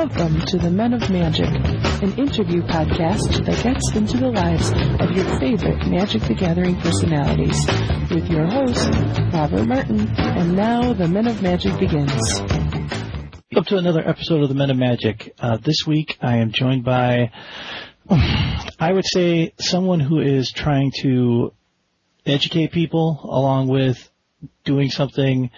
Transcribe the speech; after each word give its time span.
Welcome 0.00 0.40
to 0.46 0.56
the 0.56 0.70
Men 0.70 0.94
of 0.94 1.10
Magic, 1.10 1.44
an 1.44 2.18
interview 2.18 2.62
podcast 2.62 3.44
that 3.44 3.62
gets 3.62 3.94
into 3.94 4.16
the 4.16 4.30
lives 4.30 4.70
of 4.98 5.10
your 5.14 5.38
favorite 5.38 5.86
Magic 5.88 6.22
the 6.22 6.32
Gathering 6.32 6.74
personalities. 6.80 7.66
With 8.10 8.26
your 8.30 8.46
host, 8.46 8.88
Robert 9.34 9.66
Martin. 9.66 10.08
And 10.16 10.56
now 10.56 10.94
the 10.94 11.06
Men 11.06 11.26
of 11.26 11.42
Magic 11.42 11.78
begins. 11.78 12.18
Up 13.54 13.66
to 13.66 13.76
another 13.76 14.00
episode 14.00 14.42
of 14.42 14.48
the 14.48 14.54
Men 14.54 14.70
of 14.70 14.78
Magic. 14.78 15.34
Uh, 15.38 15.58
this 15.58 15.86
week 15.86 16.16
I 16.22 16.38
am 16.38 16.50
joined 16.50 16.82
by, 16.82 17.30
I 18.08 18.92
would 18.94 19.04
say, 19.04 19.52
someone 19.60 20.00
who 20.00 20.20
is 20.20 20.50
trying 20.50 20.92
to 21.02 21.52
educate 22.24 22.72
people 22.72 23.20
along 23.22 23.68
with 23.68 24.10
doing 24.64 24.88
something 24.88 25.50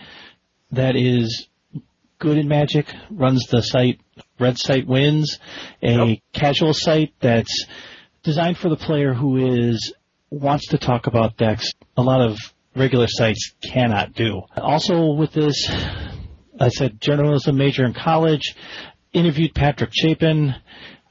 that 0.73 0.97
is 0.97 1.47
good 2.19 2.39
in 2.39 2.47
Magic, 2.47 2.87
runs 3.11 3.47
the 3.51 3.61
site 3.61 4.01
Red 4.43 4.59
Site 4.59 4.87
Wins, 4.87 5.39
a 5.83 5.93
yep. 5.93 6.19
casual 6.33 6.75
site 6.75 7.15
that's 7.21 7.67
designed 8.23 8.59
for 8.59 8.69
the 8.69 8.77
player 8.77 9.15
who 9.15 9.37
is 9.37 9.95
wants 10.31 10.69
to 10.69 10.79
talk 10.79 11.07
about 11.07 11.37
decks. 11.37 11.71
A 11.97 12.03
lot 12.03 12.21
of 12.21 12.39
regular 12.75 13.07
sites 13.09 13.55
cannot 13.63 14.15
do. 14.15 14.43
Also 14.57 15.13
with 15.13 15.33
this, 15.33 15.71
I 16.59 16.69
said 16.69 17.01
journalism 17.01 17.57
major 17.57 17.85
in 17.85 17.95
college, 17.95 18.55
interviewed 19.13 19.55
Patrick 19.55 19.91
Chapin, 19.93 20.55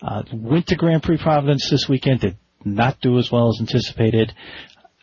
uh, 0.02 0.24
went 0.34 0.68
to 0.68 0.76
Grand 0.76 1.04
Prix 1.04 1.18
Providence 1.18 1.70
this 1.70 1.88
weekend, 1.88 2.22
did 2.22 2.38
not 2.66 3.00
do 3.02 3.18
as 3.20 3.32
well 3.32 3.50
as 3.50 3.60
anticipated. 3.60 4.34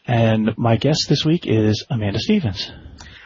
And 0.07 0.51
my 0.57 0.77
guest 0.77 1.07
this 1.09 1.25
week 1.25 1.47
is 1.47 1.85
Amanda 1.91 2.19
Stevens. 2.19 2.73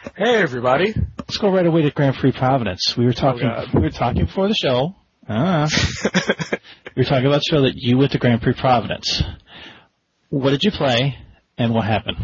Hey 0.03 0.35
everybody. 0.35 0.93
Let's 1.17 1.37
go 1.37 1.49
right 1.49 1.65
away 1.65 1.83
to 1.83 1.91
Grand 1.91 2.17
Prix 2.17 2.33
Providence. 2.33 2.95
We 2.97 3.05
were 3.05 3.13
talking. 3.13 3.49
Oh 3.49 3.65
we 3.73 3.79
were 3.79 3.89
talking 3.89 4.25
before 4.25 4.49
the 4.49 4.53
show. 4.53 4.95
Ah. 5.29 5.69
we 6.95 7.03
were 7.03 7.03
talking 7.05 7.25
about 7.25 7.39
the 7.39 7.47
show 7.49 7.61
that 7.61 7.75
you 7.75 7.97
went 7.97 8.11
to 8.11 8.17
Grand 8.17 8.41
Prix 8.41 8.53
Providence. 8.53 9.23
What 10.29 10.49
did 10.49 10.61
you 10.63 10.71
play, 10.71 11.15
and 11.57 11.73
what 11.73 11.85
happened? 11.85 12.17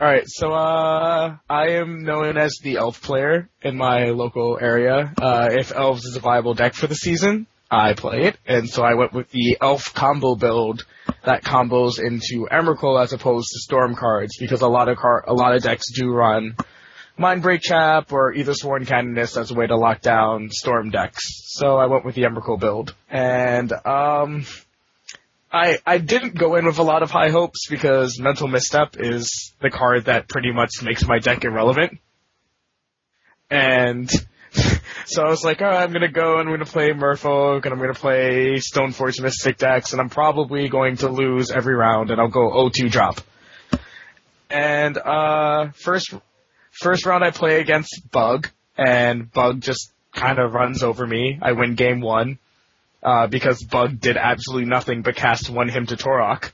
All 0.00 0.08
right, 0.08 0.24
so 0.26 0.50
uh, 0.52 1.36
I 1.48 1.68
am 1.72 2.04
known 2.04 2.38
as 2.38 2.58
the 2.62 2.78
elf 2.78 3.02
player 3.02 3.50
in 3.60 3.76
my 3.76 4.06
local 4.06 4.58
area. 4.60 5.12
Uh, 5.20 5.50
if 5.52 5.72
elves 5.72 6.06
is 6.06 6.16
a 6.16 6.20
viable 6.20 6.54
deck 6.54 6.72
for 6.72 6.86
the 6.86 6.96
season, 6.96 7.46
I 7.70 7.92
play 7.92 8.22
it, 8.22 8.38
and 8.46 8.68
so 8.68 8.82
I 8.82 8.94
went 8.94 9.12
with 9.12 9.28
the 9.28 9.58
elf 9.60 9.92
combo 9.92 10.36
build 10.36 10.86
that 11.24 11.44
combos 11.44 11.98
into 11.98 12.48
Emrakul 12.50 13.02
as 13.02 13.12
opposed 13.12 13.48
to 13.52 13.58
storm 13.60 13.94
cards 13.94 14.38
because 14.40 14.62
a 14.62 14.68
lot 14.68 14.88
of 14.88 14.96
car- 14.96 15.24
a 15.26 15.34
lot 15.34 15.54
of 15.54 15.62
decks 15.62 15.84
do 15.94 16.10
run 16.10 16.56
Mindbreak 17.18 17.62
Trap 17.62 18.12
or 18.12 18.34
Ethersworn 18.34 18.86
Canonist 18.86 19.36
as 19.36 19.50
a 19.50 19.54
way 19.54 19.66
to 19.66 19.76
lock 19.76 20.00
down 20.00 20.50
Storm 20.50 20.90
decks. 20.90 21.22
So 21.56 21.76
I 21.76 21.86
went 21.86 22.04
with 22.04 22.14
the 22.16 22.22
Emrakul 22.22 22.58
build. 22.58 22.94
And, 23.08 23.72
um, 23.72 24.44
I, 25.52 25.78
I 25.86 25.98
didn't 25.98 26.34
go 26.34 26.56
in 26.56 26.66
with 26.66 26.78
a 26.78 26.82
lot 26.82 27.04
of 27.04 27.12
high 27.12 27.30
hopes 27.30 27.68
because 27.70 28.18
Mental 28.18 28.48
Misstep 28.48 28.96
is 28.98 29.52
the 29.60 29.70
card 29.70 30.06
that 30.06 30.28
pretty 30.28 30.52
much 30.52 30.82
makes 30.82 31.06
my 31.06 31.20
deck 31.20 31.44
irrelevant. 31.44 32.00
And 33.48 34.10
so 35.06 35.22
I 35.22 35.28
was 35.28 35.44
like, 35.44 35.62
oh, 35.62 35.66
I'm 35.66 35.92
gonna 35.92 36.10
go 36.10 36.40
and 36.40 36.48
I'm 36.48 36.54
gonna 36.54 36.64
play 36.64 36.90
Merfolk 36.90 37.64
and 37.64 37.72
I'm 37.72 37.78
gonna 37.78 37.94
play 37.94 38.56
Stoneforge 38.56 39.22
Mystic 39.22 39.56
decks 39.56 39.92
and 39.92 40.00
I'm 40.00 40.08
probably 40.08 40.68
going 40.68 40.96
to 40.98 41.08
lose 41.08 41.52
every 41.52 41.76
round 41.76 42.10
and 42.10 42.20
I'll 42.20 42.26
go 42.26 42.50
O2 42.50 42.90
drop. 42.90 43.20
And, 44.50 44.98
uh, 44.98 45.68
first, 45.70 46.14
First 46.80 47.06
round 47.06 47.24
I 47.24 47.30
play 47.30 47.60
against 47.60 48.10
Bug, 48.10 48.48
and 48.76 49.30
Bug 49.30 49.60
just 49.60 49.92
kind 50.12 50.38
of 50.38 50.52
runs 50.52 50.82
over 50.82 51.06
me. 51.06 51.38
I 51.40 51.52
win 51.52 51.74
game 51.74 52.00
one, 52.00 52.38
uh, 53.02 53.26
because 53.26 53.62
Bug 53.62 54.00
did 54.00 54.16
absolutely 54.16 54.68
nothing 54.68 55.02
but 55.02 55.16
cast 55.16 55.50
one 55.50 55.68
Hymn 55.68 55.86
to 55.86 55.96
Tourach. 55.96 56.52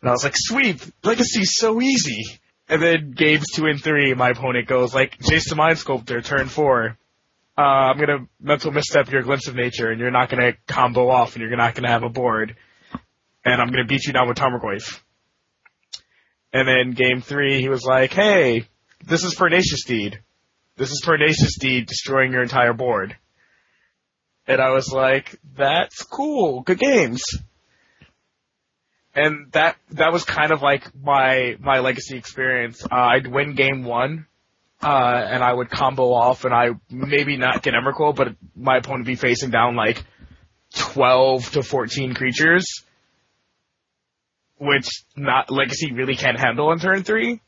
And 0.00 0.10
I 0.10 0.12
was 0.12 0.24
like, 0.24 0.34
sweet, 0.36 0.86
Legacy's 1.02 1.56
so 1.56 1.80
easy. 1.80 2.38
And 2.68 2.82
then 2.82 3.12
games 3.12 3.46
two 3.54 3.66
and 3.66 3.82
three, 3.82 4.12
my 4.14 4.30
opponent 4.30 4.66
goes 4.68 4.94
like, 4.94 5.18
Jace 5.18 5.48
the 5.48 5.56
Mind 5.56 5.78
Sculptor, 5.78 6.20
turn 6.20 6.48
four. 6.48 6.98
Uh, 7.56 7.60
I'm 7.60 7.98
gonna 7.98 8.26
mental 8.40 8.72
misstep 8.72 9.10
your 9.10 9.22
glimpse 9.22 9.48
of 9.48 9.54
nature, 9.54 9.90
and 9.90 10.00
you're 10.00 10.10
not 10.10 10.28
gonna 10.28 10.52
combo 10.66 11.08
off, 11.08 11.34
and 11.34 11.42
you're 11.42 11.56
not 11.56 11.74
gonna 11.74 11.90
have 11.90 12.02
a 12.02 12.08
board. 12.08 12.56
And 13.44 13.60
I'm 13.60 13.68
gonna 13.68 13.86
beat 13.86 14.06
you 14.06 14.12
down 14.12 14.28
with 14.28 14.38
Tarmogoyf. 14.38 15.00
And 16.52 16.68
then 16.68 16.90
game 16.92 17.20
three, 17.20 17.60
he 17.60 17.68
was 17.68 17.84
like, 17.84 18.12
hey, 18.12 18.66
this 19.06 19.24
is 19.24 19.34
Pernicious 19.34 19.84
Deed. 19.84 20.20
This 20.76 20.90
is 20.90 21.02
Pernicious 21.04 21.58
Deed 21.58 21.86
destroying 21.86 22.32
your 22.32 22.42
entire 22.42 22.72
board. 22.72 23.16
And 24.46 24.60
I 24.60 24.70
was 24.70 24.90
like, 24.92 25.38
that's 25.56 26.02
cool. 26.02 26.62
Good 26.62 26.78
games. 26.78 27.22
And 29.14 29.52
that, 29.52 29.76
that 29.92 30.12
was 30.12 30.24
kind 30.24 30.50
of 30.52 30.62
like 30.62 30.90
my, 30.94 31.56
my 31.60 31.78
legacy 31.80 32.16
experience. 32.16 32.84
Uh, 32.84 32.88
I'd 32.94 33.26
win 33.26 33.54
game 33.54 33.84
one, 33.84 34.26
uh, 34.82 35.22
and 35.30 35.42
I 35.42 35.52
would 35.52 35.70
combo 35.70 36.12
off 36.12 36.44
and 36.44 36.52
I 36.52 36.70
maybe 36.90 37.36
not 37.36 37.62
get 37.62 37.74
Emrakul, 37.74 38.14
but 38.14 38.34
my 38.56 38.78
opponent 38.78 39.02
would 39.02 39.12
be 39.12 39.14
facing 39.14 39.50
down 39.50 39.76
like 39.76 40.02
12 40.76 41.52
to 41.52 41.62
14 41.62 42.14
creatures, 42.14 42.66
which 44.58 44.88
not, 45.16 45.50
legacy 45.50 45.92
really 45.92 46.16
can't 46.16 46.38
handle 46.38 46.70
on 46.70 46.80
turn 46.80 47.04
three 47.04 47.40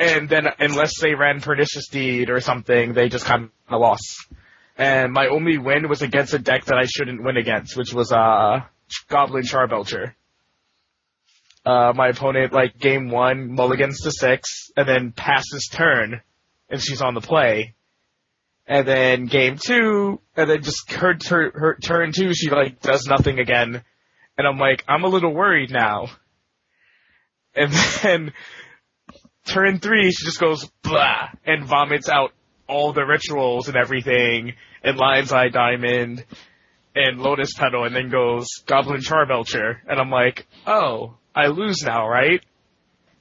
and 0.00 0.30
then 0.30 0.48
unless 0.58 0.98
they 1.00 1.14
ran 1.14 1.42
Pernicious 1.42 1.88
Deed 1.88 2.30
or 2.30 2.40
something, 2.40 2.94
they 2.94 3.10
just 3.10 3.26
kind 3.26 3.50
of 3.68 3.80
lost. 3.80 4.26
And 4.78 5.12
my 5.12 5.28
only 5.28 5.58
win 5.58 5.90
was 5.90 6.00
against 6.00 6.32
a 6.32 6.38
deck 6.38 6.64
that 6.64 6.78
I 6.78 6.86
shouldn't 6.86 7.22
win 7.22 7.36
against, 7.36 7.76
which 7.76 7.92
was 7.92 8.10
uh 8.10 8.60
Goblin 9.08 9.44
Charbelcher. 9.44 10.14
Uh, 11.66 11.92
my 11.94 12.08
opponent 12.08 12.54
like 12.54 12.78
game 12.78 13.10
one 13.10 13.52
mulligans 13.52 14.00
to 14.00 14.10
six, 14.10 14.70
and 14.74 14.88
then 14.88 15.12
passes 15.12 15.68
turn, 15.70 16.22
and 16.70 16.80
she's 16.80 17.02
on 17.02 17.12
the 17.12 17.20
play. 17.20 17.74
And 18.66 18.88
then 18.88 19.26
game 19.26 19.58
two, 19.62 20.20
and 20.34 20.48
then 20.48 20.62
just 20.62 20.90
her, 20.92 21.14
her, 21.28 21.50
her 21.54 21.78
turn 21.82 22.12
two, 22.12 22.32
she 22.32 22.48
like 22.48 22.80
does 22.80 23.06
nothing 23.06 23.38
again, 23.38 23.84
and 24.38 24.46
I'm 24.46 24.56
like, 24.56 24.82
I'm 24.88 25.04
a 25.04 25.08
little 25.08 25.34
worried 25.34 25.70
now. 25.70 26.08
And 27.54 27.70
then 28.02 28.32
turn 29.50 29.78
three, 29.78 30.10
she 30.10 30.24
just 30.24 30.40
goes 30.40 30.70
blah 30.82 31.28
and 31.44 31.64
vomits 31.64 32.08
out 32.08 32.32
all 32.68 32.92
the 32.92 33.04
rituals 33.04 33.68
and 33.68 33.76
everything, 33.76 34.54
and 34.82 34.96
Lion's 34.96 35.32
Eye 35.32 35.48
Diamond, 35.48 36.24
and 36.94 37.20
Lotus 37.20 37.52
Petal, 37.54 37.84
and 37.84 37.94
then 37.94 38.10
goes 38.10 38.46
Goblin 38.66 39.00
Charbelcher, 39.00 39.76
and 39.88 40.00
I'm 40.00 40.10
like, 40.10 40.46
oh, 40.66 41.16
I 41.34 41.48
lose 41.48 41.82
now, 41.82 42.08
right? 42.08 42.44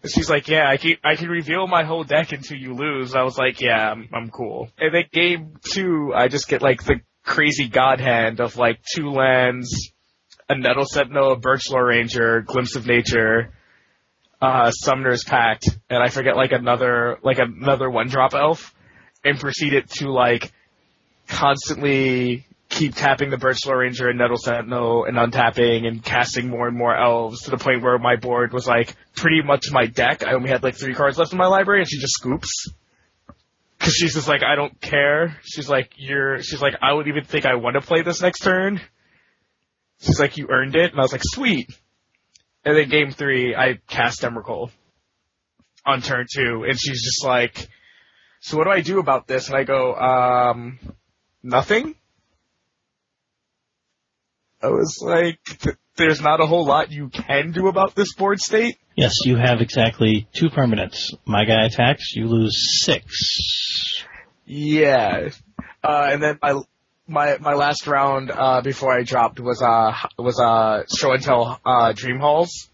And 0.02 0.12
she's 0.12 0.30
like, 0.30 0.48
yeah, 0.48 0.70
I 0.70 0.78
can 0.78 0.96
I 1.04 1.16
can 1.16 1.30
reveal 1.30 1.68
my 1.68 1.84
whole 1.84 2.04
deck 2.04 2.32
until 2.32 2.58
you 2.58 2.74
lose. 2.74 3.16
I 3.16 3.24
was 3.24 3.38
like, 3.38 3.60
yeah, 3.60 3.92
I'm, 3.92 4.08
I'm 4.14 4.30
cool. 4.30 4.70
And 4.78 4.94
then 4.94 5.04
game 5.12 5.54
two, 5.62 6.14
I 6.16 6.30
just 6.30 6.48
get 6.48 6.62
like 6.62 6.84
the 6.84 7.02
crazy 7.26 7.68
god 7.68 8.00
hand 8.00 8.40
of 8.40 8.56
like 8.56 8.80
two 8.96 9.10
lands, 9.10 9.92
a 10.48 10.58
Nettle 10.58 10.86
Sentinel, 10.86 11.34
a 11.34 11.38
Birchlore 11.38 11.88
Ranger, 11.88 12.42
Glimpse 12.42 12.76
of 12.76 12.88
Nature, 12.88 13.52
uh, 14.42 14.72
Summoner's 14.72 15.24
Pact, 15.24 15.70
and 15.90 16.02
I 16.02 16.10
forget 16.10 16.36
like 16.36 16.52
another 16.52 17.18
like 17.24 17.40
another 17.40 17.90
one 17.90 18.08
drop 18.08 18.34
elf, 18.34 18.74
and 19.24 19.40
proceeded 19.40 19.90
to 19.98 20.12
like 20.12 20.52
constantly 21.28 22.46
keep 22.70 22.96
tapping 22.96 23.32
the 23.32 23.38
Birchlore 23.38 23.80
Ranger 23.80 24.10
and 24.10 24.20
Nettle 24.20 24.38
Sentinel 24.38 25.06
and 25.06 25.18
untapping 25.18 25.88
and 25.88 26.04
casting 26.04 26.50
more 26.50 26.68
and 26.68 26.78
more 26.78 26.96
elves 26.96 27.42
to 27.42 27.52
the 27.52 27.58
point 27.58 27.82
where 27.82 27.98
my 27.98 28.16
board 28.16 28.54
was 28.54 28.68
like 28.68 28.96
pretty 29.16 29.42
much 29.42 29.72
my 29.72 29.88
deck. 29.88 30.24
I 30.26 30.34
only 30.34 30.50
had 30.50 30.64
like 30.64 30.76
three 30.76 30.94
cards 30.94 31.18
left 31.18 31.32
in 31.32 31.38
my 31.38 31.48
library, 31.48 31.82
and 31.82 31.90
she 31.90 32.00
just 32.00 32.14
scoops. 32.14 32.72
Cause 33.80 33.94
she's 33.94 34.14
just 34.14 34.28
like, 34.28 34.44
I 34.44 34.56
don't 34.56 34.80
care. 34.82 35.38
She's 35.44 35.70
like, 35.70 35.94
you're, 35.96 36.44
she's 36.44 36.62
like, 36.62 36.75
I 36.81 36.94
wouldn't 36.94 37.16
even 37.16 37.25
think 37.25 37.46
I 37.46 37.56
want 37.56 37.75
to 37.75 37.81
play 37.81 38.02
this 38.02 38.22
next 38.22 38.40
turn. 38.40 38.81
She's 40.02 40.19
like, 40.19 40.36
you 40.36 40.50
earned 40.52 40.75
it. 40.75 40.92
And 40.92 41.00
I 41.00 41.02
was 41.02 41.13
like, 41.13 41.22
sweet. 41.24 41.72
And 42.66 42.76
then 42.76 42.90
game 42.90 43.12
three, 43.12 43.56
I 43.56 43.80
cast 43.88 44.22
Emrakul 44.22 44.72
on 45.86 46.02
turn 46.02 46.26
two, 46.34 46.66
and 46.68 46.78
she's 46.80 47.04
just 47.04 47.24
like, 47.24 47.70
"So 48.42 48.58
what 48.58 48.66
do 48.66 48.72
I 48.72 48.82
do 48.82 49.00
about 49.00 49.28
this?" 49.28 49.48
And 49.48 49.58
I 49.58 49.64
go, 49.64 49.96
"Um, 49.96 50.80
nothing." 51.42 51.96
I 54.62 54.68
was 54.68 55.00
like, 55.02 55.40
"There's 55.96 56.22
not 56.22 56.42
a 56.42 56.46
whole 56.46 56.66
lot 56.66 56.92
you 56.92 57.10
can 57.10 57.52
do 57.52 57.68
about 57.68 57.96
this 57.96 58.14
board 58.14 58.40
state." 58.40 58.78
Yes, 58.96 59.14
you 59.24 59.38
have 59.38 59.62
exactly 59.62 60.28
two 60.34 60.50
permanents. 60.50 61.14
My 61.26 61.46
guy 61.46 61.66
attacks, 61.66 62.14
you 62.14 62.28
lose 62.28 62.84
six. 62.84 64.04
Yeah, 64.46 65.30
uh, 65.82 66.10
and 66.12 66.22
then 66.22 66.40
my 66.42 66.62
my 67.10 67.38
my 67.40 67.54
last 67.54 67.88
round 67.88 68.32
uh, 68.32 68.62
before 68.62 68.98
I 68.98 69.04
dropped 69.04 69.40
was 69.40 69.62
uh 69.62 69.94
was 70.18 70.40
uh 70.40 70.84
show 70.96 71.12
and 71.12 71.24
tell 71.24 71.60
uh, 71.66 71.94
Dream 71.94 72.20
Halls, 72.20 72.70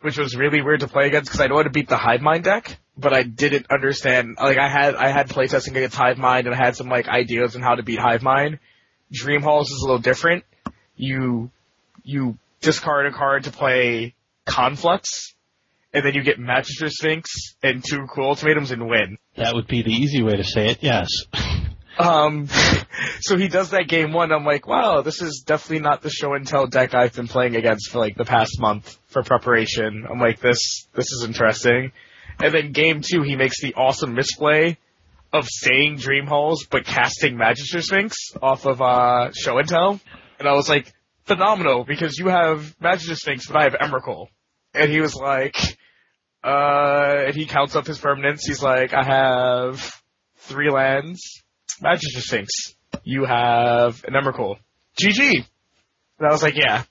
which 0.00 0.18
was 0.18 0.36
really 0.36 0.60
weird 0.60 0.80
to 0.80 0.88
play 0.88 1.06
against 1.06 1.30
because 1.30 1.40
I 1.40 1.46
know 1.46 1.56
how 1.56 1.62
to 1.62 1.70
beat 1.70 1.88
the 1.88 1.96
Hive 1.96 2.20
Mind 2.20 2.44
deck, 2.44 2.78
but 2.96 3.14
I 3.14 3.22
didn't 3.22 3.70
understand. 3.70 4.36
Like 4.40 4.58
I 4.58 4.68
had 4.68 4.96
I 4.96 5.08
had 5.08 5.28
playtesting 5.28 5.76
against 5.76 5.96
Hive 5.96 6.18
Mind 6.18 6.46
and 6.46 6.54
I 6.54 6.58
had 6.58 6.76
some 6.76 6.88
like 6.88 7.08
ideas 7.08 7.54
on 7.54 7.62
how 7.62 7.76
to 7.76 7.82
beat 7.82 7.98
Hive 7.98 8.22
Mind. 8.22 8.58
Dream 9.12 9.42
Halls 9.42 9.70
is 9.70 9.80
a 9.82 9.86
little 9.86 10.00
different. 10.00 10.44
You 10.96 11.50
you 12.02 12.38
discard 12.60 13.06
a 13.06 13.12
card 13.12 13.44
to 13.44 13.50
play 13.52 14.14
Conflux, 14.46 15.34
and 15.94 16.04
then 16.04 16.14
you 16.14 16.22
get 16.22 16.38
Magister 16.38 16.88
Sphinx 16.90 17.54
and 17.62 17.84
two 17.84 18.06
cool 18.14 18.30
ultimatums 18.30 18.70
and 18.72 18.88
win. 18.88 19.16
That 19.36 19.54
would 19.54 19.68
be 19.68 19.82
the 19.82 19.92
easy 19.92 20.22
way 20.22 20.36
to 20.36 20.44
say 20.44 20.70
it, 20.70 20.78
yes. 20.82 21.08
Um, 22.00 22.48
so 23.20 23.36
he 23.36 23.48
does 23.48 23.70
that 23.70 23.88
game 23.88 24.12
one. 24.12 24.32
I'm 24.32 24.44
like, 24.44 24.66
wow, 24.66 25.02
this 25.02 25.20
is 25.20 25.42
definitely 25.46 25.80
not 25.80 26.02
the 26.02 26.10
show 26.10 26.34
and 26.34 26.46
tell 26.46 26.66
deck 26.66 26.94
I've 26.94 27.14
been 27.14 27.28
playing 27.28 27.56
against 27.56 27.90
for 27.90 27.98
like 27.98 28.16
the 28.16 28.24
past 28.24 28.58
month 28.58 28.98
for 29.08 29.22
preparation. 29.22 30.06
I'm 30.10 30.18
like, 30.18 30.40
this, 30.40 30.86
this 30.94 31.12
is 31.12 31.24
interesting. 31.24 31.92
And 32.38 32.54
then 32.54 32.72
game 32.72 33.02
two, 33.02 33.22
he 33.22 33.36
makes 33.36 33.60
the 33.60 33.74
awesome 33.74 34.14
misplay 34.14 34.78
of 35.32 35.46
saying 35.48 35.96
Dream 35.96 36.26
Halls, 36.26 36.66
but 36.70 36.84
casting 36.84 37.36
Magister 37.36 37.82
Sphinx 37.82 38.16
off 38.40 38.64
of, 38.66 38.80
uh, 38.80 39.30
show 39.32 39.58
and 39.58 39.68
tell. 39.68 40.00
And 40.38 40.48
I 40.48 40.52
was 40.52 40.68
like, 40.68 40.92
phenomenal, 41.24 41.84
because 41.84 42.18
you 42.18 42.28
have 42.28 42.74
Magister 42.80 43.14
Sphinx, 43.14 43.46
but 43.46 43.56
I 43.56 43.64
have 43.64 43.74
Emrakul. 43.74 44.28
And 44.74 44.90
he 44.90 45.00
was 45.00 45.14
like, 45.14 45.56
uh, 46.42 47.24
and 47.26 47.34
he 47.34 47.46
counts 47.46 47.76
up 47.76 47.86
his 47.86 48.00
permanents. 48.00 48.40
He's 48.46 48.62
like, 48.62 48.94
I 48.94 49.04
have 49.04 50.02
three 50.36 50.70
lands, 50.70 51.42
Magister 51.80 52.20
Sphinx. 52.20 52.74
You 53.04 53.24
have 53.24 54.04
an 54.04 54.14
Emrakul. 54.14 54.56
GG. 55.00 55.44
And 56.18 56.28
I 56.28 56.32
was 56.32 56.42
like, 56.42 56.56
yeah. 56.56 56.84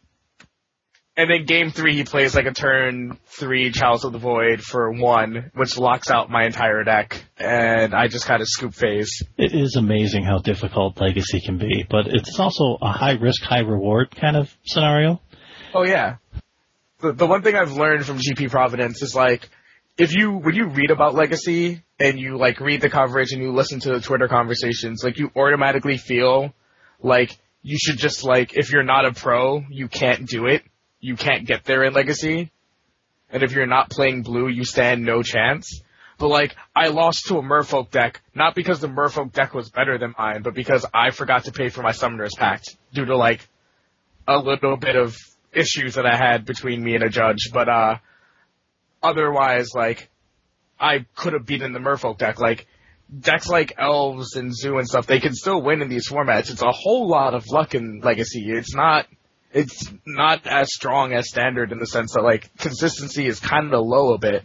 And 1.20 1.30
then 1.30 1.44
game 1.46 1.72
three, 1.72 1.96
he 1.96 2.06
plays 2.06 2.34
like 2.34 2.46
a 2.46 2.54
turn 2.54 3.18
three 3.26 3.72
Chalice 3.72 4.06
of 4.06 4.14
the 4.14 4.20
Void 4.20 4.62
for 4.62 4.90
one, 4.90 5.52
which 5.54 5.78
locks 5.78 6.10
out 6.10 6.30
my 6.30 6.46
entire 6.46 6.84
deck. 6.86 7.22
And 7.38 7.94
I 7.94 8.08
just 8.08 8.26
kind 8.26 8.42
of 8.42 8.48
scoop 8.48 8.74
phase. 8.74 9.22
It 9.38 9.54
is 9.54 9.76
amazing 9.76 10.24
how 10.24 10.38
difficult 10.38 11.00
Legacy 11.02 11.42
can 11.42 11.58
be, 11.58 11.86
but 11.90 12.08
it's 12.08 12.40
also 12.40 12.78
a 12.82 12.92
high 12.94 13.18
risk, 13.20 13.44
high 13.44 13.60
reward 13.60 14.16
kind 14.16 14.38
of 14.38 14.56
scenario. 14.66 15.20
Oh 15.74 15.84
yeah. 15.84 16.16
The, 17.02 17.12
the 17.12 17.28
one 17.28 17.42
thing 17.42 17.56
I've 17.56 17.74
learned 17.74 18.06
from 18.06 18.18
GP 18.18 18.50
Providence 18.50 19.02
is 19.02 19.14
like, 19.14 19.50
if 20.00 20.16
you, 20.16 20.32
when 20.32 20.56
you 20.56 20.68
read 20.68 20.92
about 20.92 21.14
Legacy 21.14 21.84
and 22.00 22.18
you 22.18 22.38
like 22.38 22.62
read 22.62 22.80
the 22.80 22.90
coverage 22.90 23.34
and 23.34 23.44
you 23.44 23.52
listen 23.52 23.82
to 23.82 23.90
the 23.90 24.00
Twitter 24.00 24.30
conversations, 24.30 25.04
like 25.04 25.20
you 25.20 25.30
automatically 25.36 25.98
feel 25.98 26.54
like 27.02 27.38
you 27.62 27.78
should 27.78 27.98
just 27.98 28.24
like, 28.24 28.56
if 28.56 28.72
you're 28.72 28.82
not 28.82 29.06
a 29.06 29.12
pro, 29.12 29.62
you 29.70 29.90
can't 29.90 30.26
do 30.26 30.46
it. 30.46 30.64
You 31.02 31.18
can't 31.18 31.46
get 31.46 31.66
there 31.66 31.84
in 31.84 31.94
Legacy. 31.94 32.50
And 33.30 33.44
if 33.44 33.52
you're 33.52 33.68
not 33.68 33.90
playing 33.90 34.24
blue, 34.24 34.48
you 34.48 34.64
stand 34.64 35.04
no 35.04 35.22
chance. 35.22 35.82
But 36.18 36.30
like, 36.30 36.56
I 36.74 36.88
lost 36.88 37.28
to 37.28 37.38
a 37.38 37.42
Merfolk 37.42 37.92
deck, 37.92 38.22
not 38.34 38.56
because 38.56 38.80
the 38.80 38.88
Merfolk 38.88 39.34
deck 39.34 39.54
was 39.54 39.70
better 39.70 39.98
than 39.98 40.16
mine, 40.18 40.44
but 40.44 40.54
because 40.54 40.86
I 40.94 41.12
forgot 41.12 41.44
to 41.44 41.52
pay 41.52 41.68
for 41.68 41.82
my 41.82 41.92
Summoner's 41.92 42.36
Pact 42.36 42.78
due 42.94 43.06
to 43.06 43.18
like 43.18 43.48
a 44.26 44.38
little 44.38 44.78
bit 44.78 44.96
of 44.96 45.18
issues 45.52 45.96
that 45.96 46.06
I 46.06 46.16
had 46.16 46.46
between 46.46 46.82
me 46.82 46.96
and 46.96 47.04
a 47.04 47.10
judge. 47.10 47.50
But 47.52 47.68
uh, 47.68 47.96
otherwise, 49.02 49.70
like, 49.74 50.10
I 50.80 51.06
could 51.16 51.34
have 51.34 51.46
beaten 51.46 51.74
the 51.74 51.80
Merfolk 51.80 52.18
deck. 52.18 52.40
Like, 52.40 52.68
decks 53.18 53.48
like 53.48 53.74
Elves 53.78 54.36
and 54.36 54.56
Zoo 54.56 54.78
and 54.78 54.88
stuff, 54.88 55.08
they 55.08 55.20
can 55.20 55.34
still 55.34 55.62
win 55.62 55.82
in 55.82 55.90
these 55.90 56.10
formats. 56.10 56.52
It's 56.52 56.62
a 56.62 56.72
whole 56.72 57.08
lot 57.08 57.34
of 57.34 57.46
luck 57.48 57.76
in 57.76 58.02
Legacy. 58.02 58.46
It's 58.50 58.74
not, 58.74 59.08
it's 59.52 59.92
not 60.06 60.46
as 60.46 60.74
strong 60.74 61.14
as 61.14 61.30
Standard 61.30 61.72
in 61.72 61.80
the 61.80 61.88
sense 61.88 62.14
that, 62.14 62.24
like, 62.24 62.56
consistency 62.58 63.26
is 63.28 63.40
kind 63.40 63.74
of 63.74 63.86
low 63.86 64.14
a 64.14 64.18
bit. 64.18 64.44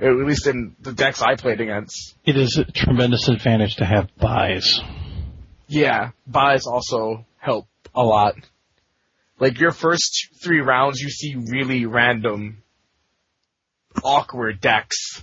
At 0.00 0.14
least 0.14 0.46
in 0.46 0.76
the 0.78 0.92
decks 0.92 1.22
I 1.22 1.36
played 1.36 1.62
against. 1.62 2.16
It 2.26 2.36
is 2.36 2.58
a 2.58 2.70
tremendous 2.70 3.28
advantage 3.28 3.76
to 3.76 3.86
have 3.86 4.10
buys. 4.18 4.80
Yeah, 5.68 6.10
buys 6.26 6.66
also 6.66 7.24
help 7.38 7.66
a 7.94 8.02
lot. 8.02 8.34
Like 9.38 9.58
your 9.58 9.72
first 9.72 10.28
three 10.42 10.60
rounds, 10.60 11.00
you 11.00 11.08
see 11.08 11.34
really 11.34 11.86
random, 11.86 12.62
awkward 14.04 14.60
decks. 14.60 15.22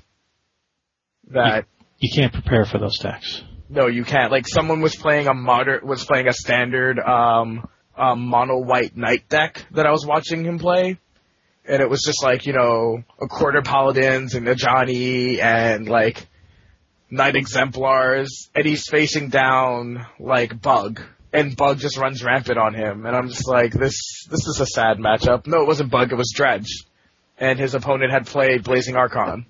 That 1.31 1.65
You 1.99 2.09
can't 2.13 2.33
prepare 2.33 2.65
for 2.65 2.77
those 2.79 2.97
decks. 2.99 3.41
no, 3.69 3.87
you 3.87 4.03
can't. 4.03 4.31
Like 4.31 4.47
someone 4.47 4.81
was 4.81 4.95
playing 4.95 5.27
a 5.27 5.33
modern, 5.33 5.85
was 5.87 6.03
playing 6.05 6.27
a 6.27 6.33
standard 6.33 6.99
um, 6.99 7.67
um, 7.97 8.27
mono 8.27 8.57
white 8.59 8.95
knight 8.97 9.29
deck 9.29 9.65
that 9.71 9.85
I 9.85 9.91
was 9.91 10.05
watching 10.05 10.43
him 10.45 10.59
play, 10.59 10.97
and 11.65 11.81
it 11.81 11.89
was 11.89 12.01
just 12.05 12.23
like 12.23 12.45
you 12.45 12.53
know 12.53 13.03
Accorder 13.21 13.63
Paladins 13.63 14.35
and 14.35 14.47
a 14.47 14.55
Johnny 14.55 15.39
and 15.39 15.87
like 15.87 16.27
knight 17.09 17.35
exemplars, 17.35 18.49
and 18.53 18.65
he's 18.65 18.87
facing 18.87 19.29
down 19.29 20.05
like 20.19 20.61
Bug, 20.61 20.99
and 21.31 21.55
Bug 21.55 21.79
just 21.79 21.97
runs 21.97 22.23
rampant 22.23 22.57
on 22.57 22.73
him, 22.73 23.05
and 23.05 23.15
I'm 23.15 23.29
just 23.29 23.47
like 23.47 23.71
this 23.71 24.25
this 24.29 24.45
is 24.47 24.59
a 24.59 24.65
sad 24.65 24.97
matchup. 24.97 25.47
No, 25.47 25.61
it 25.61 25.67
wasn't 25.67 25.89
Bug, 25.91 26.11
it 26.11 26.15
was 26.15 26.33
Dredge, 26.35 26.83
and 27.37 27.59
his 27.59 27.75
opponent 27.75 28.11
had 28.11 28.27
played 28.27 28.63
Blazing 28.63 28.95
Archon. 28.95 29.45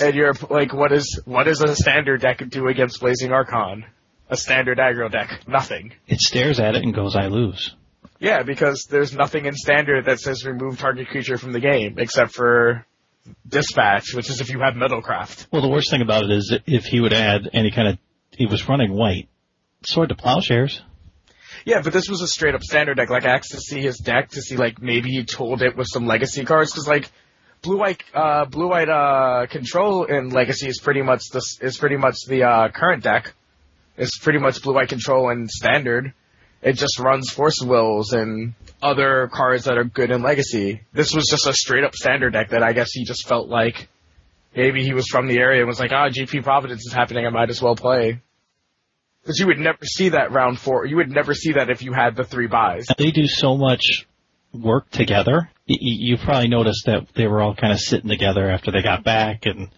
And 0.00 0.14
you're 0.14 0.34
like, 0.50 0.72
what 0.72 0.92
is 0.92 1.20
what 1.24 1.44
does 1.44 1.62
a 1.62 1.74
standard 1.74 2.20
deck 2.20 2.42
do 2.48 2.68
against 2.68 3.00
Blazing 3.00 3.32
Archon? 3.32 3.86
A 4.28 4.36
standard 4.36 4.78
aggro 4.78 5.10
deck, 5.10 5.46
nothing. 5.46 5.94
It 6.06 6.20
stares 6.20 6.58
at 6.58 6.74
it 6.74 6.82
and 6.82 6.92
goes, 6.92 7.14
I 7.14 7.28
lose. 7.28 7.74
Yeah, 8.18 8.42
because 8.42 8.86
there's 8.90 9.14
nothing 9.14 9.46
in 9.46 9.54
standard 9.54 10.06
that 10.06 10.18
says 10.18 10.44
remove 10.44 10.78
target 10.78 11.08
creature 11.08 11.38
from 11.38 11.52
the 11.52 11.60
game 11.60 11.96
except 11.98 12.34
for 12.34 12.84
dispatch, 13.46 14.14
which 14.14 14.30
is 14.30 14.40
if 14.40 14.50
you 14.50 14.60
have 14.60 14.74
Metalcraft. 14.74 15.46
Well, 15.52 15.62
the 15.62 15.68
worst 15.68 15.90
thing 15.90 16.02
about 16.02 16.24
it 16.24 16.30
is 16.30 16.56
if 16.66 16.84
he 16.84 17.00
would 17.00 17.12
add 17.12 17.50
any 17.52 17.70
kind 17.70 17.88
of, 17.88 17.98
he 18.30 18.46
was 18.46 18.68
running 18.68 18.92
white, 18.92 19.28
sword 19.84 20.08
to 20.10 20.14
plowshares. 20.14 20.82
Yeah, 21.66 21.80
but 21.82 21.92
this 21.92 22.08
was 22.08 22.22
a 22.22 22.28
straight 22.28 22.54
up 22.54 22.62
standard 22.62 22.94
deck. 22.94 23.10
Like 23.10 23.24
I 23.24 23.34
asked 23.34 23.50
to 23.50 23.58
see 23.58 23.80
his 23.80 23.98
deck 23.98 24.30
to 24.30 24.40
see 24.40 24.56
like 24.56 24.80
maybe 24.80 25.10
he 25.10 25.24
told 25.24 25.62
it 25.62 25.76
with 25.76 25.88
some 25.92 26.06
legacy 26.06 26.44
cards 26.44 26.70
because 26.70 26.86
like 26.86 27.10
blue 27.60 27.76
white 27.76 28.04
uh, 28.14 28.44
blue 28.44 28.68
white 28.68 28.88
uh, 28.88 29.46
control 29.50 30.04
in 30.04 30.28
legacy 30.28 30.68
is 30.68 30.78
pretty 30.78 31.02
much 31.02 31.22
this 31.32 31.58
is 31.60 31.76
pretty 31.76 31.96
much 31.96 32.18
the 32.28 32.44
uh, 32.44 32.68
current 32.68 33.02
deck. 33.02 33.34
It's 33.96 34.16
pretty 34.16 34.38
much 34.38 34.62
blue 34.62 34.74
white 34.74 34.88
control 34.88 35.28
in 35.30 35.48
standard. 35.48 36.14
It 36.62 36.74
just 36.74 37.00
runs 37.00 37.30
force 37.30 37.60
wills 37.60 38.12
and 38.12 38.54
other 38.80 39.28
cards 39.32 39.64
that 39.64 39.76
are 39.76 39.84
good 39.84 40.12
in 40.12 40.22
legacy. 40.22 40.82
This 40.92 41.12
was 41.12 41.26
just 41.28 41.48
a 41.48 41.52
straight 41.52 41.82
up 41.82 41.96
standard 41.96 42.32
deck 42.32 42.50
that 42.50 42.62
I 42.62 42.74
guess 42.74 42.92
he 42.92 43.04
just 43.04 43.26
felt 43.26 43.48
like 43.48 43.88
maybe 44.54 44.84
he 44.84 44.94
was 44.94 45.08
from 45.08 45.26
the 45.26 45.38
area 45.38 45.62
and 45.62 45.66
was 45.66 45.80
like, 45.80 45.90
ah, 45.90 46.10
GP 46.10 46.44
Providence 46.44 46.86
is 46.86 46.92
happening, 46.92 47.26
I 47.26 47.30
might 47.30 47.50
as 47.50 47.60
well 47.60 47.74
play. 47.74 48.20
Because 49.26 49.40
you 49.40 49.48
would 49.48 49.58
never 49.58 49.84
see 49.84 50.10
that 50.10 50.30
round 50.30 50.60
four. 50.60 50.86
You 50.86 50.94
would 50.96 51.10
never 51.10 51.34
see 51.34 51.54
that 51.54 51.68
if 51.68 51.82
you 51.82 51.92
had 51.92 52.14
the 52.14 52.22
three 52.22 52.46
buys. 52.46 52.86
They 52.96 53.10
do 53.10 53.26
so 53.26 53.56
much 53.56 54.06
work 54.52 54.88
together. 54.90 55.50
You 55.66 56.16
probably 56.16 56.46
noticed 56.46 56.86
that 56.86 57.08
they 57.16 57.26
were 57.26 57.42
all 57.42 57.56
kind 57.56 57.72
of 57.72 57.80
sitting 57.80 58.08
together 58.08 58.48
after 58.48 58.70
they 58.70 58.82
got 58.82 59.02
back 59.02 59.46
and 59.46 59.68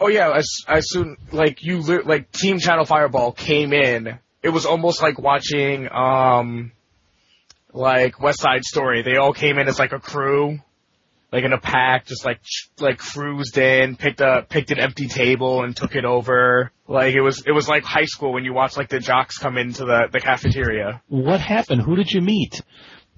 Oh 0.00 0.08
yeah, 0.08 0.32
as 0.34 0.48
as 0.68 0.84
soon 0.88 1.16
like 1.32 1.62
you 1.64 1.80
like 1.80 2.30
Team 2.30 2.58
Channel 2.58 2.84
Fireball 2.84 3.32
came 3.32 3.72
in, 3.72 4.18
it 4.42 4.48
was 4.50 4.66
almost 4.66 5.02
like 5.02 5.18
watching 5.18 5.88
um 5.92 6.72
like 7.72 8.20
West 8.20 8.40
Side 8.40 8.64
Story. 8.64 9.02
They 9.02 9.16
all 9.16 9.32
came 9.32 9.58
in 9.58 9.68
as 9.68 9.78
like 9.78 9.92
a 9.92 9.98
crew, 9.98 10.60
like 11.32 11.44
in 11.44 11.52
a 11.52 11.58
pack, 11.60 12.06
just 12.06 12.24
like 12.24 12.42
ch- 12.42 12.70
like 12.78 12.98
cruised 12.98 13.58
in, 13.58 13.96
picked 13.96 14.20
a 14.20 14.46
picked 14.48 14.70
an 14.70 14.78
empty 14.78 15.08
table 15.08 15.62
and 15.62 15.76
took 15.76 15.94
it 15.96 16.04
over. 16.04 16.70
Like 16.88 17.14
it 17.14 17.20
was 17.20 17.42
it 17.46 17.52
was 17.52 17.68
like 17.68 17.84
high 17.84 18.04
school 18.04 18.32
when 18.32 18.44
you 18.44 18.54
watch 18.54 18.76
like 18.76 18.88
the 18.88 19.00
jocks 19.00 19.38
come 19.38 19.58
into 19.58 19.84
the 19.84 20.08
the 20.12 20.20
cafeteria. 20.20 21.02
what 21.08 21.40
happened? 21.40 21.82
Who 21.82 21.96
did 21.96 22.10
you 22.10 22.20
meet? 22.20 22.62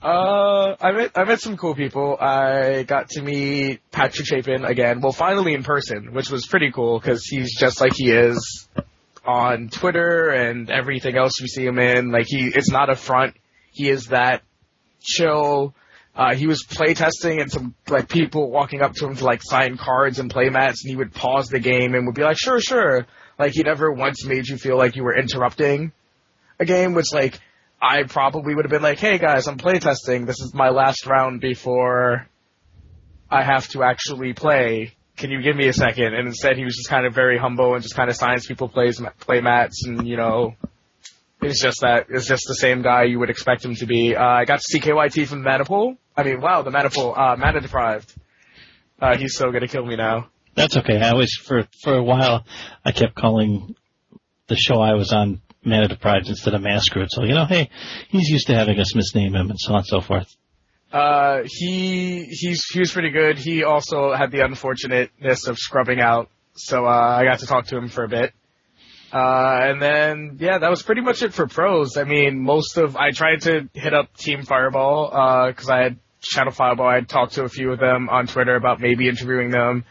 Uh, 0.00 0.76
I 0.80 0.92
met 0.92 1.10
I 1.16 1.24
met 1.24 1.40
some 1.40 1.56
cool 1.56 1.74
people. 1.74 2.16
I 2.20 2.84
got 2.84 3.10
to 3.10 3.22
meet 3.22 3.80
Patrick 3.90 4.26
Chapin 4.26 4.64
again. 4.64 5.00
Well, 5.00 5.12
finally 5.12 5.54
in 5.54 5.64
person, 5.64 6.12
which 6.14 6.30
was 6.30 6.46
pretty 6.46 6.70
cool 6.70 7.00
because 7.00 7.24
he's 7.24 7.58
just 7.58 7.80
like 7.80 7.92
he 7.94 8.10
is 8.12 8.68
on 9.26 9.68
Twitter 9.68 10.30
and 10.30 10.70
everything 10.70 11.16
else 11.16 11.40
we 11.40 11.48
see 11.48 11.66
him 11.66 11.78
in. 11.78 12.10
Like 12.10 12.26
he, 12.28 12.46
it's 12.46 12.70
not 12.70 12.90
a 12.90 12.94
front. 12.94 13.34
He 13.72 13.90
is 13.90 14.06
that 14.06 14.42
chill. 15.02 15.74
Uh, 16.18 16.34
he 16.34 16.48
was 16.48 16.64
playtesting 16.64 17.40
and 17.40 17.48
some 17.48 17.76
like 17.88 18.08
people 18.08 18.50
walking 18.50 18.82
up 18.82 18.92
to 18.92 19.06
him 19.06 19.14
to 19.14 19.24
like 19.24 19.40
sign 19.40 19.76
cards 19.76 20.18
and 20.18 20.28
play 20.28 20.48
mats, 20.48 20.84
and 20.84 20.90
he 20.90 20.96
would 20.96 21.14
pause 21.14 21.46
the 21.46 21.60
game 21.60 21.94
and 21.94 22.06
would 22.06 22.16
be 22.16 22.24
like, 22.24 22.36
"Sure, 22.36 22.60
sure." 22.60 23.06
Like 23.38 23.52
he 23.52 23.62
never 23.62 23.92
once 23.92 24.26
made 24.26 24.48
you 24.48 24.56
feel 24.58 24.76
like 24.76 24.96
you 24.96 25.04
were 25.04 25.16
interrupting 25.16 25.92
a 26.58 26.64
game, 26.64 26.94
which 26.94 27.06
like 27.12 27.38
I 27.80 28.02
probably 28.02 28.56
would 28.56 28.64
have 28.64 28.70
been 28.72 28.82
like, 28.82 28.98
"Hey 28.98 29.18
guys, 29.18 29.46
I'm 29.46 29.58
playtesting. 29.58 30.26
This 30.26 30.40
is 30.40 30.52
my 30.52 30.70
last 30.70 31.06
round 31.06 31.40
before 31.40 32.26
I 33.30 33.44
have 33.44 33.68
to 33.68 33.84
actually 33.84 34.32
play. 34.32 34.94
Can 35.16 35.30
you 35.30 35.40
give 35.40 35.54
me 35.54 35.68
a 35.68 35.72
second? 35.72 36.14
And 36.14 36.26
instead, 36.26 36.56
he 36.56 36.64
was 36.64 36.74
just 36.74 36.88
kind 36.88 37.06
of 37.06 37.14
very 37.14 37.38
humble 37.38 37.74
and 37.74 37.82
just 37.82 37.94
kind 37.94 38.10
of 38.10 38.16
signs 38.16 38.44
people 38.44 38.68
plays 38.68 39.00
play 39.20 39.40
mats 39.40 39.84
and 39.86 40.06
you 40.08 40.16
know 40.16 40.56
It's 41.40 41.62
just 41.62 41.82
that 41.82 42.06
it's 42.08 42.26
just 42.26 42.44
the 42.48 42.54
same 42.54 42.82
guy 42.82 43.04
you 43.04 43.18
would 43.20 43.30
expect 43.30 43.64
him 43.64 43.74
to 43.76 43.86
be. 43.86 44.16
Uh, 44.16 44.24
I 44.24 44.44
got 44.44 44.56
to 44.56 44.64
see 44.68 44.80
KYT 44.80 45.26
from 45.28 45.42
the 45.42 45.48
Mana 45.48 45.64
Pool. 45.64 45.96
I 46.16 46.24
mean, 46.24 46.40
wow, 46.40 46.62
the 46.62 46.70
Mana 46.70 46.90
Pool, 46.90 47.14
uh, 47.16 47.36
Mana 47.36 47.60
Deprived. 47.60 48.12
Uh, 49.00 49.16
he's 49.16 49.36
so 49.36 49.52
gonna 49.52 49.68
kill 49.68 49.86
me 49.86 49.94
now. 49.94 50.28
That's 50.56 50.76
okay. 50.76 51.00
I 51.00 51.10
always 51.10 51.32
for 51.34 51.68
for 51.82 51.94
a 51.94 52.02
while 52.02 52.44
I 52.84 52.90
kept 52.90 53.14
calling 53.14 53.76
the 54.48 54.56
show 54.56 54.80
I 54.80 54.94
was 54.94 55.12
on 55.12 55.40
Mana 55.64 55.86
Deprived 55.86 56.28
instead 56.28 56.54
of 56.54 56.62
Masquerade. 56.62 57.08
So 57.10 57.22
you 57.22 57.34
know, 57.34 57.44
hey, 57.44 57.70
he's 58.08 58.28
used 58.28 58.48
to 58.48 58.54
having 58.56 58.78
us 58.80 58.92
misname 58.94 59.36
him 59.36 59.50
and 59.50 59.58
so 59.58 59.72
on 59.72 59.78
and 59.78 59.86
so 59.86 60.00
forth. 60.00 60.34
Uh, 60.92 61.42
he 61.44 62.24
he's 62.24 62.64
he 62.72 62.80
was 62.80 62.90
pretty 62.90 63.10
good. 63.10 63.38
He 63.38 63.62
also 63.62 64.12
had 64.12 64.32
the 64.32 64.40
unfortunateness 64.40 65.46
of 65.46 65.58
scrubbing 65.58 66.00
out, 66.00 66.30
so 66.54 66.84
uh, 66.86 66.88
I 66.88 67.24
got 67.24 67.38
to 67.40 67.46
talk 67.46 67.66
to 67.66 67.76
him 67.76 67.88
for 67.88 68.02
a 68.04 68.08
bit. 68.08 68.32
Uh, 69.12 69.60
and 69.62 69.80
then 69.80 70.36
yeah, 70.38 70.58
that 70.58 70.68
was 70.68 70.82
pretty 70.82 71.00
much 71.00 71.22
it 71.22 71.32
for 71.32 71.46
pros. 71.46 71.96
I 71.96 72.04
mean, 72.04 72.40
most 72.40 72.76
of 72.76 72.96
I 72.96 73.10
tried 73.10 73.42
to 73.42 73.68
hit 73.72 73.94
up 73.94 74.14
Team 74.16 74.42
Fireball 74.42 75.48
because 75.48 75.70
I 75.70 75.82
had 75.82 75.98
Channel 76.20 76.52
Fireball. 76.52 76.86
I 76.86 76.96
had 76.96 77.08
talked 77.08 77.34
to 77.34 77.44
a 77.44 77.48
few 77.48 77.72
of 77.72 77.78
them 77.78 78.08
on 78.10 78.26
Twitter 78.26 78.54
about 78.54 78.80
maybe 78.80 79.08
interviewing 79.08 79.50
them 79.50 79.84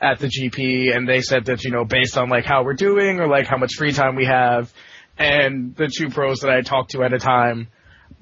at 0.00 0.18
the 0.18 0.26
GP, 0.26 0.94
and 0.94 1.06
they 1.06 1.20
said 1.20 1.46
that 1.46 1.64
you 1.64 1.70
know 1.70 1.84
based 1.84 2.16
on 2.16 2.30
like 2.30 2.44
how 2.44 2.64
we're 2.64 2.74
doing 2.74 3.20
or 3.20 3.28
like 3.28 3.46
how 3.46 3.58
much 3.58 3.74
free 3.76 3.92
time 3.92 4.16
we 4.16 4.24
have, 4.24 4.72
and 5.18 5.76
the 5.76 5.88
two 5.88 6.08
pros 6.08 6.40
that 6.40 6.50
I 6.50 6.62
talked 6.62 6.92
to 6.92 7.02
at 7.02 7.12
a 7.12 7.18
time 7.18 7.68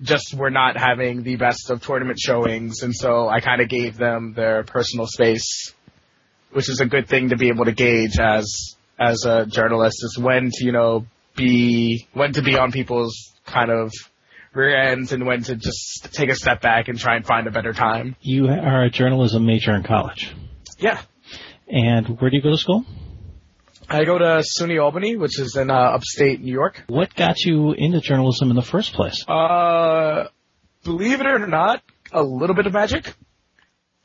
just 0.03 0.35
were 0.35 0.51
not 0.51 0.77
having 0.77 1.23
the 1.23 1.37
best 1.37 1.71
of 1.71 1.81
tournament 1.83 2.19
showings, 2.19 2.83
and 2.83 2.95
so 2.95 3.29
I 3.29 3.39
kind 3.41 3.61
of 3.61 3.69
gave 3.69 3.97
them 3.97 4.33
their 4.35 4.65
personal 4.65 5.07
space, 5.07 5.75
which 6.51 6.69
is 6.69 6.81
a 6.81 6.87
good 6.87 7.07
thing 7.07 7.29
to 7.29 7.37
be 7.37 7.49
able 7.49 7.67
to 7.67 7.73
gauge 7.73 8.19
as 8.19 8.77
as 9.01 9.25
a 9.25 9.47
journalist 9.47 9.97
is 10.05 10.19
when 10.19 10.51
to 10.53 10.65
you 10.65 10.73
know 10.73 11.07
be 11.37 12.07
when 12.13 12.33
to 12.35 12.43
be 12.43 12.57
on 12.57 12.71
people's 12.71 13.33
kind 13.47 13.71
of 13.71 13.93
rear 14.53 14.77
ends 14.77 15.13
and 15.13 15.27
when 15.27 15.43
to 15.45 15.57
just 15.57 16.09
take 16.13 16.29
a 16.29 16.35
step 16.35 16.61
back 16.61 16.89
and 16.89 16.99
try 16.99 17.17
and 17.17 17.25
find 17.25 17.47
a 17.47 17.51
better 17.51 17.73
time. 17.73 18.17
You 18.21 18.49
are 18.49 18.85
a 18.85 18.91
journalism 18.91 19.47
major 19.47 19.75
in 19.75 19.83
college. 19.83 20.35
Yeah. 20.79 21.01
And 21.69 22.21
where 22.21 22.31
do 22.31 22.37
you 22.37 22.43
go 22.43 22.51
to 22.51 22.57
school? 22.57 22.85
I 23.89 24.05
go 24.05 24.19
to 24.19 24.43
SUNY 24.59 24.81
Albany, 24.81 25.17
which 25.17 25.39
is 25.39 25.57
in 25.57 25.71
uh, 25.71 25.75
upstate 25.75 26.41
New 26.41 26.53
York. 26.53 26.85
What 26.89 27.15
got 27.15 27.41
you 27.41 27.73
into 27.73 28.01
journalism 28.01 28.51
in 28.51 28.57
the 28.57 28.63
first 28.63 28.93
place? 28.93 29.25
Uh, 29.27 30.29
believe 30.85 31.21
it 31.21 31.27
or 31.27 31.47
not, 31.47 31.83
a 32.13 32.23
little 32.23 32.55
bit 32.55 32.67
of 32.67 32.73
magic. 32.73 33.15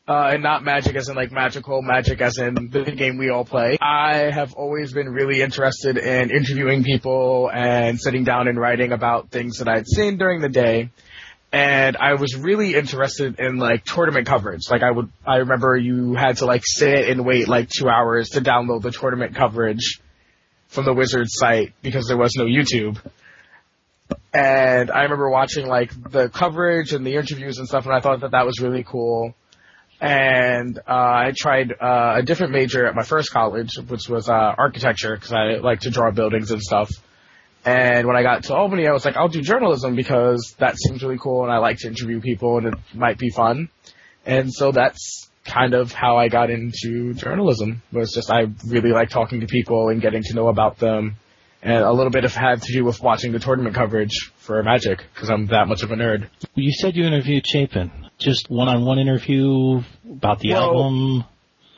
Uh, 0.08 0.34
and 0.34 0.44
not 0.44 0.64
magic 0.64 0.96
as 0.96 1.10
in 1.10 1.16
like 1.16 1.32
magical, 1.32 1.82
magic 1.82 2.22
as 2.22 2.38
in 2.38 2.70
the 2.70 2.84
game 2.92 3.18
we 3.18 3.32
all 3.32 3.44
play. 3.44 3.76
I 3.82 4.30
have 4.32 4.54
always 4.54 4.94
been 4.94 5.10
really 5.10 5.42
interested 5.42 5.98
in 5.98 6.30
interviewing 6.30 6.84
people 6.84 7.50
and 7.52 8.00
sitting 8.00 8.24
down 8.24 8.48
and 8.48 8.60
writing 8.60 8.92
about 8.92 9.32
things 9.32 9.58
that 9.58 9.68
I'd 9.68 9.88
seen 9.88 10.18
during 10.18 10.42
the 10.42 10.50
day. 10.50 10.92
And 11.52 11.98
I 11.98 12.16
was 12.16 12.36
really 12.38 12.76
interested 12.76 13.40
in 13.40 13.58
like 13.58 13.84
tournament 13.84 14.28
coverage. 14.28 14.70
Like 14.70 14.84
I 14.84 14.92
would, 14.92 15.10
I 15.26 15.38
remember 15.38 15.76
you 15.76 16.14
had 16.14 16.38
to 16.38 16.46
like 16.46 16.62
sit 16.66 17.10
and 17.10 17.26
wait 17.26 17.48
like 17.48 17.70
two 17.70 17.90
hours 17.90 18.30
to 18.32 18.42
download 18.42 18.84
the 18.84 18.92
tournament 18.92 19.36
coverage 19.36 20.02
from 20.68 20.86
the 20.86 20.94
Wizards 20.94 21.32
site 21.34 21.74
because 21.82 22.06
there 22.08 22.18
was 22.18 22.34
no 22.38 22.46
YouTube. 22.46 23.00
And 24.32 24.92
I 24.92 25.02
remember 25.02 25.32
watching 25.32 25.66
like 25.66 25.92
the 26.12 26.30
coverage 26.30 26.94
and 26.94 27.04
the 27.04 27.16
interviews 27.16 27.58
and 27.58 27.68
stuff 27.68 27.86
and 27.86 27.96
I 27.96 28.02
thought 28.02 28.20
that 28.20 28.32
that 28.32 28.46
was 28.46 28.60
really 28.62 28.84
cool 28.84 29.34
and 30.02 30.78
uh, 30.80 30.82
I 30.92 31.34
tried 31.38 31.72
uh, 31.72 32.16
a 32.18 32.24
different 32.24 32.54
major 32.54 32.86
at 32.86 32.96
my 32.96 33.04
first 33.04 33.32
college, 33.32 33.78
which 33.88 34.10
was 34.10 34.30
uh, 34.30 34.34
architecture, 34.34 35.16
because 35.16 35.32
I 35.32 35.56
like 35.62 35.82
to 35.82 35.90
draw 35.90 36.12
buildings 36.12 36.52
and 36.52 36.62
stuff. 36.62 36.90
And 37.64 38.06
when 38.06 38.16
I 38.16 38.22
got 38.22 38.44
to 38.44 38.56
Albany, 38.56 38.88
I 38.88 38.92
was 38.92 39.06
like, 39.06 39.18
I'll 39.18 39.28
do 39.28 39.42
journalism 39.42 39.96
because 39.96 40.56
that 40.60 40.78
seems 40.78 41.02
really 41.02 41.18
cool, 41.18 41.44
and 41.44 41.52
I 41.52 41.58
like 41.58 41.78
to 41.80 41.88
interview 41.88 42.22
people, 42.22 42.58
and 42.58 42.68
it 42.68 42.74
might 42.94 43.18
be 43.18 43.30
fun. 43.30 43.70
And 44.26 44.54
so 44.54 44.72
that's 44.72 45.30
kind 45.46 45.74
of 45.74 45.92
how 45.92 46.18
I 46.18 46.28
got 46.28 46.50
into 46.50 47.14
journalism. 47.14 47.82
Was 47.92 48.14
just 48.14 48.30
I 48.30 48.48
really 48.68 48.92
like 48.92 49.10
talking 49.10 49.40
to 49.42 49.48
people 49.48 49.90
and 49.90 50.02
getting 50.02 50.24
to 50.24 50.34
know 50.36 50.50
about 50.50 50.78
them, 50.78 51.16
and 51.64 51.84
a 51.84 51.92
little 51.92 52.12
bit 52.12 52.26
of 52.26 52.36
had 52.36 52.62
to 52.62 52.74
do 52.74 52.84
with 52.84 53.02
watching 53.02 53.32
the 53.32 53.40
tournament 53.40 53.76
coverage 53.76 54.32
for 54.38 54.62
Magic 54.62 55.04
because 55.14 55.30
I'm 55.30 55.48
that 55.48 55.68
much 55.68 55.82
of 55.84 55.92
a 55.92 55.96
nerd. 55.96 56.30
You 56.54 56.72
said 56.72 56.96
you 56.96 57.06
interviewed 57.06 57.48
Chapin. 57.48 58.05
Just 58.18 58.50
one-on-one 58.50 58.98
interview 59.00 59.82
about 60.10 60.40
the 60.40 60.52
Well, 60.54 60.64
album. 60.64 61.24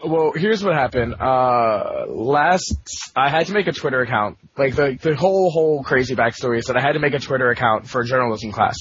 Well, 0.06 0.32
here's 0.36 0.64
what 0.64 0.76
happened. 0.76 1.16
Uh, 1.20 2.06
last, 2.08 2.76
I 3.16 3.30
had 3.30 3.48
to 3.48 3.54
make 3.54 3.66
a 3.68 3.72
Twitter 3.72 4.02
account. 4.02 4.38
Like 4.56 4.76
the 4.76 4.98
the 5.02 5.16
whole 5.16 5.50
whole 5.50 5.84
crazy 5.84 6.16
backstory 6.16 6.60
is 6.60 6.66
that 6.66 6.78
I 6.78 6.82
had 6.82 6.94
to 6.94 7.00
make 7.00 7.16
a 7.16 7.20
Twitter 7.20 7.50
account 7.50 7.88
for 7.88 8.02
a 8.02 8.06
journalism 8.06 8.52
class, 8.52 8.76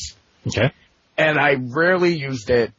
Okay. 0.47 0.71
and 1.17 1.39
I 1.39 1.55
rarely 1.59 2.15
used 2.17 2.51
it. 2.51 2.73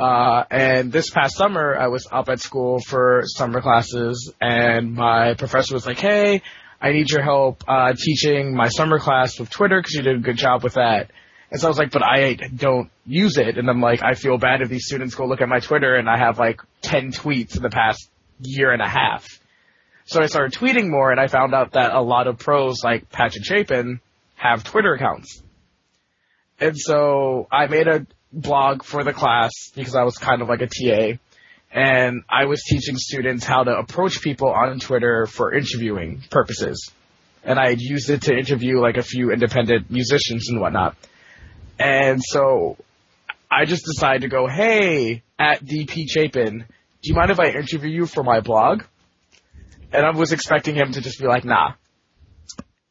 Uh, 0.00 0.44
and 0.50 0.90
this 0.90 1.10
past 1.10 1.36
summer, 1.36 1.76
I 1.78 1.86
was 1.88 2.08
up 2.10 2.28
at 2.28 2.40
school 2.40 2.80
for 2.80 3.22
summer 3.26 3.60
classes, 3.60 4.32
and 4.40 4.94
my 4.94 5.34
professor 5.34 5.74
was 5.74 5.86
like, 5.86 5.98
"Hey, 6.00 6.42
I 6.80 6.90
need 6.90 7.08
your 7.10 7.22
help 7.22 7.62
uh, 7.68 7.92
teaching 7.96 8.56
my 8.56 8.68
summer 8.68 8.98
class 8.98 9.38
with 9.38 9.50
Twitter 9.50 9.78
because 9.78 9.94
you 9.94 10.02
did 10.02 10.16
a 10.16 10.20
good 10.20 10.36
job 10.38 10.64
with 10.64 10.74
that." 10.74 11.12
And 11.50 11.60
so 11.60 11.66
I 11.66 11.70
was 11.70 11.78
like, 11.78 11.90
"But 11.90 12.04
I 12.04 12.34
don't 12.34 12.90
use 13.06 13.36
it," 13.36 13.58
and 13.58 13.68
I'm 13.68 13.80
like, 13.80 14.02
"I 14.02 14.14
feel 14.14 14.38
bad 14.38 14.62
if 14.62 14.68
these 14.68 14.86
students 14.86 15.14
go 15.14 15.26
look 15.26 15.40
at 15.40 15.48
my 15.48 15.58
Twitter 15.58 15.96
and 15.96 16.08
I 16.08 16.16
have 16.16 16.38
like 16.38 16.60
ten 16.80 17.10
tweets 17.10 17.56
in 17.56 17.62
the 17.62 17.70
past 17.70 18.08
year 18.40 18.72
and 18.72 18.80
a 18.80 18.88
half." 18.88 19.26
So 20.04 20.22
I 20.22 20.26
started 20.26 20.58
tweeting 20.58 20.88
more, 20.88 21.10
and 21.10 21.20
I 21.20 21.26
found 21.26 21.54
out 21.54 21.72
that 21.72 21.92
a 21.92 22.00
lot 22.00 22.26
of 22.26 22.38
pros 22.38 22.82
like 22.84 23.10
Patrick 23.10 23.44
Chapin 23.44 24.00
have 24.36 24.64
Twitter 24.64 24.94
accounts. 24.94 25.42
And 26.58 26.76
so 26.78 27.46
I 27.50 27.66
made 27.66 27.88
a 27.88 28.06
blog 28.32 28.82
for 28.84 29.02
the 29.02 29.12
class 29.12 29.50
because 29.74 29.94
I 29.94 30.02
was 30.02 30.16
kind 30.18 30.42
of 30.42 30.48
like 30.48 30.62
a 30.62 30.66
TA. 30.66 31.18
And 31.72 32.24
I 32.28 32.46
was 32.46 32.62
teaching 32.64 32.96
students 32.96 33.44
how 33.44 33.62
to 33.62 33.70
approach 33.70 34.22
people 34.22 34.50
on 34.50 34.80
Twitter 34.80 35.26
for 35.26 35.54
interviewing 35.54 36.22
purposes. 36.30 36.90
And 37.44 37.58
I 37.58 37.68
had 37.70 37.80
used 37.80 38.10
it 38.10 38.22
to 38.22 38.36
interview 38.36 38.80
like 38.80 38.96
a 38.96 39.02
few 39.02 39.30
independent 39.30 39.90
musicians 39.90 40.48
and 40.50 40.60
whatnot. 40.60 40.96
And 41.80 42.20
so 42.22 42.76
I 43.50 43.64
just 43.64 43.86
decided 43.86 44.22
to 44.22 44.28
go, 44.28 44.46
hey, 44.46 45.22
at 45.38 45.64
DP 45.64 46.04
Chapin, 46.08 46.66
do 47.02 47.08
you 47.08 47.14
mind 47.14 47.30
if 47.30 47.40
I 47.40 47.48
interview 47.48 47.88
you 47.88 48.06
for 48.06 48.22
my 48.22 48.40
blog? 48.40 48.82
And 49.90 50.04
I 50.04 50.10
was 50.10 50.32
expecting 50.32 50.76
him 50.76 50.92
to 50.92 51.00
just 51.00 51.18
be 51.18 51.26
like, 51.26 51.44
nah. 51.44 51.72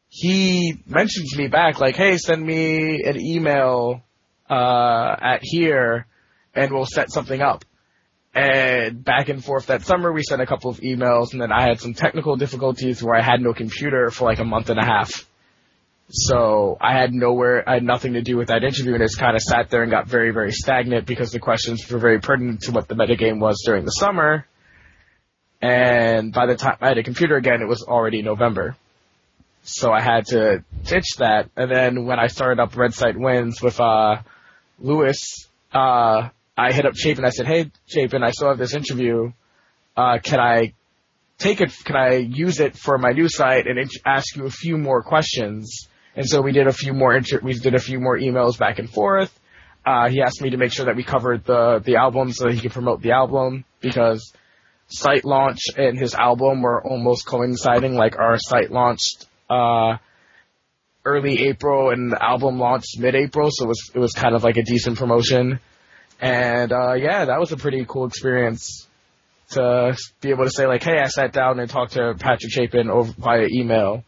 He 0.10 0.74
mentioned 0.88 1.28
to 1.30 1.38
me 1.38 1.48
back, 1.48 1.80
like, 1.80 1.96
hey, 1.96 2.18
send 2.18 2.44
me 2.44 3.04
an 3.04 3.22
email 3.22 4.02
uh, 4.50 5.16
at 5.22 5.42
here 5.44 6.08
and 6.56 6.72
we'll 6.72 6.88
set 6.88 7.12
something 7.12 7.42
up. 7.42 7.64
And 8.34 9.04
back 9.04 9.30
and 9.30 9.44
forth 9.44 9.68
that 9.68 9.84
summer, 9.84 10.12
we 10.12 10.24
sent 10.24 10.42
a 10.42 10.46
couple 10.46 10.70
of 10.70 10.80
emails, 10.80 11.34
and 11.34 11.42
then 11.42 11.52
I 11.52 11.64
had 11.68 11.80
some 11.80 11.94
technical 11.94 12.36
difficulties 12.36 13.02
where 13.02 13.16
I 13.16 13.22
had 13.22 13.42
no 13.42 13.54
computer 13.54 14.12
for 14.12 14.26
like 14.26 14.40
a 14.40 14.46
month 14.46 14.70
and 14.70 14.80
a 14.80 14.86
half. 14.86 15.29
So 16.12 16.76
I 16.82 16.98
had 16.98 17.14
nowhere, 17.14 17.68
I 17.70 17.76
had 17.76 17.84
nothing 17.84 18.14
to 18.14 18.22
do 18.24 18.36
with 18.36 18.48
that 18.48 18.64
interview, 18.64 18.94
and 18.94 19.04
it 19.04 19.06
just 19.06 19.20
kind 19.20 19.36
of 19.36 19.44
sat 19.44 19.70
there 19.70 19.84
and 19.84 19.92
got 19.92 20.08
very, 20.08 20.32
very 20.32 20.52
stagnant 20.52 21.06
because 21.06 21.32
the 21.32 21.40
questions 21.40 21.88
were 21.90 22.00
very 22.00 22.20
pertinent 22.20 22.62
to 22.62 22.72
what 22.72 22.88
the 22.88 22.96
metagame 22.96 23.40
was 23.40 23.62
during 23.64 23.86
the 23.86 23.92
summer. 23.92 24.48
And 25.62 26.34
by 26.34 26.48
the 26.48 26.56
time 26.56 26.78
I 26.82 26.88
had 26.88 26.98
a 26.98 27.04
computer 27.04 27.36
again, 27.36 27.62
it 27.62 27.68
was 27.68 27.84
already 27.84 28.24
November. 28.24 28.76
So 29.62 29.92
I 29.92 30.02
had 30.02 30.26
to 30.28 30.64
ditch 30.86 31.18
that. 31.20 31.50
And 31.56 31.70
then 31.70 32.06
when 32.06 32.18
I 32.18 32.28
started 32.28 32.60
up 32.60 32.76
Red 32.76 32.96
Site 32.96 33.18
Wins 33.18 33.62
with 33.62 33.80
uh, 33.80 34.22
Lewis, 34.80 35.48
uh, 35.74 36.30
I 36.58 36.72
hit 36.72 36.88
up 36.88 36.96
Chapin. 36.96 37.24
I 37.24 37.30
said, 37.30 37.46
"Hey, 37.46 37.70
Chapin, 37.88 38.24
I 38.24 38.32
still 38.32 38.48
have 38.48 38.58
this 38.58 38.74
interview. 38.74 39.32
Uh, 39.96 40.18
can 40.24 40.40
I 40.40 40.74
take 41.38 41.62
it? 41.62 41.72
Can 41.84 41.96
I 41.96 42.16
use 42.16 42.60
it 42.60 42.76
for 42.76 42.98
my 42.98 43.12
new 43.12 43.30
site 43.30 43.68
and 43.68 43.78
ask 44.06 44.36
you 44.36 44.46
a 44.46 44.52
few 44.52 44.78
more 44.78 45.04
questions?" 45.04 45.88
And 46.20 46.28
so 46.28 46.42
we 46.42 46.52
did 46.52 46.68
a 46.68 46.74
few 46.74 46.92
more. 46.92 47.16
Inter- 47.16 47.40
we 47.42 47.54
did 47.54 47.76
a 47.76 47.80
few 47.80 47.98
more 47.98 48.20
emails 48.20 48.58
back 48.58 48.78
and 48.78 48.90
forth. 48.90 49.32
Uh, 49.86 50.10
he 50.10 50.22
asked 50.22 50.42
me 50.42 50.50
to 50.50 50.58
make 50.58 50.74
sure 50.74 50.88
that 50.88 50.98
we 50.98 51.04
covered 51.06 51.46
the 51.46 51.82
the 51.82 51.96
album 51.96 52.34
so 52.34 52.44
that 52.44 52.54
he 52.56 52.60
could 52.60 52.74
promote 52.74 53.02
the 53.02 53.12
album 53.12 53.64
because 53.80 54.34
site 54.90 55.24
launch 55.24 55.60
and 55.78 55.98
his 55.98 56.14
album 56.14 56.62
were 56.62 56.86
almost 56.86 57.26
coinciding. 57.26 57.96
Like 57.96 58.20
our 58.20 58.38
site 58.38 58.70
launched 58.70 59.28
uh, 59.50 59.96
early 61.06 61.48
April 61.48 61.90
and 61.90 62.12
the 62.12 62.22
album 62.22 62.60
launched 62.60 63.00
mid 63.00 63.16
April, 63.16 63.48
so 63.50 63.64
it 63.64 63.70
was 63.70 63.92
it 63.96 64.00
was 64.00 64.12
kind 64.12 64.36
of 64.36 64.44
like 64.44 64.58
a 64.58 64.64
decent 64.64 64.98
promotion. 64.98 65.62
And 66.20 66.74
uh, 66.74 66.96
yeah, 66.96 67.24
that 67.24 67.40
was 67.40 67.54
a 67.54 67.58
pretty 67.58 67.86
cool 67.88 68.06
experience 68.06 68.90
to 69.52 69.96
be 70.20 70.32
able 70.32 70.44
to 70.44 70.52
say 70.52 70.68
like, 70.68 70.84
hey, 70.84 71.00
I 71.00 71.08
sat 71.08 71.32
down 71.32 71.62
and 71.62 71.70
talked 71.70 71.94
to 71.94 72.14
Patrick 72.20 72.52
Chapin 72.52 72.90
over 72.90 73.14
via 73.18 73.48
email, 73.50 74.04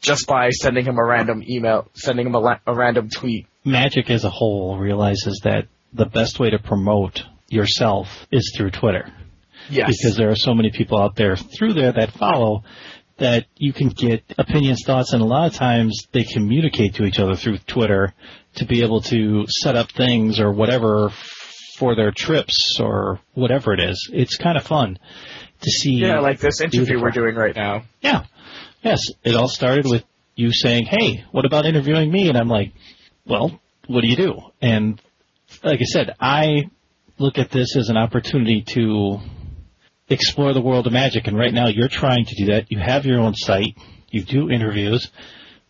just 0.00 0.26
by 0.26 0.50
sending 0.50 0.84
him 0.84 0.98
a 0.98 1.04
random 1.04 1.42
email, 1.48 1.88
sending 1.94 2.26
him 2.26 2.34
a, 2.34 2.38
la- 2.38 2.60
a 2.66 2.74
random 2.74 3.08
tweet. 3.08 3.46
Magic 3.64 4.10
as 4.10 4.24
a 4.24 4.30
whole 4.30 4.78
realizes 4.78 5.40
that 5.44 5.66
the 5.92 6.06
best 6.06 6.38
way 6.38 6.50
to 6.50 6.58
promote 6.58 7.22
yourself 7.48 8.26
is 8.30 8.52
through 8.56 8.70
Twitter. 8.70 9.12
Yes. 9.70 9.88
Because 9.88 10.16
there 10.16 10.30
are 10.30 10.36
so 10.36 10.54
many 10.54 10.70
people 10.70 11.00
out 11.00 11.16
there 11.16 11.36
through 11.36 11.74
there 11.74 11.92
that 11.92 12.12
follow 12.12 12.64
that 13.18 13.46
you 13.56 13.72
can 13.72 13.88
get 13.88 14.22
opinions, 14.38 14.82
thoughts, 14.86 15.12
and 15.12 15.20
a 15.20 15.24
lot 15.26 15.48
of 15.48 15.54
times 15.54 16.06
they 16.12 16.22
communicate 16.24 16.94
to 16.94 17.04
each 17.04 17.18
other 17.18 17.34
through 17.34 17.58
Twitter 17.66 18.14
to 18.54 18.64
be 18.64 18.82
able 18.82 19.00
to 19.02 19.44
set 19.48 19.76
up 19.76 19.90
things 19.90 20.40
or 20.40 20.52
whatever 20.52 21.10
for 21.76 21.94
their 21.96 22.12
trips 22.12 22.78
or 22.80 23.20
whatever 23.34 23.72
it 23.72 23.80
is. 23.80 24.08
It's 24.12 24.36
kind 24.36 24.56
of 24.56 24.64
fun 24.64 24.98
to 25.60 25.70
see. 25.70 25.94
Yeah, 25.94 26.20
like 26.20 26.38
this 26.38 26.60
interview 26.60 27.00
we're 27.00 27.10
doing 27.10 27.34
right 27.34 27.54
now. 27.54 27.82
Yeah. 28.00 28.24
Yes. 28.82 29.00
It 29.24 29.34
all 29.34 29.48
started 29.48 29.86
with 29.86 30.04
you 30.34 30.52
saying, 30.52 30.86
Hey, 30.86 31.24
what 31.32 31.44
about 31.44 31.66
interviewing 31.66 32.10
me? 32.10 32.28
And 32.28 32.36
I'm 32.36 32.48
like, 32.48 32.72
well, 33.26 33.60
what 33.86 34.02
do 34.02 34.08
you 34.08 34.16
do? 34.16 34.34
And 34.62 35.00
like 35.62 35.80
I 35.80 35.84
said, 35.84 36.14
I 36.20 36.70
look 37.18 37.38
at 37.38 37.50
this 37.50 37.76
as 37.76 37.88
an 37.88 37.96
opportunity 37.96 38.62
to 38.74 39.18
explore 40.08 40.52
the 40.52 40.60
world 40.60 40.86
of 40.86 40.92
magic. 40.92 41.26
And 41.26 41.36
right 41.36 41.52
now 41.52 41.68
you're 41.68 41.88
trying 41.88 42.24
to 42.24 42.34
do 42.36 42.52
that. 42.52 42.70
You 42.70 42.78
have 42.78 43.04
your 43.04 43.20
own 43.20 43.34
site. 43.34 43.76
You 44.10 44.22
do 44.22 44.50
interviews. 44.50 45.10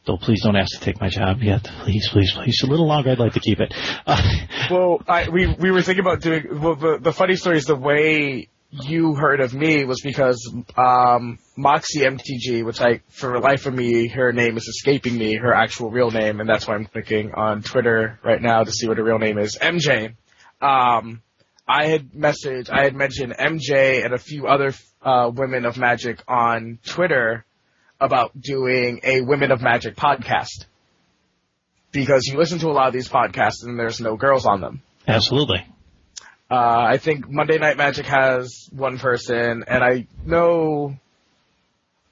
Though 0.07 0.17
please 0.17 0.43
don't 0.43 0.57
ask 0.57 0.79
to 0.79 0.85
take 0.85 1.00
my 1.00 1.09
job 1.09 1.43
yet. 1.43 1.65
Please, 1.83 2.09
please, 2.09 2.33
please. 2.33 2.62
A 2.65 2.67
little 2.67 2.87
longer. 2.87 3.11
I'd 3.11 3.19
like 3.19 3.35
to 3.35 3.41
keep 3.41 3.61
it. 3.61 3.75
Uh, 4.07 4.23
Well, 4.71 5.00
I, 5.09 5.31
we 5.31 5.47
we 5.55 5.71
were 5.71 5.81
thinking 5.81 6.05
about 6.05 6.21
doing. 6.21 6.61
Well, 6.61 6.77
the 6.77 6.99
the 7.00 7.12
funny 7.12 7.37
story 7.37 7.57
is 7.57 7.65
the 7.65 7.75
way 7.77 8.49
you 8.71 9.15
heard 9.15 9.41
of 9.41 9.55
me 9.55 9.85
was 9.85 10.01
because 10.03 10.53
um, 10.77 11.39
Moxie 11.57 12.01
MTG, 12.01 12.65
which 12.65 12.81
I 12.81 13.01
for 13.09 13.33
the 13.33 13.39
life 13.39 13.67
of 13.67 13.75
me, 13.75 14.09
her 14.09 14.33
name 14.33 14.57
is 14.57 14.69
escaping 14.69 15.17
me, 15.17 15.37
her 15.37 15.55
actual 15.55 15.91
real 15.91 16.11
name, 16.11 16.41
and 16.41 16.49
that's 16.49 16.69
why 16.69 16.75
I'm 16.75 16.85
clicking 16.85 17.33
on 17.35 17.63
Twitter 17.63 18.19
right 18.23 18.41
now 18.41 18.63
to 18.63 18.71
see 18.71 18.87
what 18.87 18.99
her 18.99 19.05
real 19.05 19.19
name 19.19 19.39
is. 19.39 19.57
MJ. 19.61 20.15
Um, 20.61 21.23
I 21.67 21.87
had 21.87 22.13
messaged, 22.13 22.71
I 22.71 22.85
had 22.85 22.95
mentioned 22.95 23.35
MJ 23.39 24.05
and 24.05 24.15
a 24.15 24.19
few 24.19 24.47
other 24.47 24.73
uh, 25.03 25.31
women 25.33 25.67
of 25.67 25.77
magic 25.77 26.23
on 26.27 26.79
Twitter 26.87 27.45
about 28.01 28.39
doing 28.41 29.01
a 29.03 29.21
Women 29.21 29.51
of 29.51 29.61
Magic 29.61 29.95
podcast 29.95 30.65
because 31.93 32.27
you 32.27 32.39
listen 32.39 32.59
to 32.61 32.69
a 32.69 32.73
lot 32.73 32.87
of 32.87 32.95
these 32.95 33.09
podcasts 33.09 33.65
and 33.65 33.79
there's 33.79 34.01
no 34.01 34.17
girls 34.17 34.47
on 34.47 34.61
them. 34.61 34.83
absolutely. 35.07 35.65
Uh, 36.50 36.87
I 36.88 36.97
think 36.97 37.28
Monday 37.28 37.59
Night 37.59 37.76
Magic 37.76 38.07
has 38.07 38.69
one 38.73 38.99
person, 38.99 39.64
and 39.67 39.85
I 39.85 40.07
know 40.25 40.97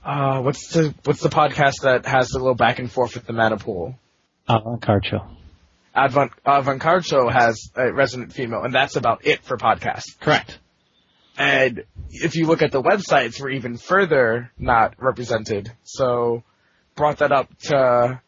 uh, 0.05 0.41
what's 0.43 0.69
the 0.69 0.95
what's 1.05 1.21
the 1.21 1.31
podcast 1.31 1.83
that 1.83 2.05
has 2.07 2.29
the 2.29 2.39
little 2.39 2.55
back 2.55 2.79
and 2.79 2.91
forth 2.91 3.15
with 3.15 3.27
the 3.27 3.33
mana 3.33 3.57
pool. 3.57 3.95
Card 4.47 5.07
show. 5.07 5.27
Avant 5.95 6.31
Avant 6.45 6.81
Card 6.81 7.05
has 7.31 7.71
a 7.75 7.91
resident 7.93 8.33
female, 8.33 8.63
and 8.63 8.75
that's 8.75 8.97
about 8.97 9.27
it 9.27 9.43
for 9.43 9.57
podcasts. 9.57 10.19
Correct. 10.21 10.59
And 11.39 11.85
if 12.11 12.35
you 12.37 12.47
look 12.47 12.63
at 12.63 12.73
the 12.73 12.83
websites, 12.83 13.41
we're 13.41 13.51
even 13.51 13.79
further 13.79 14.51
not 14.59 14.95
represented. 14.99 15.73
So 15.85 16.43
brought 16.95 17.19
that 17.19 17.33
up 17.33 17.49
to 17.65 18.21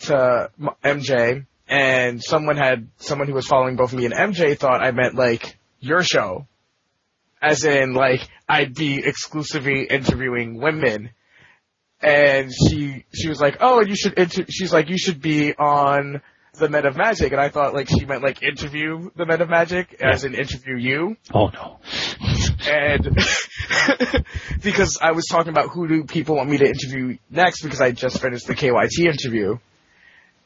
to 0.00 0.50
MJ, 0.84 1.46
and 1.68 2.22
someone 2.22 2.56
had 2.56 2.88
someone 2.98 3.28
who 3.28 3.34
was 3.34 3.46
following 3.46 3.76
both 3.76 3.92
me 3.92 4.04
and 4.04 4.14
MJ 4.14 4.56
thought 4.58 4.82
I 4.82 4.92
meant 4.92 5.14
like 5.14 5.58
your 5.80 6.02
show, 6.02 6.46
as 7.42 7.64
in 7.64 7.94
like 7.94 8.26
I'd 8.48 8.74
be 8.74 9.04
exclusively 9.04 9.84
interviewing 9.84 10.60
women. 10.60 11.10
And 12.00 12.52
she 12.52 13.04
she 13.12 13.28
was 13.28 13.40
like, 13.40 13.56
oh, 13.60 13.80
you 13.80 13.96
should. 13.96 14.14
Inter-, 14.14 14.44
she's 14.50 14.72
like, 14.72 14.90
you 14.90 14.98
should 14.98 15.20
be 15.20 15.54
on 15.54 16.20
the 16.58 16.68
Men 16.68 16.86
of 16.86 16.96
Magic, 16.96 17.32
and 17.32 17.40
I 17.40 17.48
thought 17.48 17.74
like 17.74 17.88
she 17.88 18.04
meant 18.04 18.22
like 18.22 18.42
interview 18.42 19.10
the 19.16 19.26
Men 19.26 19.40
of 19.40 19.48
Magic, 19.48 19.96
as 20.00 20.24
in 20.24 20.34
interview 20.34 20.76
you 20.76 21.16
Oh 21.32 21.48
no. 21.48 21.78
and 22.68 23.04
because 24.62 24.98
I 25.00 25.12
was 25.12 25.26
talking 25.30 25.50
about 25.50 25.70
who 25.70 25.88
do 25.88 26.04
people 26.04 26.36
want 26.36 26.50
me 26.50 26.58
to 26.58 26.66
interview 26.66 27.18
next 27.30 27.62
because 27.62 27.80
I 27.80 27.92
just 27.92 28.20
finished 28.20 28.46
the 28.46 28.54
KYT 28.54 29.06
interview. 29.06 29.58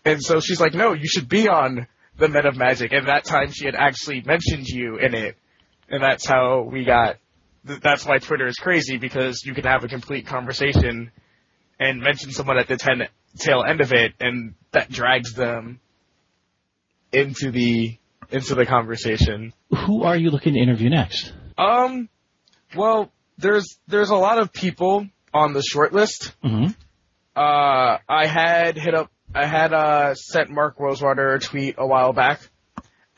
And 0.04 0.22
so 0.22 0.40
she's 0.40 0.60
like, 0.60 0.74
no, 0.74 0.92
you 0.94 1.06
should 1.08 1.28
be 1.28 1.48
on 1.48 1.86
the 2.16 2.28
Men 2.28 2.46
of 2.46 2.56
Magic. 2.56 2.92
And 2.92 3.08
that 3.08 3.24
time 3.24 3.50
she 3.52 3.66
had 3.66 3.74
actually 3.74 4.22
mentioned 4.22 4.66
you 4.66 4.96
in 4.96 5.14
it. 5.14 5.36
And 5.88 6.02
that's 6.02 6.26
how 6.26 6.62
we 6.62 6.84
got, 6.84 7.16
th- 7.66 7.80
that's 7.80 8.06
why 8.06 8.18
Twitter 8.18 8.46
is 8.46 8.56
crazy 8.56 8.96
because 8.96 9.42
you 9.44 9.54
can 9.54 9.64
have 9.64 9.84
a 9.84 9.88
complete 9.88 10.26
conversation 10.26 11.10
and 11.78 12.00
mention 12.00 12.30
someone 12.30 12.58
at 12.58 12.68
the 12.68 12.76
ten, 12.76 13.02
tail 13.38 13.62
end 13.68 13.80
of 13.80 13.92
it 13.92 14.12
and 14.20 14.54
that 14.72 14.90
drags 14.90 15.32
them 15.34 15.80
into 17.12 17.50
the, 17.50 17.96
into 18.30 18.54
the 18.54 18.66
conversation. 18.66 19.52
Who 19.86 20.04
are 20.04 20.16
you 20.16 20.30
looking 20.30 20.54
to 20.54 20.60
interview 20.60 20.90
next? 20.90 21.32
Um, 21.58 22.08
well, 22.76 23.10
there's 23.38 23.78
there's 23.88 24.10
a 24.10 24.16
lot 24.16 24.38
of 24.38 24.52
people 24.52 25.06
on 25.34 25.52
the 25.52 25.62
short 25.62 25.92
list. 25.92 26.32
hmm 26.42 26.66
Uh, 27.34 27.98
I 28.08 28.26
had 28.26 28.76
hit 28.76 28.94
up, 28.94 29.10
I 29.34 29.46
had 29.46 29.72
uh 29.72 30.14
sent 30.14 30.50
Mark 30.50 30.78
Rosewater 30.78 31.34
a 31.34 31.40
tweet 31.40 31.76
a 31.78 31.86
while 31.86 32.12
back, 32.12 32.40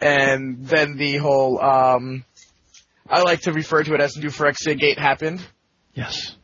and 0.00 0.66
then 0.66 0.96
the 0.96 1.16
whole 1.16 1.60
um, 1.60 2.24
I 3.08 3.22
like 3.22 3.42
to 3.42 3.52
refer 3.52 3.82
to 3.82 3.94
it 3.94 4.00
as 4.00 4.16
New 4.16 4.28
Phyrexia 4.28 4.78
Gate 4.78 4.98
happened. 4.98 5.44
Yes. 5.94 6.36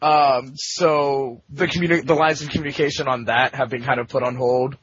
Um, 0.00 0.52
so 0.56 1.42
the 1.48 1.66
communi- 1.66 2.04
the 2.04 2.14
lines 2.14 2.42
of 2.42 2.50
communication 2.50 3.06
on 3.06 3.26
that 3.26 3.54
have 3.54 3.70
been 3.70 3.84
kind 3.84 4.00
of 4.00 4.08
put 4.08 4.22
on 4.22 4.36
hold. 4.36 4.76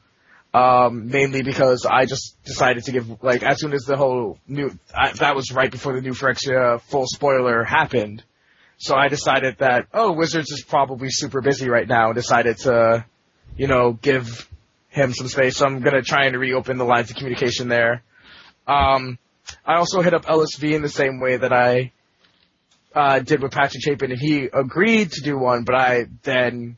Um, 0.52 1.10
mainly 1.10 1.44
because 1.44 1.86
I 1.86 2.06
just 2.06 2.44
decided 2.44 2.86
to 2.86 2.92
give, 2.92 3.22
like, 3.22 3.44
as 3.44 3.60
soon 3.60 3.72
as 3.72 3.82
the 3.82 3.96
whole 3.96 4.40
new, 4.48 4.72
I, 4.98 5.12
that 5.12 5.36
was 5.36 5.52
right 5.52 5.70
before 5.70 5.94
the 5.94 6.02
new 6.02 6.14
Phyrexia 6.14 6.82
full 6.82 7.06
spoiler 7.06 7.64
happened. 7.64 8.24
So 8.78 8.96
I 8.96 9.10
decided 9.10 9.60
that, 9.60 9.86
oh, 9.94 10.14
Wizards 10.14 10.50
is 10.50 10.64
probably 10.64 11.10
super 11.12 11.42
busy 11.42 11.70
right 11.70 11.88
now 11.88 12.08
and 12.08 12.16
decided 12.16 12.58
to, 12.60 13.06
you 13.58 13.68
know, 13.68 13.94
give 13.94 14.48
him 14.90 15.14
some 15.14 15.28
space. 15.28 15.58
So 15.58 15.66
I'm 15.66 15.82
gonna 15.82 16.02
try 16.02 16.26
and 16.26 16.38
reopen 16.38 16.78
the 16.78 16.86
lines 16.86 17.10
of 17.10 17.18
communication 17.18 17.68
there. 17.68 18.04
Um, 18.68 19.18
I 19.66 19.76
also 19.76 20.02
hit 20.02 20.14
up 20.14 20.26
LSV 20.26 20.76
in 20.76 20.82
the 20.82 20.90
same 20.90 21.20
way 21.20 21.38
that 21.38 21.52
I, 21.54 21.92
uh, 22.94 23.20
did 23.20 23.42
with 23.42 23.52
Patrick 23.52 23.84
Chapin 23.84 24.12
and 24.12 24.20
he 24.20 24.50
agreed 24.52 25.12
to 25.14 25.22
do 25.22 25.38
one, 25.38 25.64
but 25.64 25.76
I 25.76 26.06
then 26.24 26.78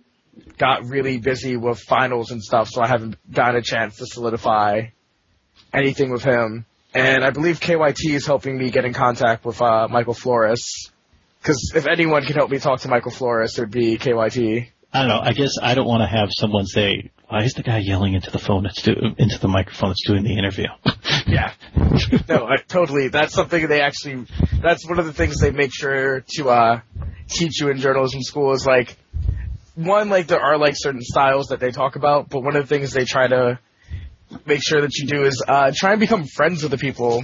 got 0.57 0.85
really 0.85 1.17
busy 1.17 1.57
with 1.57 1.79
finals 1.79 2.31
and 2.31 2.41
stuff, 2.41 2.69
so 2.69 2.81
I 2.81 2.87
haven't 2.87 3.17
gotten 3.31 3.55
a 3.55 3.61
chance 3.61 3.97
to 3.97 4.05
solidify 4.05 4.87
anything 5.73 6.11
with 6.11 6.23
him. 6.23 6.65
And 6.93 7.23
I 7.23 7.29
believe 7.29 7.59
KYT 7.59 8.13
is 8.13 8.25
helping 8.25 8.57
me 8.57 8.69
get 8.69 8.85
in 8.85 8.93
contact 8.93 9.45
with 9.45 9.61
uh, 9.61 9.87
Michael 9.89 10.13
Flores. 10.13 10.91
Because 11.41 11.71
if 11.75 11.87
anyone 11.87 12.23
can 12.23 12.35
help 12.35 12.51
me 12.51 12.59
talk 12.59 12.81
to 12.81 12.89
Michael 12.89 13.11
Flores, 13.11 13.57
it 13.57 13.61
would 13.61 13.71
be 13.71 13.97
KYT. 13.97 14.67
I 14.93 14.99
don't 14.99 15.07
know. 15.07 15.19
I 15.21 15.31
guess 15.33 15.51
I 15.61 15.73
don't 15.73 15.87
want 15.87 16.01
to 16.01 16.07
have 16.07 16.29
someone 16.31 16.65
say, 16.65 17.11
"Why 17.29 17.43
is 17.43 17.53
the 17.53 17.63
guy 17.63 17.77
yelling 17.77 18.13
into 18.13 18.29
the 18.29 18.39
phone 18.39 18.63
that's 18.63 18.81
do- 18.81 19.15
into 19.17 19.39
the 19.39 19.47
microphone 19.47 19.89
that's 19.89 20.05
doing 20.05 20.23
the 20.23 20.37
interview?" 20.37 20.67
Yeah. 21.27 21.53
no, 22.27 22.47
I, 22.47 22.57
totally. 22.67 23.07
That's 23.07 23.33
something 23.33 23.67
they 23.67 23.79
actually. 23.79 24.25
That's 24.61 24.85
one 24.89 24.99
of 24.99 25.05
the 25.05 25.13
things 25.13 25.39
they 25.39 25.51
make 25.51 25.71
sure 25.73 26.25
to 26.35 26.49
uh, 26.49 26.81
teach 27.29 27.61
you 27.61 27.69
in 27.69 27.77
journalism 27.77 28.21
school 28.21 28.51
is 28.53 28.65
like 28.65 28.97
one 29.75 30.09
like 30.09 30.27
there 30.27 30.41
are 30.41 30.57
like 30.57 30.73
certain 30.75 31.01
styles 31.01 31.47
that 31.47 31.59
they 31.59 31.71
talk 31.71 31.95
about, 31.95 32.27
but 32.29 32.41
one 32.41 32.55
of 32.55 32.67
the 32.67 32.75
things 32.75 32.91
they 32.91 33.05
try 33.05 33.27
to 33.27 33.59
make 34.45 34.61
sure 34.61 34.81
that 34.81 34.95
you 34.97 35.07
do 35.07 35.23
is 35.23 35.41
uh, 35.47 35.71
try 35.73 35.91
and 35.91 35.99
become 35.99 36.25
friends 36.25 36.63
with 36.63 36.71
the 36.71 36.77
people 36.77 37.23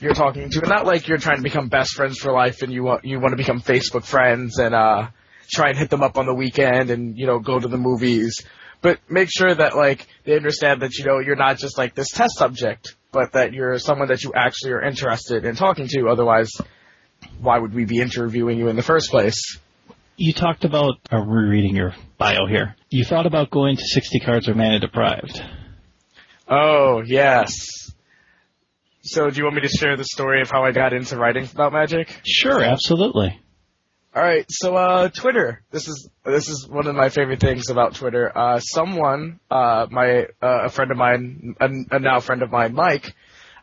you're 0.00 0.14
talking 0.14 0.50
to, 0.50 0.60
and 0.60 0.68
not 0.68 0.86
like 0.86 1.08
you're 1.08 1.18
trying 1.18 1.38
to 1.38 1.42
become 1.42 1.68
best 1.68 1.94
friends 1.94 2.18
for 2.18 2.30
life 2.30 2.62
and 2.62 2.72
you 2.72 2.84
want 2.84 3.04
you 3.04 3.18
want 3.18 3.32
to 3.32 3.36
become 3.36 3.60
Facebook 3.60 4.04
friends 4.04 4.58
and 4.58 4.74
uh, 4.74 5.08
try 5.50 5.70
and 5.70 5.78
hit 5.78 5.90
them 5.90 6.02
up 6.02 6.16
on 6.18 6.26
the 6.26 6.34
weekend 6.34 6.90
and 6.90 7.16
you 7.18 7.26
know 7.26 7.38
go 7.38 7.58
to 7.58 7.68
the 7.68 7.78
movies. 7.78 8.44
But 8.80 9.00
make 9.08 9.28
sure 9.30 9.54
that 9.54 9.76
like 9.76 10.06
they 10.24 10.36
understand 10.36 10.82
that 10.82 10.94
you 10.98 11.04
know 11.04 11.18
you're 11.18 11.36
not 11.36 11.58
just 11.58 11.78
like 11.78 11.94
this 11.94 12.10
test 12.10 12.36
subject, 12.36 12.96
but 13.12 13.32
that 13.32 13.52
you're 13.52 13.78
someone 13.78 14.08
that 14.08 14.22
you 14.22 14.32
actually 14.34 14.72
are 14.72 14.82
interested 14.82 15.44
in 15.44 15.56
talking 15.56 15.88
to. 15.88 16.08
Otherwise, 16.08 16.50
why 17.40 17.58
would 17.58 17.74
we 17.74 17.84
be 17.84 18.00
interviewing 18.00 18.58
you 18.58 18.68
in 18.68 18.76
the 18.76 18.82
first 18.82 19.10
place? 19.10 19.58
you 20.16 20.32
talked 20.32 20.64
about 20.64 20.94
uh, 21.12 21.18
rereading 21.18 21.76
your 21.76 21.94
bio 22.18 22.46
here. 22.46 22.76
You 22.90 23.04
thought 23.04 23.26
about 23.26 23.50
going 23.50 23.76
to 23.76 23.82
60 23.84 24.20
cards 24.20 24.48
or 24.48 24.54
mana 24.54 24.78
deprived. 24.78 25.42
Oh 26.48 27.02
yes. 27.04 27.52
So 29.02 29.28
do 29.28 29.36
you 29.36 29.44
want 29.44 29.56
me 29.56 29.62
to 29.62 29.68
share 29.68 29.96
the 29.96 30.04
story 30.04 30.40
of 30.40 30.50
how 30.50 30.64
I 30.64 30.72
got 30.72 30.92
into 30.92 31.16
writing 31.16 31.48
about 31.52 31.72
magic? 31.72 32.20
Sure, 32.24 32.62
absolutely. 32.62 33.38
All 34.16 34.22
right, 34.22 34.46
so 34.48 34.76
uh, 34.76 35.08
Twitter. 35.08 35.64
This 35.72 35.88
is 35.88 36.08
this 36.24 36.48
is 36.48 36.68
one 36.68 36.86
of 36.86 36.94
my 36.94 37.08
favorite 37.08 37.40
things 37.40 37.68
about 37.68 37.96
Twitter. 37.96 38.30
Uh, 38.32 38.60
someone, 38.60 39.40
uh, 39.50 39.88
my 39.90 40.26
uh, 40.40 40.66
a 40.66 40.68
friend 40.68 40.92
of 40.92 40.96
mine, 40.96 41.56
a, 41.58 41.68
a 41.96 41.98
now 41.98 42.20
friend 42.20 42.44
of 42.44 42.52
mine, 42.52 42.74
Mike, 42.74 43.12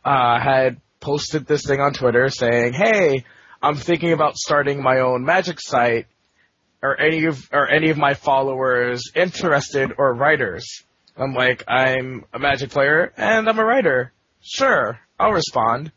uh, 0.03 0.37
had 0.41 0.81
posted 0.99 1.45
this 1.45 1.65
thing 1.65 1.79
on 1.79 1.93
Twitter 1.93 2.27
saying, 2.27 2.73
"Hey, 2.73 3.23
I'm 3.63 3.77
thinking 3.77 4.11
about 4.11 4.35
starting 4.35 4.83
my 4.83 4.99
own 4.99 5.23
magic 5.23 5.61
site. 5.61 6.07
Are 6.83 6.99
any 6.99 7.25
of 7.27 7.47
are 7.53 7.71
any 7.71 7.89
of 7.89 7.97
my 7.97 8.13
followers 8.13 9.09
interested 9.15 9.93
or 9.97 10.13
writers?" 10.13 10.83
I'm 11.15 11.33
like, 11.33 11.63
"I'm 11.65 12.25
a 12.33 12.39
magic 12.39 12.71
player 12.71 13.13
and 13.15 13.47
I'm 13.47 13.57
a 13.57 13.63
writer. 13.63 14.11
Sure, 14.41 14.99
I'll 15.17 15.31
respond." 15.31 15.93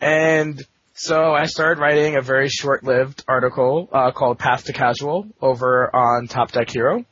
And 0.00 0.62
So 0.96 1.34
I 1.34 1.46
started 1.46 1.80
writing 1.80 2.14
a 2.14 2.20
very 2.20 2.48
short-lived 2.48 3.24
article 3.26 3.88
uh, 3.92 4.12
called 4.12 4.38
Path 4.38 4.66
to 4.66 4.72
Casual 4.72 5.26
over 5.42 5.90
on 5.94 6.28
Top 6.28 6.52
Deck 6.52 6.70
Hero. 6.70 7.04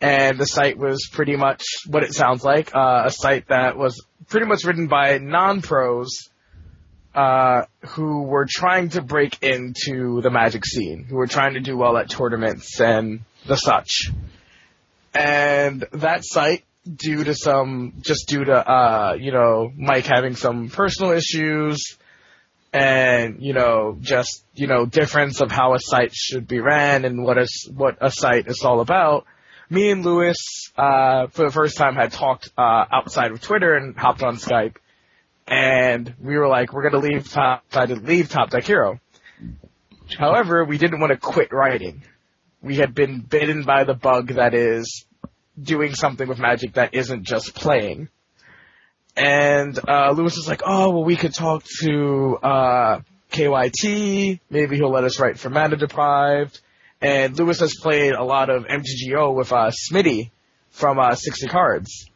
And 0.00 0.38
the 0.38 0.44
site 0.44 0.76
was 0.76 1.08
pretty 1.12 1.36
much 1.36 1.62
what 1.86 2.02
it 2.02 2.12
sounds 2.12 2.42
like, 2.42 2.74
uh, 2.74 3.04
a 3.06 3.10
site 3.12 3.46
that 3.46 3.76
was 3.76 4.04
pretty 4.28 4.46
much 4.46 4.64
written 4.64 4.88
by 4.88 5.18
non-pros 5.18 6.30
uh, 7.14 7.62
who 7.90 8.24
were 8.24 8.46
trying 8.50 8.88
to 8.90 9.02
break 9.02 9.40
into 9.40 10.20
the 10.20 10.30
magic 10.30 10.66
scene, 10.66 11.04
who 11.08 11.14
were 11.14 11.28
trying 11.28 11.54
to 11.54 11.60
do 11.60 11.76
well 11.76 11.96
at 11.96 12.10
tournaments 12.10 12.80
and 12.80 13.20
the 13.46 13.56
such. 13.56 14.10
And 15.14 15.86
that 15.92 16.24
site, 16.24 16.64
due 16.92 17.22
to 17.22 17.36
some, 17.36 17.92
just 18.00 18.26
due 18.26 18.46
to, 18.46 18.52
uh, 18.52 19.16
you 19.16 19.30
know, 19.30 19.70
Mike 19.76 20.06
having 20.06 20.34
some 20.34 20.70
personal 20.70 21.12
issues, 21.12 21.98
and 22.72 23.42
you 23.42 23.52
know 23.52 23.96
just 24.00 24.44
you 24.54 24.66
know 24.66 24.86
difference 24.86 25.40
of 25.40 25.50
how 25.50 25.74
a 25.74 25.78
site 25.80 26.14
should 26.14 26.46
be 26.46 26.60
ran 26.60 27.04
and 27.04 27.24
what 27.24 27.38
a 27.38 27.46
what 27.74 27.98
a 28.00 28.10
site 28.10 28.46
is 28.46 28.62
all 28.64 28.80
about. 28.80 29.24
Me 29.68 29.90
and 29.92 30.04
Lewis, 30.04 30.36
uh, 30.76 31.28
for 31.28 31.44
the 31.44 31.52
first 31.52 31.76
time, 31.76 31.94
had 31.94 32.10
talked 32.10 32.50
uh, 32.58 32.84
outside 32.92 33.30
of 33.30 33.40
Twitter 33.40 33.76
and 33.76 33.96
hopped 33.96 34.20
on 34.20 34.36
Skype, 34.36 34.74
and 35.46 36.12
we 36.20 36.36
were 36.36 36.48
like, 36.48 36.72
we're 36.72 36.82
gonna 36.82 37.02
leave 37.02 37.30
Top, 37.30 37.62
I 37.72 37.86
to 37.86 37.94
leave 37.94 38.28
Top 38.28 38.50
Deck 38.50 38.64
Hero. 38.64 39.00
However, 40.18 40.64
we 40.64 40.76
didn't 40.76 40.98
want 40.98 41.12
to 41.12 41.18
quit 41.18 41.52
writing. 41.52 42.02
We 42.60 42.76
had 42.76 42.94
been 42.94 43.20
bitten 43.20 43.62
by 43.62 43.84
the 43.84 43.94
bug 43.94 44.34
that 44.34 44.54
is 44.54 45.06
doing 45.60 45.94
something 45.94 46.28
with 46.28 46.38
Magic 46.38 46.74
that 46.74 46.94
isn't 46.94 47.22
just 47.24 47.54
playing. 47.54 48.08
And 49.16 49.78
uh, 49.88 50.12
Lewis 50.12 50.36
is 50.36 50.48
like, 50.48 50.62
oh, 50.64 50.90
well, 50.90 51.04
we 51.04 51.16
could 51.16 51.34
talk 51.34 51.64
to 51.82 52.38
uh, 52.42 53.00
KYT. 53.30 54.40
Maybe 54.48 54.76
he'll 54.76 54.90
let 54.90 55.04
us 55.04 55.18
write 55.18 55.38
for 55.38 55.50
Mana 55.50 55.76
Deprived. 55.76 56.60
And 57.00 57.38
Lewis 57.38 57.60
has 57.60 57.74
played 57.80 58.12
a 58.12 58.24
lot 58.24 58.50
of 58.50 58.64
MTGO 58.64 59.34
with 59.34 59.52
uh, 59.52 59.70
Smitty 59.70 60.30
from 60.70 60.98
uh, 60.98 61.14
60 61.14 61.46
Cards. 61.48 62.10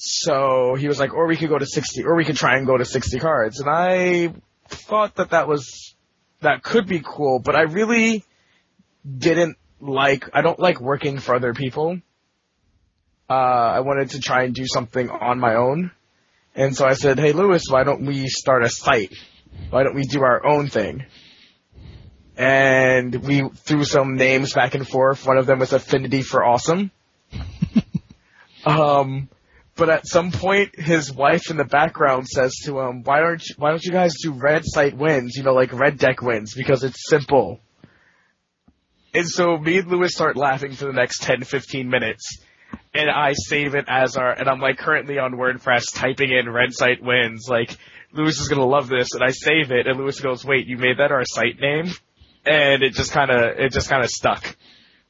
So 0.00 0.76
he 0.76 0.86
was 0.86 1.00
like, 1.00 1.12
or 1.12 1.26
we 1.26 1.36
could 1.36 1.48
go 1.48 1.58
to 1.58 1.66
60, 1.66 2.04
or 2.04 2.14
we 2.14 2.24
could 2.24 2.36
try 2.36 2.56
and 2.56 2.66
go 2.66 2.76
to 2.76 2.84
60 2.84 3.18
cards. 3.18 3.58
And 3.58 3.68
I 3.68 4.32
thought 4.68 5.16
that 5.16 5.30
that 5.30 5.48
was, 5.48 5.96
that 6.40 6.62
could 6.62 6.86
be 6.86 7.02
cool, 7.04 7.40
but 7.40 7.56
I 7.56 7.62
really 7.62 8.24
didn't 9.04 9.56
like, 9.80 10.30
I 10.32 10.40
don't 10.42 10.58
like 10.60 10.80
working 10.80 11.18
for 11.18 11.34
other 11.34 11.52
people 11.52 12.00
uh, 13.28 13.32
I 13.32 13.80
wanted 13.80 14.10
to 14.10 14.20
try 14.20 14.44
and 14.44 14.54
do 14.54 14.64
something 14.66 15.10
on 15.10 15.38
my 15.38 15.54
own. 15.54 15.90
And 16.54 16.76
so 16.76 16.86
I 16.86 16.94
said, 16.94 17.18
hey 17.18 17.32
Lewis, 17.32 17.64
why 17.68 17.84
don't 17.84 18.06
we 18.06 18.28
start 18.28 18.64
a 18.64 18.70
site? 18.70 19.14
Why 19.70 19.82
don't 19.82 19.94
we 19.94 20.04
do 20.04 20.22
our 20.22 20.44
own 20.46 20.68
thing? 20.68 21.04
And 22.36 23.14
we 23.14 23.48
threw 23.48 23.84
some 23.84 24.16
names 24.16 24.54
back 24.54 24.74
and 24.74 24.88
forth. 24.88 25.26
One 25.26 25.38
of 25.38 25.46
them 25.46 25.58
was 25.58 25.72
Affinity 25.72 26.22
for 26.22 26.44
Awesome. 26.44 26.90
um, 28.64 29.28
but 29.74 29.90
at 29.90 30.06
some 30.06 30.32
point, 30.32 30.78
his 30.78 31.12
wife 31.12 31.50
in 31.50 31.56
the 31.56 31.64
background 31.64 32.26
says 32.26 32.54
to 32.64 32.80
him, 32.80 33.02
"Why 33.02 33.20
don't 33.20 33.42
you, 33.44 33.54
why 33.58 33.70
don't 33.70 33.84
you 33.84 33.92
guys 33.92 34.12
do 34.22 34.32
red 34.32 34.62
site 34.64 34.96
wins? 34.96 35.36
You 35.36 35.42
know, 35.42 35.52
like 35.52 35.72
red 35.72 35.98
deck 35.98 36.22
wins 36.22 36.54
because 36.54 36.82
it's 36.84 37.08
simple." 37.08 37.60
And 39.14 39.28
so 39.28 39.56
me 39.58 39.78
and 39.78 39.88
Lewis 39.88 40.14
start 40.14 40.36
laughing 40.36 40.72
for 40.72 40.86
the 40.86 40.92
next 40.92 41.22
10, 41.22 41.42
15 41.44 41.88
minutes 41.88 42.38
and 42.94 43.10
I 43.10 43.32
save 43.34 43.74
it 43.74 43.84
as 43.88 44.16
our, 44.16 44.32
and 44.32 44.48
I'm 44.48 44.60
like 44.60 44.78
currently 44.78 45.18
on 45.18 45.32
WordPress 45.32 45.94
typing 45.94 46.30
in 46.32 46.50
red 46.50 46.72
site 46.72 47.02
wins, 47.02 47.46
like, 47.48 47.76
Lewis 48.12 48.40
is 48.40 48.48
gonna 48.48 48.66
love 48.66 48.88
this, 48.88 49.08
and 49.12 49.22
I 49.22 49.30
save 49.30 49.70
it, 49.70 49.86
and 49.86 49.98
Lewis 49.98 50.20
goes, 50.20 50.44
wait, 50.44 50.66
you 50.66 50.78
made 50.78 50.98
that 50.98 51.12
our 51.12 51.24
site 51.24 51.60
name? 51.60 51.90
And 52.46 52.82
it 52.82 52.94
just 52.94 53.12
kinda, 53.12 53.54
it 53.62 53.72
just 53.72 53.88
kinda 53.88 54.08
stuck. 54.08 54.56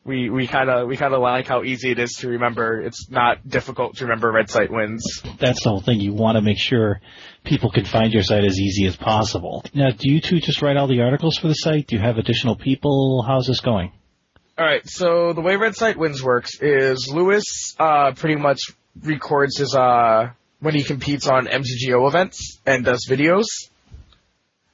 We, 0.05 0.31
we 0.31 0.47
kinda, 0.47 0.87
we 0.87 0.97
kinda 0.97 1.19
like 1.19 1.47
how 1.47 1.63
easy 1.63 1.91
it 1.91 1.99
is 1.99 2.15
to 2.21 2.29
remember. 2.29 2.81
It's 2.81 3.11
not 3.11 3.47
difficult 3.47 3.97
to 3.97 4.05
remember 4.05 4.33
red 4.33 4.51
site 4.51 4.71
wins. 4.71 5.05
That's 5.39 5.63
the 5.63 5.71
whole 5.71 5.81
thing. 5.81 6.01
You 6.01 6.15
want 6.15 6.37
to 6.37 6.43
make 6.43 6.59
sure 6.59 7.01
people 7.45 7.71
can 7.71 7.85
find 7.85 8.13
your 8.13 8.23
site 8.23 8.45
as 8.45 8.59
easy 8.59 8.87
as 8.87 8.97
possible. 8.97 9.65
Now, 9.75 9.91
do 9.91 10.11
you 10.11 10.21
two 10.21 10.41
just 10.41 10.63
write 10.63 10.77
all 10.77 10.89
the 10.89 11.03
articles 11.03 11.37
for 11.37 11.49
the 11.49 11.55
site? 11.55 11.87
Do 11.87 11.97
you 11.97 12.03
have 12.03 12.17
additional 12.19 12.57
people? 12.57 13.23
How's 13.27 13.47
this 13.47 13.61
going? 13.61 13.93
All 14.59 14.65
right, 14.65 14.83
so 14.89 15.35
the 15.35 15.41
way 15.41 15.55
Red 15.55 15.77
Site 15.77 15.97
Wins 15.97 16.21
works 16.21 16.61
is 16.61 17.09
Lewis 17.09 17.77
uh, 17.79 18.11
pretty 18.11 18.35
much 18.35 18.59
records 19.01 19.57
his 19.59 19.73
uh, 19.73 20.31
when 20.59 20.75
he 20.75 20.83
competes 20.83 21.29
on 21.29 21.47
MTGO 21.47 22.09
events 22.09 22.59
and 22.67 22.85
does 22.85 23.07
videos. 23.09 23.45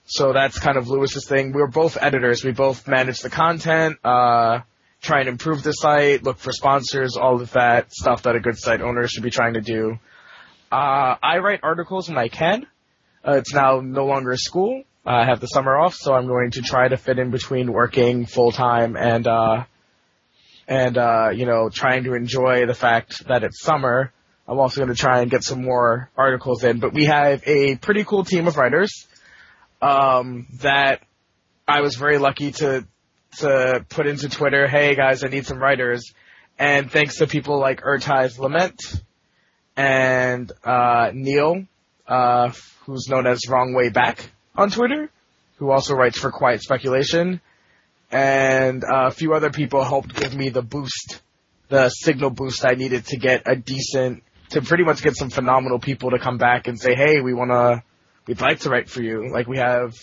So 0.06 0.32
that's 0.32 0.58
kind 0.58 0.78
of 0.78 0.88
Lewis's 0.88 1.26
thing. 1.28 1.52
We're 1.52 1.66
both 1.66 1.98
editors. 2.00 2.42
We 2.42 2.52
both 2.52 2.88
manage 2.88 3.20
the 3.20 3.28
content, 3.28 3.98
uh, 4.02 4.60
try 5.02 5.20
and 5.20 5.28
improve 5.28 5.62
the 5.62 5.72
site, 5.72 6.22
look 6.22 6.38
for 6.38 6.52
sponsors, 6.52 7.18
all 7.18 7.42
of 7.42 7.52
that 7.52 7.92
stuff 7.92 8.22
that 8.22 8.36
a 8.36 8.40
good 8.40 8.56
site 8.56 8.80
owner 8.80 9.06
should 9.06 9.22
be 9.22 9.30
trying 9.30 9.52
to 9.52 9.60
do. 9.60 9.98
Uh, 10.72 11.16
I 11.22 11.40
write 11.42 11.60
articles 11.62 12.08
when 12.08 12.16
I 12.16 12.28
can. 12.28 12.66
Uh, 13.22 13.32
it's 13.32 13.52
now 13.52 13.80
no 13.80 14.06
longer 14.06 14.34
school. 14.38 14.82
I 15.04 15.26
have 15.26 15.40
the 15.40 15.46
summer 15.48 15.76
off, 15.76 15.94
so 15.94 16.14
I'm 16.14 16.26
going 16.26 16.52
to 16.52 16.62
try 16.62 16.88
to 16.88 16.96
fit 16.96 17.18
in 17.18 17.30
between 17.30 17.70
working 17.70 18.24
full 18.24 18.50
time 18.50 18.96
and 18.96 19.26
uh, 19.26 19.64
and 20.66 20.96
uh, 20.96 21.30
you 21.34 21.46
know 21.46 21.68
trying 21.68 22.04
to 22.04 22.14
enjoy 22.14 22.66
the 22.66 22.74
fact 22.74 23.26
that 23.28 23.42
it's 23.42 23.62
summer. 23.62 24.12
I'm 24.46 24.58
also 24.58 24.80
going 24.82 24.94
to 24.94 25.00
try 25.00 25.22
and 25.22 25.30
get 25.30 25.42
some 25.42 25.62
more 25.62 26.10
articles 26.16 26.64
in. 26.64 26.78
But 26.78 26.92
we 26.92 27.06
have 27.06 27.42
a 27.46 27.76
pretty 27.76 28.04
cool 28.04 28.24
team 28.24 28.46
of 28.46 28.58
writers 28.58 29.06
um, 29.80 30.46
that 30.60 31.00
I 31.66 31.80
was 31.80 31.96
very 31.96 32.18
lucky 32.18 32.52
to 32.52 32.86
to 33.38 33.84
put 33.88 34.06
into 34.06 34.28
Twitter. 34.28 34.68
Hey 34.68 34.94
guys, 34.94 35.24
I 35.24 35.28
need 35.28 35.46
some 35.46 35.58
writers. 35.58 36.12
And 36.58 36.90
thanks 36.90 37.16
to 37.16 37.26
people 37.26 37.58
like 37.58 37.82
Urtai's 37.82 38.38
Lament 38.38 38.80
and 39.76 40.52
uh, 40.62 41.10
Neil, 41.12 41.64
uh, 42.06 42.52
who's 42.86 43.08
known 43.08 43.26
as 43.26 43.48
Wrong 43.48 43.74
Way 43.74 43.88
Back 43.88 44.30
on 44.54 44.70
Twitter, 44.70 45.10
who 45.56 45.70
also 45.70 45.94
writes 45.94 46.18
for 46.18 46.30
Quiet 46.30 46.62
Speculation, 46.62 47.40
and 48.14 48.84
a 48.88 49.10
few 49.10 49.34
other 49.34 49.50
people 49.50 49.82
helped 49.82 50.14
give 50.14 50.36
me 50.36 50.48
the 50.48 50.62
boost, 50.62 51.20
the 51.68 51.88
signal 51.88 52.30
boost 52.30 52.64
I 52.64 52.74
needed 52.74 53.06
to 53.06 53.16
get 53.16 53.42
a 53.44 53.56
decent, 53.56 54.22
to 54.50 54.62
pretty 54.62 54.84
much 54.84 55.02
get 55.02 55.16
some 55.16 55.30
phenomenal 55.30 55.80
people 55.80 56.12
to 56.12 56.20
come 56.20 56.38
back 56.38 56.68
and 56.68 56.80
say, 56.80 56.94
hey, 56.94 57.20
we 57.20 57.34
want 57.34 57.50
to, 57.50 57.82
we'd 58.28 58.40
like 58.40 58.60
to 58.60 58.70
write 58.70 58.88
for 58.88 59.02
you. 59.02 59.32
Like 59.32 59.48
we 59.48 59.58
have 59.58 59.94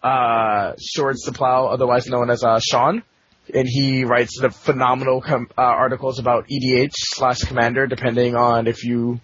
uh, 0.00 0.74
Swords 0.78 1.24
to 1.24 1.32
Plow, 1.32 1.66
otherwise 1.66 2.06
known 2.06 2.30
as 2.30 2.44
uh, 2.44 2.60
Sean, 2.60 3.02
and 3.52 3.66
he 3.68 4.04
writes 4.04 4.38
the 4.40 4.50
phenomenal 4.50 5.20
com- 5.20 5.48
uh, 5.58 5.62
articles 5.62 6.20
about 6.20 6.46
EDH 6.46 6.92
slash 6.94 7.40
Commander, 7.40 7.88
depending 7.88 8.36
on 8.36 8.68
if 8.68 8.84
you, 8.84 9.18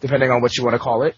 depending 0.00 0.30
on 0.30 0.40
what 0.40 0.56
you 0.56 0.64
want 0.64 0.72
to 0.72 0.78
call 0.78 1.02
it. 1.02 1.16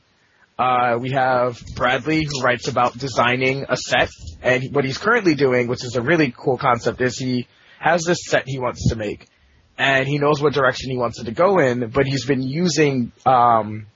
Uh, 0.61 0.99
we 1.01 1.11
have 1.13 1.59
Bradley 1.75 2.23
who 2.23 2.43
writes 2.43 2.69
about 2.69 2.99
designing 2.99 3.65
a 3.71 3.79
set, 3.79 4.11
and 4.43 4.75
what 4.75 4.85
he's 4.85 4.99
currently 4.99 5.35
doing, 5.35 5.69
which 5.69 5.83
is 5.83 5.97
a 5.97 6.03
really 6.03 6.35
cool 6.37 6.59
concept, 6.59 7.01
is 7.01 7.17
he 7.17 7.49
has 7.79 8.03
this 8.03 8.19
set 8.27 8.43
he 8.45 8.59
wants 8.59 8.91
to 8.91 8.95
make, 8.95 9.27
and 9.79 10.07
he 10.07 10.19
knows 10.19 10.43
what 10.43 10.53
direction 10.53 10.91
he 10.91 10.99
wants 10.99 11.19
it 11.19 11.25
to 11.25 11.31
go 11.31 11.59
in, 11.61 11.89
but 11.89 12.05
he's 12.05 12.27
been 12.27 12.43
using 12.43 13.11
um, 13.25 13.87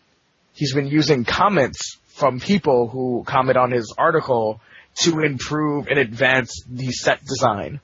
he's 0.55 0.73
been 0.73 0.87
using 0.87 1.27
comments 1.27 1.99
from 2.15 2.41
people 2.41 2.89
who 2.89 3.25
comment 3.27 3.59
on 3.59 3.71
his 3.71 3.95
article 3.99 4.59
to 5.03 5.21
improve 5.21 5.89
and 5.89 5.99
advance 5.99 6.65
the 6.67 6.91
set 6.93 7.21
design. 7.27 7.79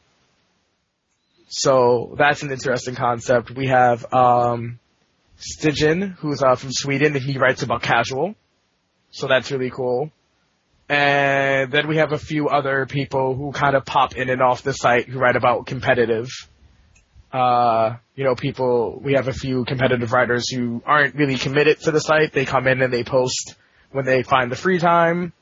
So 1.48 2.14
that's 2.16 2.42
an 2.42 2.50
interesting 2.50 2.94
concept. 2.94 3.50
We 3.50 3.66
have 3.66 4.10
um, 4.14 4.78
Stigen, 5.38 6.14
who's 6.14 6.42
uh, 6.42 6.54
from 6.54 6.70
Sweden, 6.72 7.14
and 7.14 7.22
he 7.22 7.36
writes 7.36 7.62
about 7.62 7.82
casual. 7.82 8.36
So 9.10 9.26
that's 9.26 9.50
really 9.50 9.70
cool. 9.70 10.10
And 10.88 11.70
then 11.70 11.86
we 11.86 11.98
have 11.98 12.12
a 12.12 12.18
few 12.18 12.48
other 12.48 12.84
people 12.86 13.36
who 13.36 13.52
kind 13.52 13.76
of 13.76 13.84
pop 13.84 14.16
in 14.16 14.28
and 14.28 14.42
off 14.42 14.62
the 14.62 14.72
site 14.72 15.08
who 15.08 15.20
write 15.20 15.36
about 15.36 15.66
competitive. 15.66 16.28
Uh, 17.32 17.96
you 18.16 18.24
know, 18.24 18.34
people, 18.34 18.98
we 19.00 19.12
have 19.12 19.28
a 19.28 19.32
few 19.32 19.64
competitive 19.64 20.12
writers 20.12 20.50
who 20.50 20.82
aren't 20.84 21.14
really 21.14 21.36
committed 21.36 21.78
to 21.82 21.92
the 21.92 22.00
site. 22.00 22.32
They 22.32 22.44
come 22.44 22.66
in 22.66 22.82
and 22.82 22.92
they 22.92 23.04
post 23.04 23.54
when 23.92 24.04
they 24.04 24.24
find 24.24 24.50
the 24.50 24.56
free 24.56 24.78
time, 24.78 25.32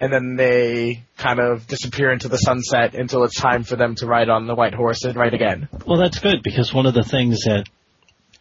and 0.00 0.12
then 0.12 0.36
they 0.36 1.04
kind 1.18 1.38
of 1.38 1.66
disappear 1.66 2.10
into 2.10 2.28
the 2.28 2.36
sunset 2.38 2.94
until 2.94 3.24
it's 3.24 3.38
time 3.38 3.62
for 3.62 3.76
them 3.76 3.94
to 3.96 4.06
ride 4.06 4.30
on 4.30 4.46
the 4.46 4.54
white 4.54 4.74
horse 4.74 5.04
and 5.04 5.16
write 5.16 5.34
again. 5.34 5.68
Well, 5.86 5.98
that's 5.98 6.18
good 6.18 6.42
because 6.42 6.72
one 6.72 6.86
of 6.86 6.94
the 6.94 7.02
things 7.02 7.44
that 7.44 7.66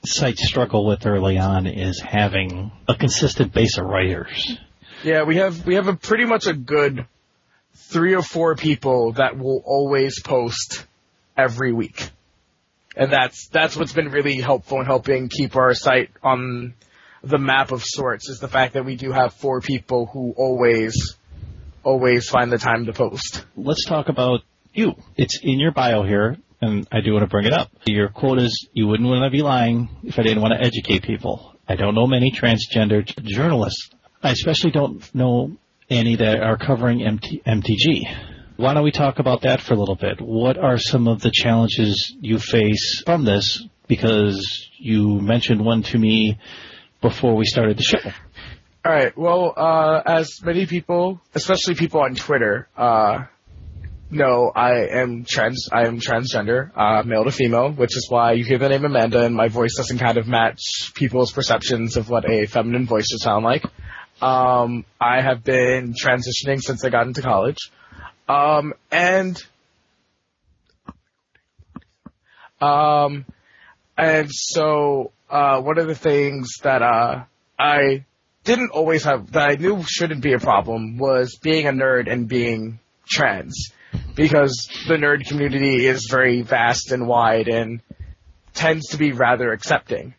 sites 0.05 0.47
struggle 0.47 0.85
with 0.85 1.05
early 1.05 1.37
on 1.37 1.67
is 1.67 1.99
having 1.99 2.71
a 2.87 2.95
consistent 2.95 3.53
base 3.53 3.77
of 3.77 3.85
writers. 3.85 4.57
Yeah, 5.03 5.23
we 5.23 5.37
have 5.37 5.65
we 5.65 5.75
have 5.75 5.87
a 5.87 5.95
pretty 5.95 6.25
much 6.25 6.47
a 6.47 6.53
good 6.53 7.05
three 7.75 8.15
or 8.15 8.21
four 8.21 8.55
people 8.55 9.13
that 9.13 9.37
will 9.37 9.61
always 9.65 10.21
post 10.21 10.85
every 11.35 11.73
week. 11.73 12.09
And 12.95 13.11
that's 13.11 13.47
that's 13.47 13.75
what's 13.75 13.93
been 13.93 14.09
really 14.09 14.37
helpful 14.37 14.79
in 14.79 14.85
helping 14.85 15.29
keep 15.29 15.55
our 15.55 15.73
site 15.73 16.11
on 16.21 16.73
the 17.23 17.37
map 17.37 17.71
of 17.71 17.83
sorts 17.83 18.29
is 18.29 18.39
the 18.39 18.47
fact 18.47 18.73
that 18.73 18.85
we 18.85 18.95
do 18.95 19.11
have 19.11 19.33
four 19.33 19.61
people 19.61 20.05
who 20.05 20.33
always 20.37 21.15
always 21.83 22.29
find 22.29 22.51
the 22.51 22.57
time 22.57 22.85
to 22.85 22.93
post. 22.93 23.45
Let's 23.55 23.85
talk 23.85 24.09
about 24.09 24.41
you. 24.73 24.93
It's 25.17 25.39
in 25.41 25.59
your 25.59 25.71
bio 25.71 26.03
here, 26.03 26.37
and 26.61 26.87
I 26.91 27.01
do 27.01 27.13
want 27.13 27.23
to 27.23 27.29
bring 27.29 27.45
it 27.45 27.53
up. 27.53 27.71
Your 27.85 28.09
quote 28.09 28.39
is, 28.39 28.67
you 28.73 28.87
wouldn't 28.87 29.07
want 29.07 29.23
to 29.23 29.29
be 29.29 29.43
lying 29.43 29.89
if 30.03 30.17
I 30.17 30.23
didn't 30.23 30.41
want 30.41 30.53
to 30.53 30.65
educate 30.65 31.03
people. 31.03 31.55
I 31.67 31.75
don't 31.75 31.95
know 31.95 32.07
many 32.07 32.31
transgender 32.31 33.05
journalists. 33.23 33.89
I 34.23 34.31
especially 34.31 34.71
don't 34.71 35.13
know 35.13 35.51
any 35.89 36.15
that 36.15 36.39
are 36.39 36.57
covering 36.57 37.05
MT- 37.05 37.41
MTG. 37.45 38.55
Why 38.55 38.73
don't 38.73 38.85
we 38.85 38.91
talk 38.91 39.19
about 39.19 39.41
that 39.41 39.59
for 39.59 39.73
a 39.73 39.77
little 39.77 39.95
bit? 39.95 40.21
What 40.21 40.57
are 40.57 40.77
some 40.77 41.09
of 41.09 41.21
the 41.21 41.29
challenges 41.33 42.15
you 42.21 42.39
face 42.39 43.03
from 43.05 43.25
this? 43.25 43.67
Because 43.87 44.69
you 44.77 45.19
mentioned 45.19 45.65
one 45.65 45.83
to 45.83 45.97
me 45.97 46.39
before 47.01 47.35
we 47.35 47.43
started 47.43 47.77
the 47.77 47.83
show. 47.83 48.11
All 48.85 48.93
right. 48.93 49.17
Well, 49.17 49.53
uh, 49.57 50.01
as 50.05 50.41
many 50.41 50.67
people, 50.67 51.19
especially 51.35 51.75
people 51.75 51.99
on 51.99 52.15
Twitter, 52.15 52.69
uh, 52.77 53.25
know, 54.09 54.51
I 54.55 54.85
am 54.87 55.25
trans. 55.27 55.67
I 55.71 55.87
am 55.87 55.99
transgender, 55.99 56.71
uh, 56.75 57.03
male 57.03 57.23
to 57.25 57.31
female, 57.31 57.71
which 57.71 57.95
is 57.95 58.07
why 58.09 58.33
you 58.33 58.45
hear 58.45 58.57
the 58.57 58.69
name 58.69 58.85
Amanda, 58.85 59.25
and 59.25 59.35
my 59.35 59.47
voice 59.47 59.75
doesn't 59.75 59.97
kind 59.97 60.17
of 60.17 60.27
match 60.27 60.93
people's 60.93 61.31
perceptions 61.31 61.97
of 61.97 62.09
what 62.09 62.29
a 62.29 62.45
feminine 62.45 62.85
voice 62.85 63.07
should 63.09 63.19
sound 63.19 63.43
like. 63.43 63.63
Um, 64.23 64.85
I 65.01 65.21
have 65.21 65.43
been 65.43 65.93
transitioning 65.93 66.61
since 66.61 66.85
I 66.85 66.89
got 66.89 67.07
into 67.07 67.21
college. 67.21 67.57
Um, 68.29 68.73
and, 68.89 69.37
um, 72.61 73.25
and 73.97 74.29
so, 74.31 75.11
uh, 75.29 75.59
one 75.59 75.77
of 75.77 75.87
the 75.87 75.95
things 75.95 76.47
that, 76.63 76.81
uh, 76.81 77.25
I 77.59 78.05
didn't 78.45 78.71
always 78.71 79.03
have, 79.03 79.33
that 79.33 79.49
I 79.49 79.55
knew 79.55 79.83
shouldn't 79.85 80.21
be 80.21 80.31
a 80.31 80.39
problem 80.39 80.97
was 80.97 81.37
being 81.41 81.67
a 81.67 81.73
nerd 81.73 82.09
and 82.09 82.25
being 82.25 82.79
trans. 83.05 83.71
Because 84.15 84.69
the 84.87 84.95
nerd 84.95 85.27
community 85.27 85.85
is 85.85 86.07
very 86.09 86.43
vast 86.43 86.93
and 86.93 87.07
wide 87.07 87.49
and 87.49 87.81
tends 88.53 88.87
to 88.89 88.97
be 88.97 89.11
rather 89.11 89.51
accepting. 89.51 90.13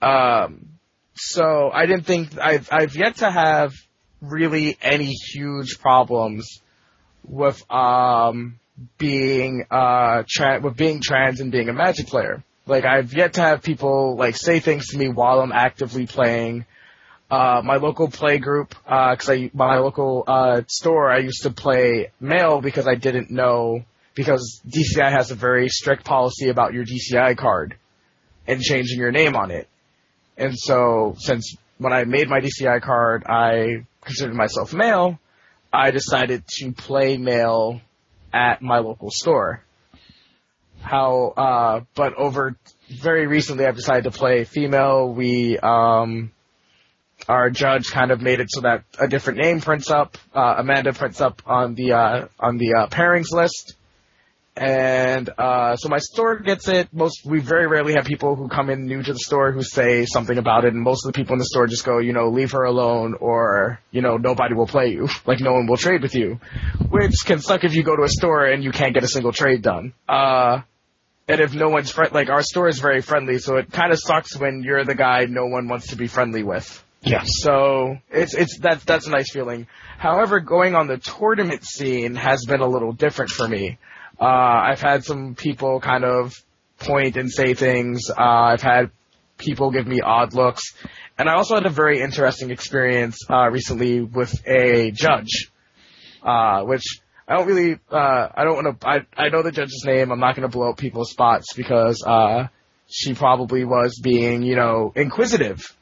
Um, 0.00 0.77
so 1.18 1.70
I 1.72 1.86
didn't 1.86 2.06
think, 2.06 2.38
I've, 2.38 2.68
I've 2.70 2.96
yet 2.96 3.16
to 3.16 3.30
have 3.30 3.72
really 4.20 4.76
any 4.80 5.12
huge 5.12 5.78
problems 5.80 6.60
with 7.24 7.62
um 7.70 8.58
being 8.96 9.64
uh 9.70 10.22
tra- 10.28 10.60
with 10.60 10.76
being 10.76 11.00
trans 11.02 11.40
and 11.40 11.52
being 11.52 11.68
a 11.68 11.72
magic 11.72 12.06
player. 12.06 12.42
Like 12.66 12.84
I've 12.84 13.12
yet 13.14 13.34
to 13.34 13.40
have 13.40 13.62
people 13.62 14.16
like 14.16 14.36
say 14.36 14.60
things 14.60 14.88
to 14.88 14.98
me 14.98 15.08
while 15.08 15.40
I'm 15.40 15.52
actively 15.52 16.06
playing. 16.06 16.64
Uh, 17.30 17.60
my 17.62 17.76
local 17.76 18.08
play 18.08 18.38
group, 18.38 18.74
uh, 18.86 19.14
cause 19.14 19.28
I, 19.28 19.50
my 19.52 19.76
local, 19.78 20.24
uh, 20.26 20.62
store, 20.66 21.10
I 21.10 21.18
used 21.18 21.42
to 21.42 21.50
play 21.50 22.10
male 22.20 22.62
because 22.62 22.88
I 22.88 22.94
didn't 22.94 23.30
know, 23.30 23.84
because 24.14 24.62
DCI 24.66 25.10
has 25.10 25.30
a 25.30 25.34
very 25.34 25.68
strict 25.68 26.06
policy 26.06 26.48
about 26.48 26.72
your 26.72 26.86
DCI 26.86 27.36
card 27.36 27.76
and 28.46 28.62
changing 28.62 28.98
your 28.98 29.12
name 29.12 29.36
on 29.36 29.50
it. 29.50 29.68
And 30.38 30.56
so, 30.56 31.16
since 31.18 31.56
when 31.78 31.92
I 31.92 32.04
made 32.04 32.28
my 32.28 32.40
DCI 32.40 32.80
card, 32.80 33.24
I 33.26 33.84
considered 34.04 34.34
myself 34.34 34.72
male, 34.72 35.18
I 35.72 35.90
decided 35.90 36.44
to 36.58 36.72
play 36.72 37.18
male 37.18 37.80
at 38.32 38.62
my 38.62 38.78
local 38.78 39.10
store. 39.10 39.64
How, 40.80 41.34
uh, 41.36 41.80
but 41.96 42.14
over 42.14 42.56
very 42.88 43.26
recently 43.26 43.66
I've 43.66 43.74
decided 43.74 44.04
to 44.04 44.16
play 44.16 44.44
female. 44.44 45.12
We, 45.12 45.58
um, 45.58 46.30
our 47.28 47.50
judge 47.50 47.90
kind 47.90 48.12
of 48.12 48.22
made 48.22 48.38
it 48.38 48.46
so 48.48 48.60
that 48.60 48.84
a 48.98 49.08
different 49.08 49.40
name 49.40 49.60
prints 49.60 49.90
up. 49.90 50.16
Uh, 50.32 50.54
Amanda 50.58 50.92
prints 50.92 51.20
up 51.20 51.42
on 51.46 51.74
the, 51.74 51.92
uh, 51.92 52.28
on 52.38 52.58
the, 52.58 52.74
uh, 52.74 52.86
pairings 52.86 53.32
list. 53.32 53.74
And, 54.58 55.30
uh, 55.38 55.76
so 55.76 55.88
my 55.88 55.98
store 55.98 56.38
gets 56.40 56.68
it. 56.68 56.88
Most, 56.92 57.24
we 57.24 57.40
very 57.40 57.66
rarely 57.66 57.94
have 57.94 58.04
people 58.04 58.34
who 58.34 58.48
come 58.48 58.70
in 58.70 58.86
new 58.86 59.02
to 59.02 59.12
the 59.12 59.18
store 59.18 59.52
who 59.52 59.62
say 59.62 60.04
something 60.04 60.36
about 60.36 60.64
it. 60.64 60.74
And 60.74 60.82
most 60.82 61.06
of 61.06 61.12
the 61.12 61.16
people 61.16 61.34
in 61.34 61.38
the 61.38 61.44
store 61.44 61.66
just 61.66 61.84
go, 61.84 61.98
you 61.98 62.12
know, 62.12 62.28
leave 62.28 62.52
her 62.52 62.64
alone 62.64 63.14
or, 63.20 63.80
you 63.92 64.02
know, 64.02 64.16
nobody 64.16 64.54
will 64.54 64.66
play 64.66 64.88
you. 64.88 65.08
Like 65.26 65.40
no 65.40 65.52
one 65.52 65.66
will 65.66 65.76
trade 65.76 66.00
with 66.00 66.14
you. 66.14 66.40
Which 66.88 67.12
can 67.26 67.40
suck 67.40 67.62
if 67.62 67.74
you 67.74 67.82
go 67.82 67.94
to 67.94 68.02
a 68.02 68.08
store 68.08 68.46
and 68.46 68.64
you 68.64 68.72
can't 68.72 68.94
get 68.94 69.04
a 69.04 69.08
single 69.08 69.32
trade 69.32 69.60
done. 69.60 69.92
Uh, 70.08 70.62
and 71.28 71.40
if 71.42 71.54
no 71.54 71.68
one's 71.68 71.90
friend, 71.90 72.12
like 72.12 72.30
our 72.30 72.42
store 72.42 72.68
is 72.68 72.78
very 72.78 73.02
friendly, 73.02 73.38
so 73.38 73.56
it 73.56 73.70
kind 73.70 73.92
of 73.92 73.98
sucks 74.00 74.36
when 74.38 74.62
you're 74.62 74.84
the 74.84 74.94
guy 74.94 75.26
no 75.26 75.46
one 75.46 75.68
wants 75.68 75.88
to 75.88 75.96
be 75.96 76.06
friendly 76.06 76.42
with. 76.42 76.82
Yeah. 77.02 77.22
So 77.26 77.98
it's 78.10 78.34
it's 78.34 78.58
that's 78.58 78.84
that's 78.84 79.06
a 79.06 79.10
nice 79.10 79.30
feeling. 79.30 79.66
However, 79.98 80.40
going 80.40 80.74
on 80.74 80.86
the 80.86 80.96
tournament 80.96 81.64
scene 81.64 82.14
has 82.14 82.44
been 82.46 82.60
a 82.60 82.66
little 82.66 82.92
different 82.92 83.30
for 83.30 83.46
me. 83.46 83.78
Uh, 84.20 84.24
I've 84.24 84.80
had 84.80 85.04
some 85.04 85.34
people 85.34 85.80
kind 85.80 86.04
of 86.04 86.34
point 86.78 87.16
and 87.16 87.30
say 87.30 87.54
things. 87.54 88.10
Uh, 88.10 88.22
I've 88.22 88.62
had 88.62 88.90
people 89.36 89.70
give 89.70 89.86
me 89.86 90.00
odd 90.00 90.34
looks, 90.34 90.74
and 91.18 91.28
I 91.28 91.34
also 91.34 91.54
had 91.54 91.66
a 91.66 91.70
very 91.70 92.00
interesting 92.00 92.50
experience 92.50 93.18
uh, 93.30 93.48
recently 93.50 94.00
with 94.00 94.34
a 94.46 94.90
judge, 94.90 95.50
uh, 96.22 96.62
which 96.62 96.84
I 97.28 97.36
don't 97.36 97.46
really. 97.46 97.78
Uh, 97.90 98.28
I 98.34 98.44
don't 98.44 98.64
want 98.64 98.80
to. 98.80 98.88
I 98.88 99.06
I 99.16 99.28
know 99.28 99.42
the 99.42 99.52
judge's 99.52 99.84
name. 99.86 100.10
I'm 100.10 100.20
not 100.20 100.34
going 100.34 100.48
to 100.48 100.56
blow 100.56 100.70
up 100.70 100.78
people's 100.78 101.10
spots 101.10 101.52
because 101.54 102.02
uh, 102.04 102.48
she 102.88 103.14
probably 103.14 103.64
was 103.64 104.00
being, 104.02 104.42
you 104.42 104.56
know, 104.56 104.92
inquisitive. 104.96 105.76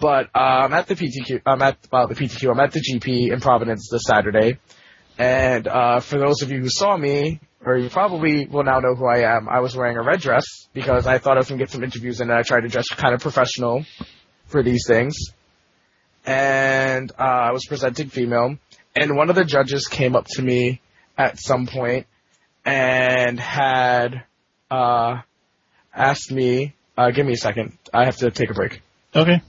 But 0.00 0.30
uh, 0.34 0.64
I'm 0.64 0.72
at 0.72 0.88
the 0.88 0.96
PTQ. 0.96 1.42
I'm 1.46 1.62
at 1.62 1.78
uh, 1.92 2.06
the 2.06 2.14
PTQ. 2.14 2.50
I'm 2.50 2.60
at 2.60 2.72
the 2.72 2.80
GP 2.80 3.32
in 3.32 3.40
Providence 3.40 3.88
this 3.90 4.02
Saturday, 4.06 4.58
and 5.18 5.68
uh, 5.68 6.00
for 6.00 6.18
those 6.18 6.42
of 6.42 6.50
you 6.50 6.60
who 6.60 6.68
saw 6.68 6.96
me, 6.96 7.40
or 7.64 7.76
you 7.76 7.88
probably 7.88 8.46
will 8.46 8.64
now 8.64 8.78
know 8.80 8.94
who 8.94 9.06
I 9.06 9.36
am. 9.36 9.48
I 9.48 9.60
was 9.60 9.76
wearing 9.76 9.96
a 9.96 10.02
red 10.02 10.20
dress 10.20 10.44
because 10.72 11.06
I 11.06 11.18
thought 11.18 11.36
I 11.36 11.40
was 11.40 11.48
going 11.48 11.58
to 11.58 11.64
get 11.64 11.72
some 11.72 11.82
interviews 11.82 12.20
in 12.20 12.30
and 12.30 12.38
I 12.38 12.42
tried 12.42 12.60
to 12.62 12.68
dress 12.68 12.88
kind 12.88 13.14
of 13.14 13.20
professional 13.20 13.84
for 14.46 14.62
these 14.62 14.84
things. 14.86 15.16
And 16.24 17.10
uh, 17.18 17.22
I 17.22 17.52
was 17.52 17.64
presenting 17.66 18.08
female. 18.08 18.56
And 18.94 19.16
one 19.16 19.30
of 19.30 19.36
the 19.36 19.44
judges 19.44 19.86
came 19.86 20.16
up 20.16 20.26
to 20.30 20.42
me 20.42 20.80
at 21.16 21.38
some 21.38 21.66
point 21.66 22.06
and 22.64 23.38
had 23.38 24.24
uh, 24.70 25.20
asked 25.94 26.32
me, 26.32 26.74
uh, 26.96 27.10
give 27.10 27.26
me 27.26 27.34
a 27.34 27.36
second. 27.36 27.76
I 27.92 28.04
have 28.04 28.16
to 28.18 28.30
take 28.30 28.50
a 28.50 28.54
break. 28.54 28.80
Okay. 29.14 29.40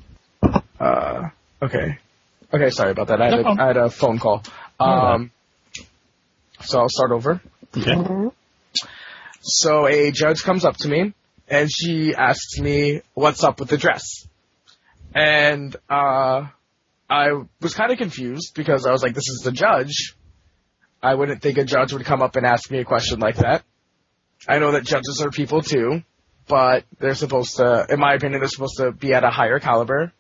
Uh, 0.80 1.30
okay. 1.62 1.98
Okay, 2.54 2.70
sorry 2.70 2.92
about 2.92 3.08
that. 3.08 3.22
I 3.22 3.26
had, 3.30 3.44
No 3.44 3.52
a, 3.52 3.56
had 3.56 3.78
a 3.78 3.90
phone 3.90 4.20
call. 4.20 4.44
Um, 4.80 5.32
so 6.62 6.80
I'll 6.80 6.90
start 6.90 7.12
over. 7.12 7.42
Okay. 7.76 8.30
So 9.42 9.88
a 9.88 10.12
judge 10.12 10.44
comes 10.44 10.66
up 10.66 10.78
to 10.78 10.88
me 10.88 11.14
and 11.48 11.72
she 11.72 12.14
asks 12.16 12.60
me 12.60 13.02
what's 13.14 13.44
up 13.44 13.60
with 13.60 13.70
the 13.70 13.78
dress. 13.78 14.28
And 15.16 15.76
uh 15.90 16.48
I 17.10 17.28
was 17.62 17.74
kind 17.74 17.92
of 17.92 17.98
confused 17.98 18.54
because 18.56 18.86
I 18.86 18.92
was 18.92 19.02
like 19.02 19.14
this 19.14 19.30
is 19.30 19.42
the 19.44 19.52
judge. 19.52 20.16
I 21.02 21.16
wouldn't 21.16 21.42
think 21.42 21.58
a 21.58 21.64
judge 21.64 21.94
would 21.94 22.06
come 22.06 22.22
up 22.22 22.36
and 22.36 22.46
ask 22.46 22.70
me 22.70 22.80
a 22.80 22.86
question 22.86 23.20
like 23.20 23.38
that. 23.38 23.64
I 24.48 24.60
know 24.60 24.72
that 24.74 24.84
judges 24.84 25.22
are 25.24 25.30
people 25.30 25.62
too, 25.62 26.04
but 26.48 26.84
they're 27.00 27.16
supposed 27.16 27.58
to 27.58 27.86
in 27.90 28.00
my 28.00 28.14
opinion 28.14 28.42
they're 28.42 28.50
supposed 28.50 28.78
to 28.78 28.92
be 28.92 29.14
at 29.14 29.24
a 29.24 29.30
higher 29.30 29.60
caliber. 29.60 30.12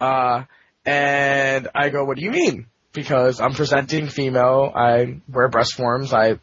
Uh 0.00 0.44
and 0.86 1.68
I 1.74 1.88
go, 1.88 2.04
"What 2.04 2.18
do 2.18 2.24
you 2.24 2.30
mean?" 2.30 2.66
Because 2.94 3.40
I'm 3.40 3.52
presenting 3.52 4.08
female, 4.08 4.72
I 4.74 5.20
wear 5.28 5.48
breast 5.48 5.74
forms, 5.74 6.14
I 6.14 6.38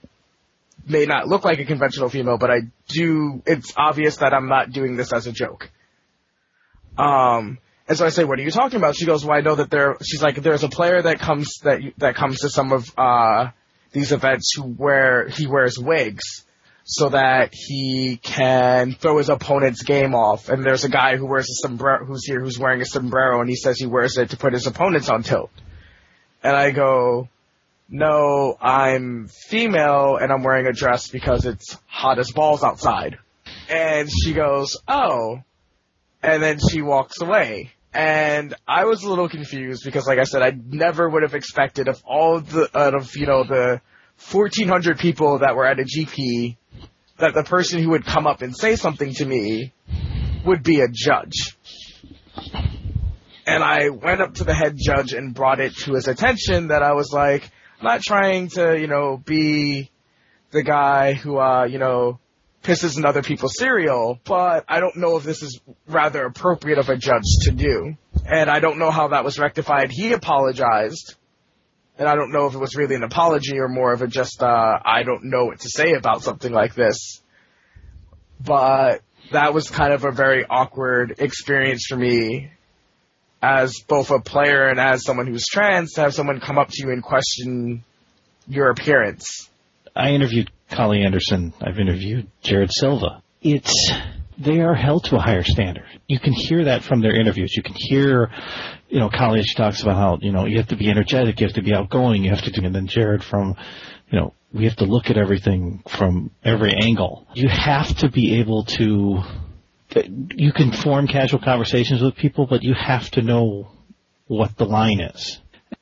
may 0.88 1.06
not 1.06 1.28
look 1.28 1.46
like 1.46 1.60
a 1.60 1.66
conventional 1.66 2.10
female, 2.10 2.38
but 2.38 2.52
I 2.52 2.60
do. 2.88 3.42
It's 3.46 3.74
obvious 3.78 4.18
that 4.18 4.34
I'm 4.34 4.48
not 4.48 4.72
doing 4.72 4.96
this 4.98 5.14
as 5.14 5.28
a 5.28 5.32
joke. 5.32 5.72
Um, 6.98 7.58
and 7.88 7.98
so 7.98 8.06
I 8.06 8.10
say, 8.10 8.24
"What 8.24 8.40
are 8.40 8.44
you 8.44 8.52
talking 8.52 8.78
about?" 8.78 8.96
She 8.96 9.06
goes, 9.06 9.26
"Well, 9.26 9.38
I 9.38 9.42
know 9.42 9.56
that 9.56 9.70
there." 9.70 9.98
She's 10.04 10.22
like, 10.22 10.36
"There's 10.36 10.64
a 10.64 10.70
player 10.70 11.02
that 11.02 11.20
comes 11.20 11.60
that 11.64 11.80
that 11.98 12.16
comes 12.16 12.40
to 12.40 12.50
some 12.50 12.72
of 12.72 12.90
uh 12.98 13.52
these 13.92 14.12
events 14.12 14.54
who 14.56 14.64
wear 14.64 15.28
he 15.30 15.48
wears 15.48 15.78
wigs." 15.80 16.24
So 16.84 17.10
that 17.10 17.52
he 17.54 18.20
can 18.22 18.94
throw 18.94 19.20
his 19.20 19.30
opponent's 19.30 19.84
game 19.84 20.16
off, 20.16 20.50
and 20.50 20.66
there's 20.66 20.84
a 20.84 20.90
guy 20.90 21.16
who 21.16 21.28
wears 21.28 21.48
a 21.48 21.68
sombrero, 21.68 22.04
who's 22.06 22.26
here, 22.26 22.42
who's 22.42 22.58
wearing 22.58 22.82
a 22.82 22.86
sombrero, 22.86 23.40
and 23.40 23.50
he 23.50 23.56
says 23.56 23.78
he 23.78 23.86
wears 23.86 24.18
it 24.18 24.32
to 24.32 24.38
put 24.38 24.52
his 24.52 24.66
opponents 24.66 25.08
on 25.08 25.22
tilt. 25.22 25.52
And 26.44 26.56
I 26.56 26.72
go, 26.72 27.30
no, 27.90 28.58
I'm 28.60 29.28
female 29.28 30.18
and 30.18 30.32
I'm 30.32 30.44
wearing 30.44 30.66
a 30.66 30.74
dress 30.74 31.10
because 31.10 31.46
it's 31.46 31.78
hot 31.88 32.20
as 32.20 32.32
balls 32.32 32.64
outside. 32.64 33.18
And 33.70 34.10
she 34.10 34.34
goes, 34.34 34.78
oh. 34.88 35.42
And 36.24 36.42
then 36.42 36.60
she 36.60 36.82
walks 36.82 37.22
away. 37.22 37.72
And 37.94 38.56
I 38.68 38.86
was 38.86 39.04
a 39.04 39.10
little 39.10 39.28
confused 39.28 39.82
because, 39.84 40.08
like 40.08 40.20
I 40.20 40.24
said, 40.24 40.42
I 40.42 40.52
never 40.52 41.10
would 41.10 41.24
have 41.24 41.36
expected 41.36 41.90
of 41.90 42.02
all 42.06 42.40
the, 42.40 42.70
out 42.78 42.96
of, 42.96 43.16
you 43.18 43.26
know, 43.26 43.44
the 43.44 43.82
1400 44.32 44.98
people 44.98 45.40
that 45.40 45.56
were 45.56 45.66
at 45.66 45.80
a 45.80 45.84
GP, 45.84 46.56
that 47.18 47.34
the 47.34 47.44
person 47.44 47.84
who 47.84 47.90
would 47.90 48.06
come 48.06 48.28
up 48.28 48.42
and 48.42 48.56
say 48.56 48.78
something 48.78 49.14
to 49.16 49.26
me 49.26 49.74
would 50.46 50.64
be 50.64 50.80
a 50.80 50.88
judge. 50.88 51.58
And 53.52 53.66
I 53.66 53.90
went 53.90 54.22
up 54.22 54.36
to 54.36 54.46
the 54.46 54.54
head 54.54 54.78
judge 54.78 55.12
and 55.12 55.34
brought 55.34 55.60
it 55.60 55.76
to 55.80 55.94
his 55.96 56.08
attention 56.08 56.70
that 56.70 56.84
I 56.84 56.94
was 56.94 57.12
like, 57.12 57.44
I'm 57.80 57.86
not 57.86 58.02
trying 58.02 58.48
to, 58.52 58.80
you 58.80 58.88
know, 58.88 59.18
be 59.18 59.92
the 60.52 60.64
guy 60.64 61.14
who, 61.14 61.38
uh, 61.38 61.66
you 61.66 61.78
know, 61.78 62.18
pisses 62.64 62.98
in 62.98 63.06
other 63.06 63.22
people's 63.22 63.58
cereal, 63.58 64.18
but 64.24 64.64
I 64.70 64.80
don't 64.80 64.96
know 64.96 65.18
if 65.18 65.24
this 65.24 65.44
is 65.44 65.60
rather 65.86 66.26
appropriate 66.26 66.78
of 66.78 66.88
a 66.88 66.96
judge 66.96 67.26
to 67.42 67.52
do. 67.52 67.98
And 68.26 68.50
I 68.50 68.62
don't 68.62 68.80
know 68.80 68.90
how 68.90 69.10
that 69.10 69.26
was 69.26 69.38
rectified. 69.38 69.92
He 69.92 70.14
apologized. 70.14 71.16
And 71.98 72.08
I 72.08 72.16
don't 72.16 72.32
know 72.32 72.46
if 72.46 72.56
it 72.56 72.60
was 72.60 72.78
really 72.78 72.96
an 72.96 73.04
apology 73.04 73.60
or 73.60 73.68
more 73.68 73.92
of 73.92 74.02
a 74.02 74.08
just, 74.08 74.42
uh, 74.42 74.80
I 74.86 75.04
don't 75.04 75.26
know 75.26 75.48
what 75.48 75.60
to 75.60 75.70
say 75.70 75.92
about 75.92 76.22
something 76.22 76.54
like 76.54 76.74
this. 76.74 77.22
But 78.40 79.02
that 79.34 79.54
was 79.54 79.70
kind 79.70 79.92
of 79.92 80.06
a 80.06 80.12
very 80.12 80.46
awkward 80.50 81.16
experience 81.20 81.88
for 81.90 81.98
me 81.98 82.52
as 83.42 83.80
both 83.88 84.12
a 84.12 84.20
player 84.20 84.68
and 84.68 84.80
as 84.80 85.04
someone 85.04 85.28
who's 85.28 85.46
trans 85.48 85.94
to 85.94 86.02
have 86.02 86.14
someone 86.14 86.40
come 86.40 86.58
up 86.58 86.70
to 86.70 86.84
you 86.84 86.92
and 86.92 87.02
question 87.02 87.84
your 88.48 88.70
appearance. 88.70 89.50
I 89.96 90.10
interviewed 90.10 90.50
Collie 90.70 91.04
Anderson. 91.04 91.54
I've 91.62 91.80
interviewed 91.80 92.28
Jared 92.44 92.72
Silva. 92.72 93.24
It's 93.42 93.92
they 94.38 94.60
are 94.62 94.74
held 94.74 95.04
to 95.06 95.18
a 95.18 95.20
higher 95.20 95.44
standard. 95.44 95.86
You 96.08 96.20
can 96.20 96.34
hear 96.34 96.66
that 96.66 96.84
from 96.84 97.02
their 97.02 97.16
interviews. 97.16 97.54
You 97.56 97.62
can 97.62 97.76
hear, 97.78 98.32
you 98.90 99.00
know, 99.00 99.10
Collie 99.10 99.44
talks 99.56 99.82
about 99.82 99.96
how 99.96 100.18
you 100.22 100.32
know 100.32 100.46
you 100.46 100.58
have 100.58 100.70
to 100.70 100.76
be 100.78 100.90
energetic, 100.90 101.40
you 101.40 101.48
have 101.48 101.56
to 101.56 101.62
be 101.62 101.74
outgoing, 101.74 102.24
you 102.24 102.32
have 102.32 102.44
to 102.44 102.52
do. 102.52 102.66
And 102.66 102.74
then 102.74 102.88
Jared 102.88 103.24
from, 103.24 103.56
you 104.10 104.20
know, 104.20 104.34
we 104.54 104.66
have 104.66 104.76
to 104.78 104.86
look 104.86 105.10
at 105.10 105.18
everything 105.18 105.84
from 105.88 106.32
every 106.44 106.74
angle. 106.74 107.28
You 107.34 107.50
have 107.50 107.96
to 107.98 108.10
be 108.10 108.40
able 108.40 108.66
to 108.66 109.22
you 109.96 110.52
can 110.54 110.72
form 110.72 111.08
casual 111.08 111.40
conversations 111.40 112.02
with 112.02 112.16
people, 112.16 112.48
but 112.48 112.64
you 112.64 112.74
have 112.74 113.10
to 113.12 113.22
know 113.22 113.72
what 114.28 114.56
the 114.58 114.66
line 114.66 115.02
is. 115.02 115.40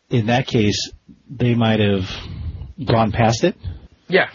In 0.10 0.28
that 0.28 0.48
case, 0.48 0.92
they 1.30 1.54
might 1.54 1.80
have 1.80 2.10
gone 2.84 3.12
past 3.12 3.44
it. 3.44 3.56
Yeah. 4.08 4.30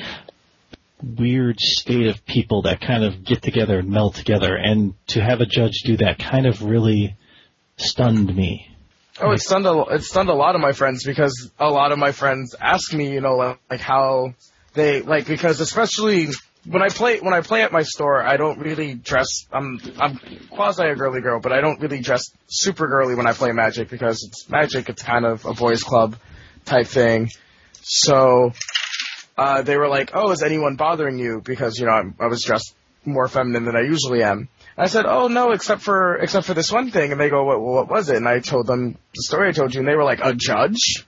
Weird 1.03 1.59
state 1.59 2.07
of 2.07 2.25
people 2.25 2.63
that 2.63 2.81
kind 2.81 3.05
of 3.05 3.25
get 3.25 3.43
together 3.43 3.81
and 3.81 3.91
meld 3.91 4.15
together, 4.15 4.57
and 4.57 4.95
to 5.09 5.21
have 5.21 5.41
a 5.41 5.47
judge 5.47 5.83
do 5.85 5.97
that 5.99 6.19
kind 6.19 6.47
of 6.47 6.63
really 6.63 7.17
stunned 7.77 8.35
me. 8.35 8.71
Oh, 9.21 9.31
it 9.33 9.41
stunned 9.41 9.67
a, 9.67 9.81
it 9.91 10.03
stunned 10.03 10.29
a 10.29 10.35
lot 10.35 10.55
of 10.55 10.61
my 10.61 10.73
friends 10.73 11.05
because 11.05 11.51
a 11.59 11.69
lot 11.69 11.93
of 11.93 11.99
my 11.99 12.13
friends 12.13 12.55
ask 12.61 12.93
me, 12.93 13.13
you 13.13 13.21
know, 13.21 13.37
like, 13.37 13.59
like 13.71 13.81
how 13.81 14.35
they 14.75 15.03
like 15.03 15.27
because 15.27 15.61
especially 15.61 16.29
when 16.66 16.83
I 16.83 16.88
play 16.88 17.20
when 17.20 17.35
I 17.35 17.40
play 17.40 17.62
at 17.62 17.72
my 17.72 17.83
store, 17.83 18.22
I 18.22 18.37
don't 18.37 18.59
really 18.59 18.94
dress. 18.94 19.46
I'm 19.53 19.81
I'm 19.98 20.18
quasi 20.50 20.85
a 20.85 20.94
girly 20.94 21.20
girl, 21.20 21.40
but 21.40 21.53
I 21.53 21.61
don't 21.61 21.81
really 21.81 22.00
dress 22.00 22.31
super 22.48 22.88
girly 22.88 23.14
when 23.14 23.27
I 23.27 23.33
play 23.33 23.53
Magic 23.53 23.90
because 23.90 24.24
it's 24.27 24.48
Magic. 24.48 24.88
It's 24.88 25.03
kind 25.03 25.27
of 25.27 25.44
a 25.44 25.53
boys' 25.53 25.83
club 25.83 26.16
type 26.64 26.87
thing. 26.87 27.31
So 27.83 28.53
uh, 29.37 29.62
they 29.62 29.77
were 29.77 29.88
like, 29.88 30.12
"Oh, 30.14 30.31
is 30.31 30.42
anyone 30.42 30.77
bothering 30.77 31.18
you?" 31.18 31.42
Because 31.44 31.79
you 31.79 31.87
know 31.87 31.92
I'm, 31.92 32.14
I 32.18 32.27
was 32.27 32.42
dressed 32.42 32.74
more 33.05 33.29
feminine 33.29 33.64
than 33.64 33.77
I 33.77 33.83
usually 33.83 34.22
am. 34.22 34.48
I 34.79 34.87
said, 34.87 35.05
"Oh 35.07 35.29
no, 35.29 35.53
except 35.53 35.83
for 35.83 36.16
except 36.16 36.46
for 36.46 36.55
this 36.55 36.72
one 36.72 36.90
thing." 36.90 37.12
And 37.12 37.20
they 37.20 37.29
go, 37.29 37.44
"What 37.44 37.61
what 37.61 37.88
was 37.88 38.09
it?" 38.09 38.16
And 38.16 38.29
I 38.29 38.40
told 38.40 38.66
them 38.66 38.92
the 38.92 39.22
story 39.22 39.48
I 39.48 39.53
told 39.53 39.74
you, 39.74 39.81
and 39.81 39.88
they 39.88 39.96
were 39.96 40.05
like, 40.05 40.20
"A 40.22 40.35
judge." 40.35 41.05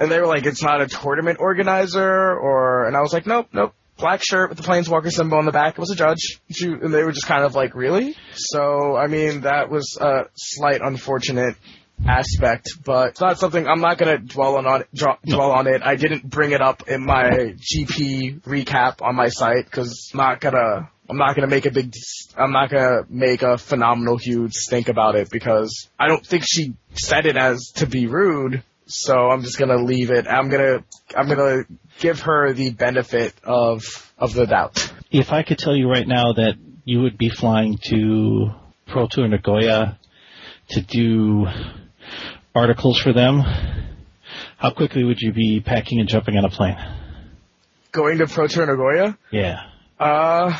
And 0.00 0.10
they 0.10 0.20
were 0.20 0.26
like, 0.26 0.46
"It's 0.46 0.62
not 0.62 0.80
a 0.80 0.86
tournament 0.86 1.38
organizer," 1.38 2.34
or 2.34 2.86
and 2.86 2.96
I 2.96 3.00
was 3.00 3.12
like, 3.12 3.26
"Nope, 3.26 3.48
nope." 3.52 3.74
Black 3.98 4.22
shirt 4.24 4.48
with 4.48 4.58
the 4.58 4.64
planeswalker 4.64 5.10
symbol 5.10 5.38
on 5.38 5.44
the 5.44 5.52
back. 5.52 5.74
It 5.74 5.80
was 5.80 5.90
a 5.90 5.96
judge. 5.96 6.40
And 6.60 6.94
they 6.94 7.04
were 7.04 7.12
just 7.12 7.26
kind 7.26 7.44
of 7.44 7.54
like, 7.54 7.74
really? 7.74 8.16
So, 8.34 8.96
I 8.96 9.06
mean, 9.06 9.42
that 9.42 9.70
was 9.70 9.98
a 10.00 10.26
slight 10.34 10.80
unfortunate 10.82 11.56
aspect, 12.06 12.68
but 12.84 13.10
it's 13.10 13.20
not 13.20 13.38
something 13.38 13.66
I'm 13.66 13.80
not 13.80 13.98
gonna 13.98 14.18
dwell 14.18 14.56
on, 14.56 14.84
dwell 14.94 15.50
on 15.50 15.66
it. 15.66 15.82
I 15.82 15.96
didn't 15.96 16.28
bring 16.28 16.52
it 16.52 16.60
up 16.60 16.88
in 16.88 17.04
my 17.04 17.54
GP 17.56 18.42
recap 18.42 19.02
on 19.02 19.16
my 19.16 19.28
site 19.28 19.64
because 19.64 20.10
I'm 20.12 20.18
not 20.18 20.40
gonna 20.40 20.88
I'm 21.10 21.16
not 21.16 21.34
gonna 21.34 21.48
make 21.48 21.66
a 21.66 21.70
big 21.70 21.92
I'm 22.36 22.52
not 22.52 22.70
gonna 22.70 23.02
make 23.08 23.42
a 23.42 23.58
phenomenal 23.58 24.16
huge 24.16 24.52
stink 24.52 24.88
about 24.88 25.16
it 25.16 25.30
because 25.30 25.88
I 25.98 26.06
don't 26.06 26.24
think 26.24 26.44
she 26.46 26.74
said 26.92 27.26
it 27.26 27.36
as 27.36 27.72
to 27.76 27.86
be 27.86 28.06
rude. 28.06 28.62
So 28.88 29.28
I'm 29.28 29.42
just 29.42 29.58
gonna 29.58 29.76
leave 29.76 30.10
it. 30.10 30.26
I'm 30.26 30.48
gonna 30.48 30.82
I'm 31.14 31.28
gonna 31.28 31.64
give 32.00 32.20
her 32.20 32.54
the 32.54 32.70
benefit 32.70 33.34
of 33.44 33.84
of 34.16 34.32
the 34.32 34.46
doubt. 34.46 34.92
If 35.10 35.30
I 35.30 35.42
could 35.42 35.58
tell 35.58 35.76
you 35.76 35.90
right 35.90 36.08
now 36.08 36.32
that 36.32 36.54
you 36.84 37.02
would 37.02 37.18
be 37.18 37.28
flying 37.28 37.78
to 37.90 38.48
Pro 38.86 39.06
Tour 39.06 39.28
Nagoya 39.28 39.98
to 40.70 40.80
do 40.80 41.46
articles 42.54 42.98
for 42.98 43.12
them, 43.12 43.42
how 44.56 44.70
quickly 44.70 45.04
would 45.04 45.20
you 45.20 45.32
be 45.32 45.60
packing 45.60 46.00
and 46.00 46.08
jumping 46.08 46.38
on 46.38 46.46
a 46.46 46.50
plane? 46.50 46.76
Going 47.92 48.18
to 48.18 48.26
Pro 48.26 48.46
Tour 48.46 48.64
Nagoya? 48.66 49.18
Yeah. 49.30 49.60
Uh, 49.98 50.58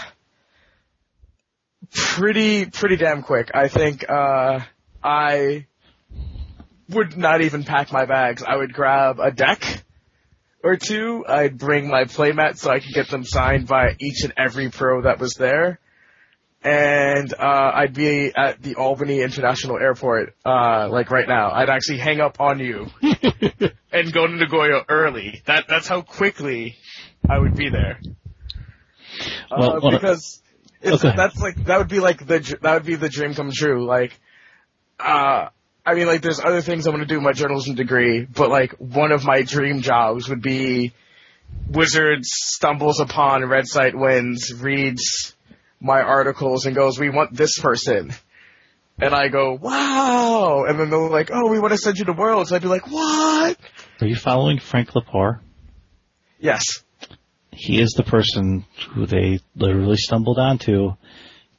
pretty 1.94 2.66
pretty 2.66 2.96
damn 2.96 3.22
quick. 3.22 3.50
I 3.54 3.68
think 3.68 4.04
uh, 4.08 4.60
I 5.02 5.66
would 6.88 7.16
not 7.16 7.40
even 7.42 7.64
pack 7.64 7.92
my 7.92 8.04
bags. 8.04 8.42
I 8.46 8.56
would 8.56 8.72
grab 8.72 9.18
a 9.20 9.30
deck 9.30 9.84
or 10.62 10.76
two. 10.76 11.24
I'd 11.26 11.58
bring 11.58 11.88
my 11.88 12.04
playmat 12.04 12.58
so 12.58 12.70
I 12.70 12.80
could 12.80 12.94
get 12.94 13.08
them 13.08 13.24
signed 13.24 13.66
by 13.66 13.96
each 14.00 14.24
and 14.24 14.32
every 14.36 14.70
pro 14.70 15.02
that 15.02 15.18
was 15.18 15.34
there. 15.34 15.80
And 16.62 17.32
uh, 17.32 17.70
I'd 17.74 17.94
be 17.94 18.32
at 18.34 18.60
the 18.60 18.74
Albany 18.74 19.20
International 19.20 19.78
Airport, 19.78 20.34
uh, 20.44 20.88
like 20.90 21.10
right 21.10 21.28
now. 21.28 21.52
I'd 21.52 21.70
actually 21.70 21.98
hang 21.98 22.20
up 22.20 22.40
on 22.40 22.58
you 22.58 22.88
and 23.92 24.12
go 24.12 24.26
to 24.26 24.34
Nagoya 24.34 24.84
early. 24.88 25.40
That 25.46 25.66
that's 25.68 25.86
how 25.86 26.02
quickly 26.02 26.76
I 27.28 27.38
would 27.38 27.54
be 27.54 27.70
there. 27.70 28.00
Well, 29.50 29.76
uh, 29.76 29.80
well, 29.80 29.92
because 29.92 30.42
it's, 30.80 31.04
okay. 31.04 31.16
that's 31.16 31.38
like 31.40 31.64
that 31.66 31.78
would 31.78 31.88
be 31.88 32.00
like 32.00 32.26
the 32.26 32.58
that 32.62 32.74
would 32.74 32.84
be 32.84 32.96
the 32.96 33.08
dream 33.08 33.34
come 33.34 33.50
true. 33.52 33.86
Like, 33.86 34.18
uh, 34.98 35.50
I 35.86 35.94
mean, 35.94 36.06
like 36.06 36.20
there's 36.20 36.40
other 36.40 36.60
things 36.60 36.86
I 36.86 36.90
want 36.90 37.02
to 37.02 37.06
do 37.06 37.18
in 37.18 37.24
my 37.24 37.32
journalism 37.32 37.74
degree, 37.74 38.24
but 38.24 38.50
like 38.50 38.72
one 38.78 39.10
of 39.12 39.24
my 39.24 39.42
dream 39.42 39.80
jobs 39.80 40.28
would 40.28 40.42
be 40.42 40.92
Wizards 41.70 42.28
stumbles 42.30 43.00
upon 43.00 43.44
Red 43.48 43.66
Site 43.66 43.94
wins, 43.96 44.52
reads 44.54 45.34
my 45.80 46.02
articles 46.02 46.66
and 46.66 46.74
goes, 46.76 46.98
"We 46.98 47.08
want 47.10 47.34
this 47.34 47.58
person." 47.58 48.12
And 49.00 49.14
I 49.14 49.28
go, 49.28 49.54
wow! 49.54 50.64
And 50.66 50.76
then 50.78 50.90
they're 50.90 50.98
like, 51.08 51.30
oh, 51.32 51.48
we 51.48 51.60
want 51.60 51.70
to 51.70 51.78
send 51.78 51.98
you 51.98 52.04
to 52.06 52.12
Worlds. 52.12 52.52
I'd 52.52 52.62
be 52.62 52.66
like, 52.68 52.90
what? 52.90 53.56
Are 54.00 54.06
you 54.08 54.16
following 54.16 54.58
Frank 54.58 54.90
Lepore? 54.90 55.38
Yes. 56.40 56.82
He 57.52 57.80
is 57.80 57.90
the 57.92 58.02
person 58.02 58.64
who 58.90 59.06
they 59.06 59.38
literally 59.54 59.96
stumbled 59.98 60.40
onto, 60.40 60.94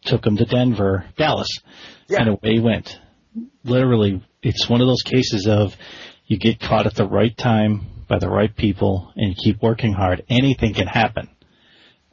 took 0.03 0.25
him 0.27 0.35
to 0.35 0.43
Denver, 0.43 1.05
Dallas, 1.15 1.47
Yeah. 2.09 2.19
and 2.19 2.29
away 2.31 2.55
he 2.55 2.59
went. 2.59 2.99
Literally, 3.63 4.23
it's 4.41 4.69
one 4.69 4.81
of 4.81 4.87
those 4.87 5.03
cases 5.03 5.47
of 5.47 5.75
you 6.25 6.37
get 6.37 6.59
caught 6.59 6.85
at 6.85 6.95
the 6.95 7.07
right 7.07 7.35
time 7.35 7.87
by 8.07 8.19
the 8.19 8.29
right 8.29 8.55
people 8.55 9.11
and 9.15 9.29
you 9.29 9.35
keep 9.35 9.61
working 9.61 9.93
hard. 9.93 10.25
Anything 10.29 10.73
can 10.73 10.87
happen. 10.87 11.29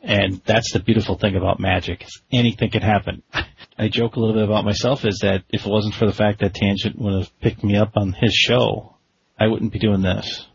And 0.03 0.41
that's 0.45 0.73
the 0.73 0.79
beautiful 0.79 1.19
thing 1.19 1.35
about 1.35 1.59
magic. 1.59 2.05
is 2.05 2.23
Anything 2.31 2.71
can 2.71 2.83
happen. 2.83 3.23
I 3.79 3.89
joke 3.89 4.17
a 4.17 4.21
little 4.21 4.35
bit 4.35 4.45
about 4.45 4.65
myself 4.65 5.05
is 5.05 5.19
that 5.23 5.45
if 5.51 5.67
it 5.67 5.71
wasn't 5.71 5.95
for 5.95 6.07
the 6.07 6.13
fact 6.13 6.41
that 6.41 6.55
Tangent 6.55 6.99
would 6.99 7.13
have 7.13 7.41
picked 7.41 7.63
me 7.63 7.77
up 7.77 7.97
on 7.97 8.13
his 8.13 8.33
show, 8.33 8.95
I 9.39 9.49
wouldn't 9.49 9.73
be 9.73 9.79
doing 9.79 10.03
this. 10.03 10.47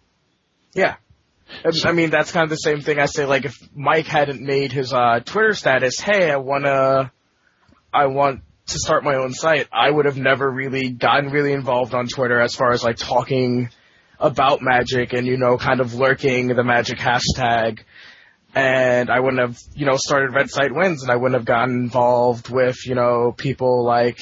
Yeah. 0.74 0.95
And, 1.63 1.76
I 1.84 1.91
mean, 1.91 2.10
that's 2.10 2.32
kind 2.32 2.45
of 2.45 2.50
the 2.50 2.56
same 2.56 2.82
thing 2.82 2.97
I 2.97 3.06
say, 3.06 3.26
like, 3.26 3.45
if 3.45 3.56
Mike 3.76 4.08
hadn't 4.08 4.41
made 4.41 4.71
his, 4.71 4.93
uh, 4.93 5.19
Twitter 5.19 5.54
status, 5.54 6.00
hey, 6.00 6.32
I 6.32 6.38
wanna, 6.38 7.12
I 7.93 8.06
want 8.06 8.41
to 8.72 8.80
start 8.80 9.04
my 9.04 9.16
own 9.16 9.34
site, 9.34 9.68
I 9.72 9.90
would 9.90 10.06
have 10.06 10.18
never 10.18 10.50
really 10.50 10.90
gotten 10.90 11.32
really 11.32 11.54
involved 11.54 11.94
on 11.94 12.08
Twitter 12.08 12.40
as 12.40 12.56
far 12.56 12.72
as, 12.72 12.84
like, 12.84 12.98
talking 12.98 13.70
about 14.20 14.62
magic 14.62 15.14
and, 15.14 15.26
you 15.26 15.38
know, 15.38 15.58
kind 15.58 15.80
of 15.80 15.94
lurking 15.94 16.48
the 16.48 16.64
magic 16.64 17.00
hashtag. 17.00 17.80
And 18.54 19.10
I 19.10 19.20
wouldn't 19.20 19.42
have, 19.42 19.58
you 19.74 19.86
know, 19.86 19.96
started 19.96 20.34
Red 20.34 20.50
Site 20.50 20.74
Wins 20.74 21.04
and 21.04 21.12
I 21.12 21.16
wouldn't 21.16 21.36
have 21.36 21.46
gotten 21.46 21.76
involved 21.76 22.50
with, 22.50 22.86
you 22.86 22.96
know, 22.96 23.34
people 23.36 23.86
like 23.86 24.20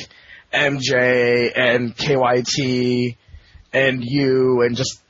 MJ 0.54 1.52
and 1.56 1.96
KYT 1.96 3.18
and 3.74 4.04
you 4.04 4.62
and 4.62 4.76
just 4.76 5.02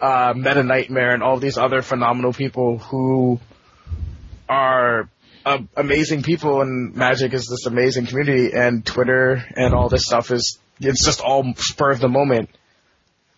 uh, 0.00 0.32
Meta 0.36 0.62
Nightmare 0.62 1.14
and 1.14 1.22
all 1.22 1.38
these 1.38 1.58
other 1.58 1.82
phenomenal 1.82 2.32
people 2.32 2.78
who 2.78 3.40
are 4.48 5.08
uh, 5.44 5.58
amazing 5.76 6.22
people 6.22 6.60
and 6.60 6.94
Magic 6.94 7.32
is 7.32 7.46
this 7.46 7.66
amazing 7.66 8.06
community 8.06 8.52
and 8.52 8.84
Twitter 8.84 9.44
and 9.56 9.74
all 9.74 9.88
this 9.88 10.04
stuff 10.04 10.30
is 10.30 10.58
it's 10.80 11.04
just 11.04 11.20
all 11.20 11.52
spur 11.56 11.90
of 11.90 12.00
the 12.00 12.08
moment. 12.08 12.50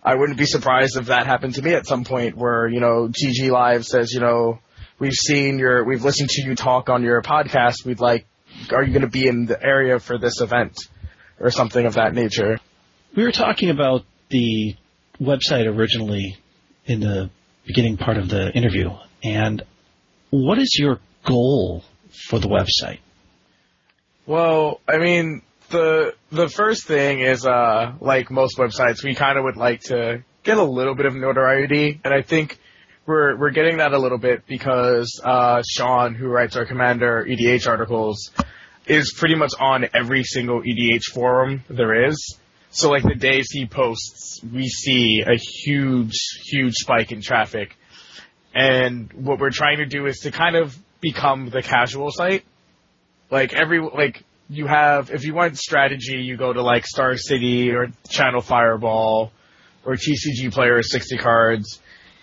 I 0.03 0.17
wouldn't 0.17 0.39
be 0.39 0.47
surprised 0.47 0.97
if 0.97 1.07
that 1.07 1.27
happened 1.27 1.55
to 1.55 1.63
me 1.63 1.75
at 1.75 1.87
some 1.87 2.05
point 2.05 2.37
where, 2.37 2.67
you 2.67 2.81
know, 2.81 3.09
GG 3.09 3.51
Live 3.51 3.85
says, 3.85 4.13
you 4.13 4.21
know, 4.21 4.59
we've 4.99 5.13
seen 5.13 5.59
your, 5.59 5.85
we've 5.85 6.05
listened 6.05 6.31
to 6.31 6.43
you 6.43 6.57
talk 6.57 6.89
on 6.89 7.05
your 7.05 7.23
podcast. 7.23 7.85
We'd 7.85 8.01
like, 8.01 8.27
are 8.73 8.83
you 8.83 8.93
going 8.93 9.03
to 9.03 9.09
be 9.09 9.29
in 9.29 9.47
the 9.47 9.63
area 9.63 10.01
for 10.01 10.19
this 10.19 10.41
event 10.41 10.77
or 11.39 11.51
something 11.51 11.87
of 11.87 11.95
that 11.95 12.15
nature? 12.15 12.59
We 13.15 13.23
were 13.23 13.33
talking 13.33 13.71
about 13.71 14.05
the 14.29 14.75
website 15.21 15.67
originally 15.67 16.37
in 16.87 17.01
the 17.01 17.31
beginning 17.65 17.97
part 17.97 18.17
of 18.17 18.29
the 18.29 18.51
interview, 18.53 18.91
and 19.23 19.63
what 20.31 20.59
is 20.59 20.77
your 20.79 20.99
goal 21.25 21.85
for 22.13 22.39
the 22.39 22.49
website? 22.49 22.99
Well, 24.27 24.81
I 24.89 24.99
mean, 24.99 25.43
the 25.71 26.15
the 26.31 26.49
first 26.49 26.87
thing 26.87 27.21
is 27.21 27.45
uh 27.45 27.95
like 28.01 28.31
most 28.31 28.57
websites, 28.57 29.03
we 29.03 29.15
kind 29.15 29.39
of 29.39 29.45
would 29.45 29.57
like 29.57 29.81
to 29.83 30.23
get 30.43 30.59
a 30.59 30.65
little 30.65 30.95
bit 30.95 31.07
of 31.07 31.15
notoriety, 31.15 32.01
and 32.05 32.15
I 32.15 32.23
think 32.23 32.59
we're 33.07 33.37
we're 33.37 33.51
getting 33.51 33.79
that 33.79 33.93
a 33.93 33.99
little 33.99 34.19
bit 34.19 34.47
because 34.47 35.21
uh 35.25 35.63
Sean, 35.69 36.15
who 36.15 36.29
writes 36.29 36.57
our 36.57 36.67
Commander 36.67 37.27
EDH 37.29 37.67
articles, 37.67 38.31
is 38.87 39.13
pretty 39.17 39.35
much 39.35 39.53
on 39.59 39.87
every 39.95 40.23
single 40.25 40.63
EDH 40.63 41.13
forum 41.13 41.65
there 41.69 42.07
is. 42.09 42.39
So 42.71 42.91
like 42.91 43.03
the 43.03 43.15
days 43.15 43.49
he 43.51 43.67
posts, 43.67 44.41
we 44.51 44.67
see 44.67 45.23
a 45.27 45.37
huge, 45.37 46.15
huge 46.47 46.73
spike 46.75 47.13
in 47.13 47.21
traffic. 47.21 47.77
And 48.55 49.13
what 49.13 49.39
we're 49.41 49.51
trying 49.51 49.79
to 49.79 49.87
do 49.87 50.07
is 50.07 50.21
to 50.21 50.31
kind 50.31 50.57
of 50.57 50.77
become 51.03 51.51
the 51.51 51.61
casual 51.61 52.11
site. 52.11 52.45
Like 53.31 53.53
every, 53.53 53.81
like 53.81 54.25
you 54.49 54.67
have, 54.67 55.11
if 55.11 55.25
you 55.25 55.35
want 55.35 55.59
strategy, 55.59 56.23
you 56.23 56.39
go 56.39 56.51
to 56.51 56.63
like 56.63 56.87
Star 56.87 57.19
City 57.19 57.71
or 57.73 57.89
Channel 58.09 58.41
Fireball 58.41 59.33
or 59.85 59.95
TCG 59.95 60.51
Player 60.53 60.83
60 60.83 61.19
cards. 61.19 61.81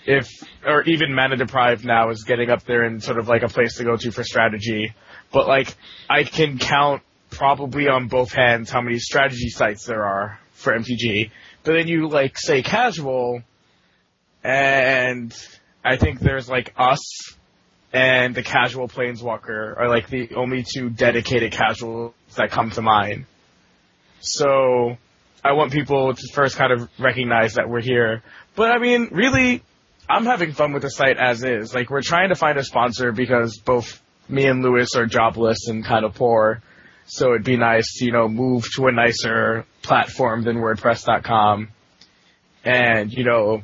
If, 0.07 0.27
or 0.65 0.81
even 0.83 1.13
Mana 1.13 1.35
Deprived 1.35 1.85
now 1.85 2.09
is 2.09 2.23
getting 2.23 2.49
up 2.49 2.63
there 2.63 2.83
and 2.83 3.03
sort 3.03 3.19
of 3.19 3.27
like 3.27 3.43
a 3.43 3.49
place 3.49 3.75
to 3.75 3.83
go 3.83 3.95
to 3.95 4.11
for 4.11 4.23
strategy. 4.23 4.95
But 5.31 5.47
like, 5.47 5.75
I 6.09 6.23
can 6.23 6.57
count 6.57 7.03
probably 7.29 7.87
on 7.87 8.07
both 8.07 8.31
hands 8.31 8.71
how 8.71 8.81
many 8.81 8.97
strategy 8.97 9.49
sites 9.49 9.85
there 9.85 10.03
are 10.03 10.39
for 10.53 10.73
MTG. 10.73 11.29
But 11.63 11.73
then 11.73 11.87
you 11.87 12.07
like 12.07 12.37
say 12.37 12.63
casual, 12.63 13.43
and 14.43 15.35
I 15.83 15.97
think 15.97 16.21
there's 16.21 16.49
like 16.49 16.73
us 16.77 17.35
and 17.91 18.35
the 18.35 18.43
casual 18.43 18.87
planeswalker 18.87 19.77
are 19.77 19.89
like 19.89 20.09
the 20.09 20.35
only 20.35 20.63
two 20.63 20.89
dedicated 20.89 21.51
casuals 21.51 22.13
that 22.35 22.51
come 22.51 22.69
to 22.71 22.81
mind. 22.81 23.25
So 24.19 24.97
I 25.43 25.53
want 25.53 25.71
people 25.71 26.13
to 26.13 26.27
first 26.33 26.55
kind 26.55 26.71
of 26.71 26.89
recognize 26.99 27.55
that 27.55 27.69
we're 27.69 27.81
here. 27.81 28.23
But 28.55 28.71
I 28.71 28.77
mean, 28.77 29.09
really, 29.11 29.63
I'm 30.07 30.25
having 30.25 30.51
fun 30.51 30.73
with 30.73 30.83
the 30.83 30.89
site 30.89 31.17
as 31.17 31.43
is. 31.43 31.73
Like 31.73 31.89
we're 31.89 32.01
trying 32.01 32.29
to 32.29 32.35
find 32.35 32.57
a 32.57 32.63
sponsor 32.63 33.11
because 33.11 33.57
both 33.59 34.01
me 34.27 34.45
and 34.45 34.63
Lewis 34.63 34.95
are 34.95 35.05
jobless 35.05 35.67
and 35.67 35.83
kind 35.83 36.05
of 36.05 36.13
poor. 36.15 36.61
So 37.07 37.29
it'd 37.29 37.43
be 37.43 37.57
nice 37.57 37.97
to, 37.97 38.05
you 38.05 38.11
know, 38.11 38.27
move 38.27 38.67
to 38.75 38.87
a 38.87 38.91
nicer 38.91 39.65
platform 39.81 40.43
than 40.43 40.57
WordPress.com. 40.57 41.69
And, 42.63 43.11
you 43.11 43.23
know, 43.23 43.63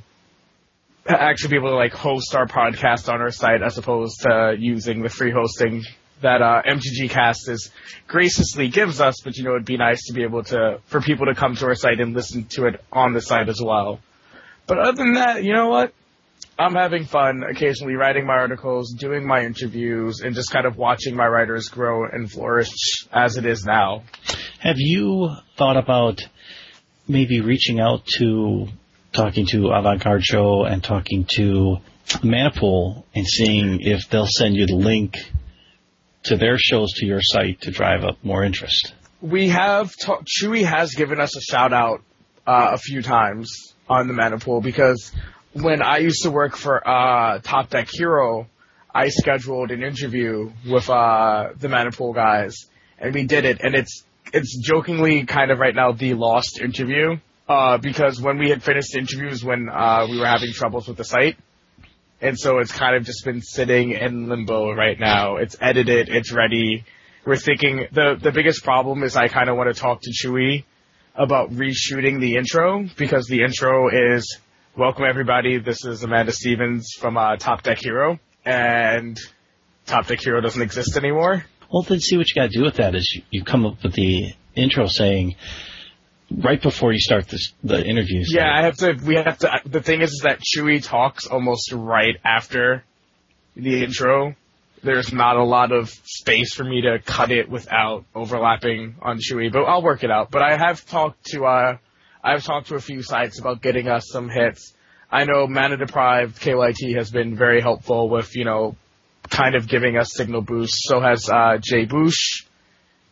actually 1.08 1.52
be 1.52 1.56
able 1.58 1.70
to 1.70 1.76
like 1.76 1.94
host 1.94 2.36
our 2.36 2.48
podcast 2.48 3.12
on 3.12 3.22
our 3.22 3.32
site 3.32 3.62
as 3.62 3.78
opposed 3.78 4.22
to 4.22 4.56
using 4.58 5.04
the 5.04 5.10
free 5.10 5.32
hosting 5.32 5.84
that 6.22 6.42
uh, 6.42 6.62
MTG 6.66 7.10
Cast 7.10 7.50
is 7.50 7.72
graciously 8.08 8.70
gives 8.70 9.02
us. 9.02 9.22
But 9.24 9.38
you 9.38 9.44
know, 9.44 9.52
it'd 9.52 9.66
be 9.66 9.78
nice 9.78 10.06
to 10.08 10.14
be 10.14 10.24
able 10.24 10.44
to 10.46 10.80
for 10.86 11.02
people 11.02 11.28
to 11.28 11.36
come 11.36 11.56
to 11.56 11.66
our 11.66 11.76
site 11.76 12.00
and 12.00 12.14
listen 12.14 12.46
to 12.52 12.66
it 12.66 12.84
on 12.92 13.14
the 13.14 13.22
site 13.22 13.50
as 13.50 13.62
well. 13.64 14.00
But 14.68 14.80
other 14.80 14.98
than 14.98 15.14
that, 15.14 15.44
you 15.44 15.54
know 15.54 15.70
what? 15.70 15.94
I'm 16.58 16.74
having 16.74 17.04
fun 17.04 17.44
occasionally 17.44 17.96
writing 17.96 18.26
my 18.26 18.34
articles, 18.34 18.94
doing 18.94 19.28
my 19.28 19.44
interviews, 19.44 20.22
and 20.22 20.34
just 20.34 20.52
kind 20.52 20.66
of 20.66 20.78
watching 20.78 21.16
my 21.16 21.28
writers 21.28 21.68
grow 21.68 22.06
and 22.06 22.32
flourish 22.32 22.70
as 23.12 23.36
it 23.38 23.46
is 23.46 23.66
now. 23.66 24.04
Have 24.60 24.78
you 24.78 25.36
thought 25.58 25.78
about 25.78 26.22
maybe 27.08 27.42
reaching 27.42 27.80
out 27.80 28.06
to 28.18 28.68
talking 29.16 29.46
to 29.48 29.70
Avant 29.70 30.04
Garde 30.04 30.24
Show 30.24 30.64
and 30.64 30.84
talking 30.84 31.26
to 31.36 31.78
Mana 32.24 32.52
Pool 32.52 33.06
and 33.16 33.26
seeing 33.26 33.82
if 33.82 34.10
they'll 34.10 34.28
send 34.28 34.56
you 34.56 34.68
the 34.68 34.76
link 34.76 35.18
to 36.24 36.38
their 36.38 36.58
shows 36.58 36.92
to 36.98 37.06
your 37.06 37.22
site 37.22 37.62
to 37.62 37.72
drive 37.72 38.04
up 38.04 38.18
more 38.24 38.44
interest? 38.44 38.94
We 39.22 39.50
have 39.50 39.96
ta- 39.98 40.22
Chewy 40.22 40.64
has 40.66 40.94
given 40.94 41.20
us 41.20 41.36
a 41.36 41.42
shout 41.42 41.74
out 41.74 42.02
uh, 42.46 42.72
a 42.74 42.78
few 42.78 43.02
times 43.02 43.74
on 43.88 44.08
the 44.08 44.14
Mana 44.14 44.38
Pool 44.40 44.62
because 44.62 45.12
when 45.54 45.82
I 45.82 45.98
used 45.98 46.24
to 46.24 46.32
work 46.32 46.56
for 46.56 46.88
uh, 46.88 47.40
Top 47.40 47.70
Deck 47.70 47.88
Hero, 47.92 48.48
I 48.94 49.10
scheduled 49.10 49.72
an 49.72 49.84
interview 49.84 50.52
with 50.70 50.90
uh, 50.90 51.50
the 51.58 51.70
Mana 51.70 51.92
Pool 51.92 52.14
guys, 52.14 52.56
and 53.00 53.14
we 53.14 53.26
did 53.26 53.46
it. 53.46 53.62
And 53.62 53.76
it's 53.76 54.04
it's 54.34 54.58
jokingly 54.58 55.26
kind 55.26 55.52
of 55.52 55.60
right 55.60 55.74
now 55.74 55.92
the 55.92 56.14
lost 56.14 56.60
interview 56.62 57.18
uh, 57.48 57.78
because 57.78 58.22
when 58.22 58.38
we 58.38 58.50
had 58.50 58.64
finished 58.64 58.96
interviews 58.96 59.44
when 59.44 59.70
uh, 59.70 60.08
we 60.10 60.20
were 60.20 60.26
having 60.26 60.52
troubles 60.54 60.88
with 60.88 60.98
the 60.98 61.04
site, 61.04 61.38
and 62.22 62.40
so 62.40 62.60
it's 62.60 62.72
kind 62.72 62.96
of 62.96 63.04
just 63.04 63.26
been 63.26 63.42
sitting 63.42 63.92
in 63.92 64.30
limbo 64.30 64.72
right 64.74 65.00
now. 65.00 65.36
It's 65.36 65.56
edited, 65.60 66.10
it's 66.10 66.32
ready. 66.32 66.86
We're 67.26 67.36
thinking 67.38 67.88
the 67.92 68.18
the 68.22 68.32
biggest 68.32 68.64
problem 68.64 69.04
is 69.04 69.16
I 69.16 69.28
kind 69.28 69.50
of 69.50 69.58
want 69.58 69.74
to 69.74 69.80
talk 69.80 70.02
to 70.02 70.12
Chewy 70.12 70.64
about 71.16 71.52
reshooting 71.52 72.20
the 72.20 72.36
intro 72.36 72.88
because 72.98 73.28
the 73.28 73.42
intro 73.42 73.90
is 73.90 74.40
Welcome 74.78 75.06
everybody. 75.08 75.58
This 75.58 75.86
is 75.86 76.04
Amanda 76.04 76.34
Stevens 76.34 76.90
from 77.00 77.16
uh, 77.16 77.38
Top 77.38 77.64
Deck 77.64 77.78
Hero, 77.78 78.20
and 78.44 79.18
Top 79.86 80.06
Deck 80.06 80.20
Hero 80.22 80.42
doesn't 80.42 80.62
exist 80.62 80.98
anymore. 80.98 81.46
Well, 81.72 81.84
then 81.84 82.02
see 82.02 82.18
what 82.18 82.28
you 82.28 82.36
got 82.36 82.52
to 82.52 82.58
do 82.60 82.66
with 82.66 82.76
that 82.76 82.94
is 82.94 83.10
you, 83.16 83.22
you 83.32 83.46
come 83.46 83.66
up 83.66 83.82
with 83.82 83.94
the 83.94 84.34
intro 84.54 84.88
saying 84.88 85.38
right 86.32 86.62
before 86.62 86.92
you 86.92 87.00
start 87.00 87.28
this, 87.28 87.54
the 87.64 87.84
interview. 87.84 88.24
Yeah, 88.28 88.52
I 88.54 88.64
have 88.64 88.78
to. 88.78 88.94
We 89.06 89.16
have 89.16 89.38
to. 89.40 89.62
The 89.66 89.82
thing 89.82 90.02
is, 90.02 90.12
is 90.12 90.22
that 90.24 90.40
Chewy 90.40 90.84
talks 90.84 91.28
almost 91.28 91.72
right 91.72 92.16
after 92.24 92.84
the 93.56 93.84
intro. 93.84 94.36
There's 94.84 95.12
not 95.12 95.38
a 95.38 95.44
lot 95.44 95.72
of 95.72 95.90
space 95.90 96.54
for 96.54 96.64
me 96.64 96.82
to 96.82 97.00
cut 97.04 97.32
it 97.32 97.50
without 97.50 98.06
overlapping 98.14 98.96
on 99.02 99.18
Chewy, 99.18 99.52
but 99.52 99.64
I'll 99.64 99.82
work 99.82 100.04
it 100.04 100.12
out. 100.12 100.30
But 100.30 100.44
I 100.44 100.58
have 100.58 100.86
talked 100.86 101.26
to 101.28 101.46
uh, 101.46 101.78
I've 102.26 102.44
talked 102.44 102.68
to 102.68 102.76
a 102.76 102.82
few 102.82 103.04
sites 103.04 103.40
about 103.40 103.62
getting 103.62 103.88
us 103.88 104.08
some 104.12 104.30
hits. 104.30 104.74
I 105.12 105.26
know 105.26 105.46
Mana 105.48 105.78
Deprived 105.78 106.42
KYT 106.42 106.98
has 106.98 107.12
been 107.12 107.38
very 107.38 107.62
helpful 107.62 108.10
with, 108.10 108.36
you 108.36 108.46
know, 108.46 108.76
kind 109.30 109.56
of 109.56 109.68
giving 109.68 109.96
us 109.96 110.10
signal 110.14 110.42
boosts. 110.42 110.82
So 110.88 111.00
has 111.00 111.30
uh, 111.30 111.60
Jay 111.62 111.86
Bush 111.86 112.44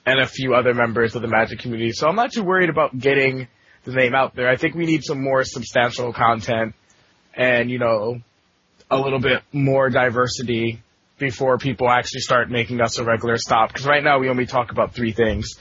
and 0.05 0.19
a 0.19 0.27
few 0.27 0.53
other 0.53 0.73
members 0.73 1.15
of 1.15 1.21
the 1.21 1.27
Magic 1.27 1.59
community. 1.59 1.91
So 1.91 2.07
I'm 2.07 2.15
not 2.15 2.31
too 2.31 2.43
worried 2.43 2.69
about 2.69 2.97
getting 2.97 3.47
the 3.83 3.93
name 3.93 4.13
out 4.13 4.35
there. 4.35 4.49
I 4.49 4.55
think 4.55 4.75
we 4.75 4.85
need 4.85 5.03
some 5.03 5.21
more 5.21 5.43
substantial 5.43 6.13
content 6.13 6.75
and, 7.33 7.69
you 7.69 7.79
know, 7.79 8.21
a 8.89 8.97
little 8.97 9.19
bit 9.19 9.43
more 9.51 9.89
diversity 9.89 10.81
before 11.17 11.57
people 11.57 11.89
actually 11.89 12.19
start 12.19 12.49
making 12.49 12.81
us 12.81 12.97
a 12.99 13.03
regular 13.03 13.37
stop. 13.37 13.69
Because 13.69 13.85
right 13.85 14.03
now 14.03 14.19
we 14.19 14.29
only 14.29 14.45
talk 14.45 14.71
about 14.71 14.93
three 14.93 15.11
things. 15.11 15.55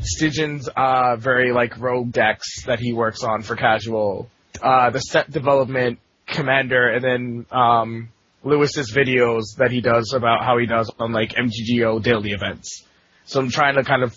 Stygian's 0.00 0.68
uh, 0.68 1.16
very 1.16 1.52
like 1.52 1.78
rogue 1.78 2.12
decks 2.12 2.64
that 2.66 2.78
he 2.78 2.92
works 2.92 3.24
on 3.24 3.42
for 3.42 3.56
casual, 3.56 4.30
uh, 4.62 4.90
the 4.90 5.00
set 5.00 5.30
development 5.30 5.98
commander, 6.26 6.88
and 6.88 7.04
then 7.04 7.46
um, 7.50 8.08
Lewis's 8.44 8.92
videos 8.94 9.56
that 9.58 9.70
he 9.70 9.80
does 9.80 10.12
about 10.14 10.44
how 10.44 10.58
he 10.58 10.66
does 10.66 10.90
on 10.98 11.12
like 11.12 11.34
MTGO 11.34 12.02
daily 12.02 12.30
events. 12.30 12.84
So 13.26 13.40
I'm 13.40 13.50
trying 13.50 13.76
to 13.76 13.84
kind 13.84 14.02
of 14.02 14.16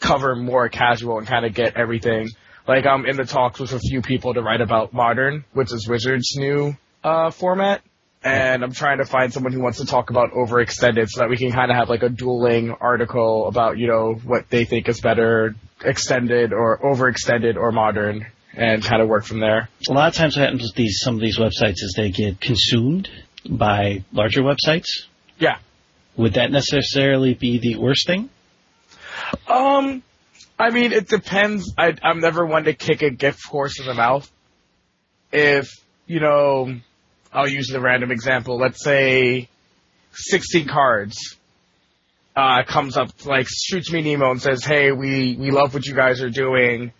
cover 0.00 0.36
more 0.36 0.68
casual 0.68 1.18
and 1.18 1.26
kind 1.26 1.46
of 1.46 1.54
get 1.54 1.76
everything. 1.76 2.28
Like 2.68 2.86
I'm 2.86 3.06
in 3.06 3.16
the 3.16 3.24
talks 3.24 3.58
with 3.58 3.72
a 3.72 3.78
few 3.78 4.02
people 4.02 4.34
to 4.34 4.42
write 4.42 4.60
about 4.60 4.92
Modern, 4.92 5.44
which 5.52 5.72
is 5.72 5.88
Wizards' 5.88 6.34
new 6.36 6.76
uh, 7.02 7.30
format 7.30 7.82
and 8.24 8.62
I'm 8.62 8.72
trying 8.72 8.98
to 8.98 9.04
find 9.04 9.32
someone 9.32 9.52
who 9.52 9.60
wants 9.60 9.78
to 9.78 9.86
talk 9.86 10.10
about 10.10 10.32
overextended 10.32 11.08
so 11.08 11.20
that 11.20 11.28
we 11.28 11.36
can 11.36 11.50
kind 11.50 11.70
of 11.70 11.76
have 11.76 11.88
like 11.88 12.02
a 12.02 12.08
dueling 12.08 12.70
article 12.80 13.48
about, 13.48 13.78
you 13.78 13.88
know, 13.88 14.14
what 14.14 14.48
they 14.48 14.64
think 14.64 14.88
is 14.88 15.00
better, 15.00 15.54
extended 15.84 16.52
or 16.52 16.78
overextended 16.78 17.56
or 17.56 17.72
modern 17.72 18.26
and 18.54 18.82
kind 18.82 19.02
of 19.02 19.08
work 19.08 19.24
from 19.24 19.40
there. 19.40 19.68
A 19.88 19.92
lot 19.92 20.08
of 20.08 20.14
times 20.14 20.36
what 20.36 20.44
happens 20.44 20.62
with 20.62 20.74
these, 20.74 21.00
some 21.02 21.16
of 21.16 21.20
these 21.20 21.38
websites 21.38 21.82
is 21.82 21.94
they 21.96 22.10
get 22.10 22.40
consumed 22.40 23.08
by 23.48 24.04
larger 24.12 24.42
websites. 24.42 25.06
Yeah. 25.38 25.58
Would 26.16 26.34
that 26.34 26.50
necessarily 26.50 27.34
be 27.34 27.58
the 27.58 27.76
worst 27.76 28.06
thing? 28.06 28.28
Um, 29.48 30.02
I 30.58 30.70
mean, 30.70 30.92
it 30.92 31.08
depends. 31.08 31.72
I, 31.78 31.94
I'm 32.02 32.20
never 32.20 32.44
one 32.44 32.64
to 32.64 32.74
kick 32.74 33.02
a 33.02 33.10
gift 33.10 33.46
horse 33.46 33.80
in 33.80 33.86
the 33.86 33.94
mouth. 33.94 34.30
If, 35.32 35.70
you 36.06 36.20
know, 36.20 36.74
I'll 37.32 37.48
use 37.48 37.68
the 37.68 37.80
random 37.80 38.10
example. 38.10 38.58
Let's 38.58 38.84
say 38.84 39.48
16 40.12 40.68
cards 40.68 41.38
uh, 42.36 42.62
comes 42.64 42.96
up, 42.96 43.10
like 43.24 43.46
shoots 43.48 43.90
me 43.90 44.00
an 44.00 44.06
email 44.06 44.30
and 44.30 44.40
says, 44.40 44.64
"Hey, 44.64 44.92
we 44.92 45.36
we 45.38 45.50
love 45.50 45.74
what 45.74 45.86
you 45.86 45.94
guys 45.94 46.22
are 46.22 46.30
doing. 46.30 46.92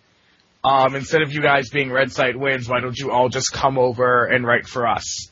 Um, 0.63 0.95
instead 0.95 1.21
of 1.21 1.33
you 1.33 1.41
guys 1.41 1.69
being 1.69 1.91
red 1.91 2.11
site 2.11 2.37
wins, 2.37 2.69
why 2.69 2.79
don't 2.79 2.97
you 2.97 3.11
all 3.11 3.29
just 3.29 3.51
come 3.51 3.77
over 3.77 4.25
and 4.25 4.45
write 4.45 4.67
for 4.67 4.87
us? 4.87 5.31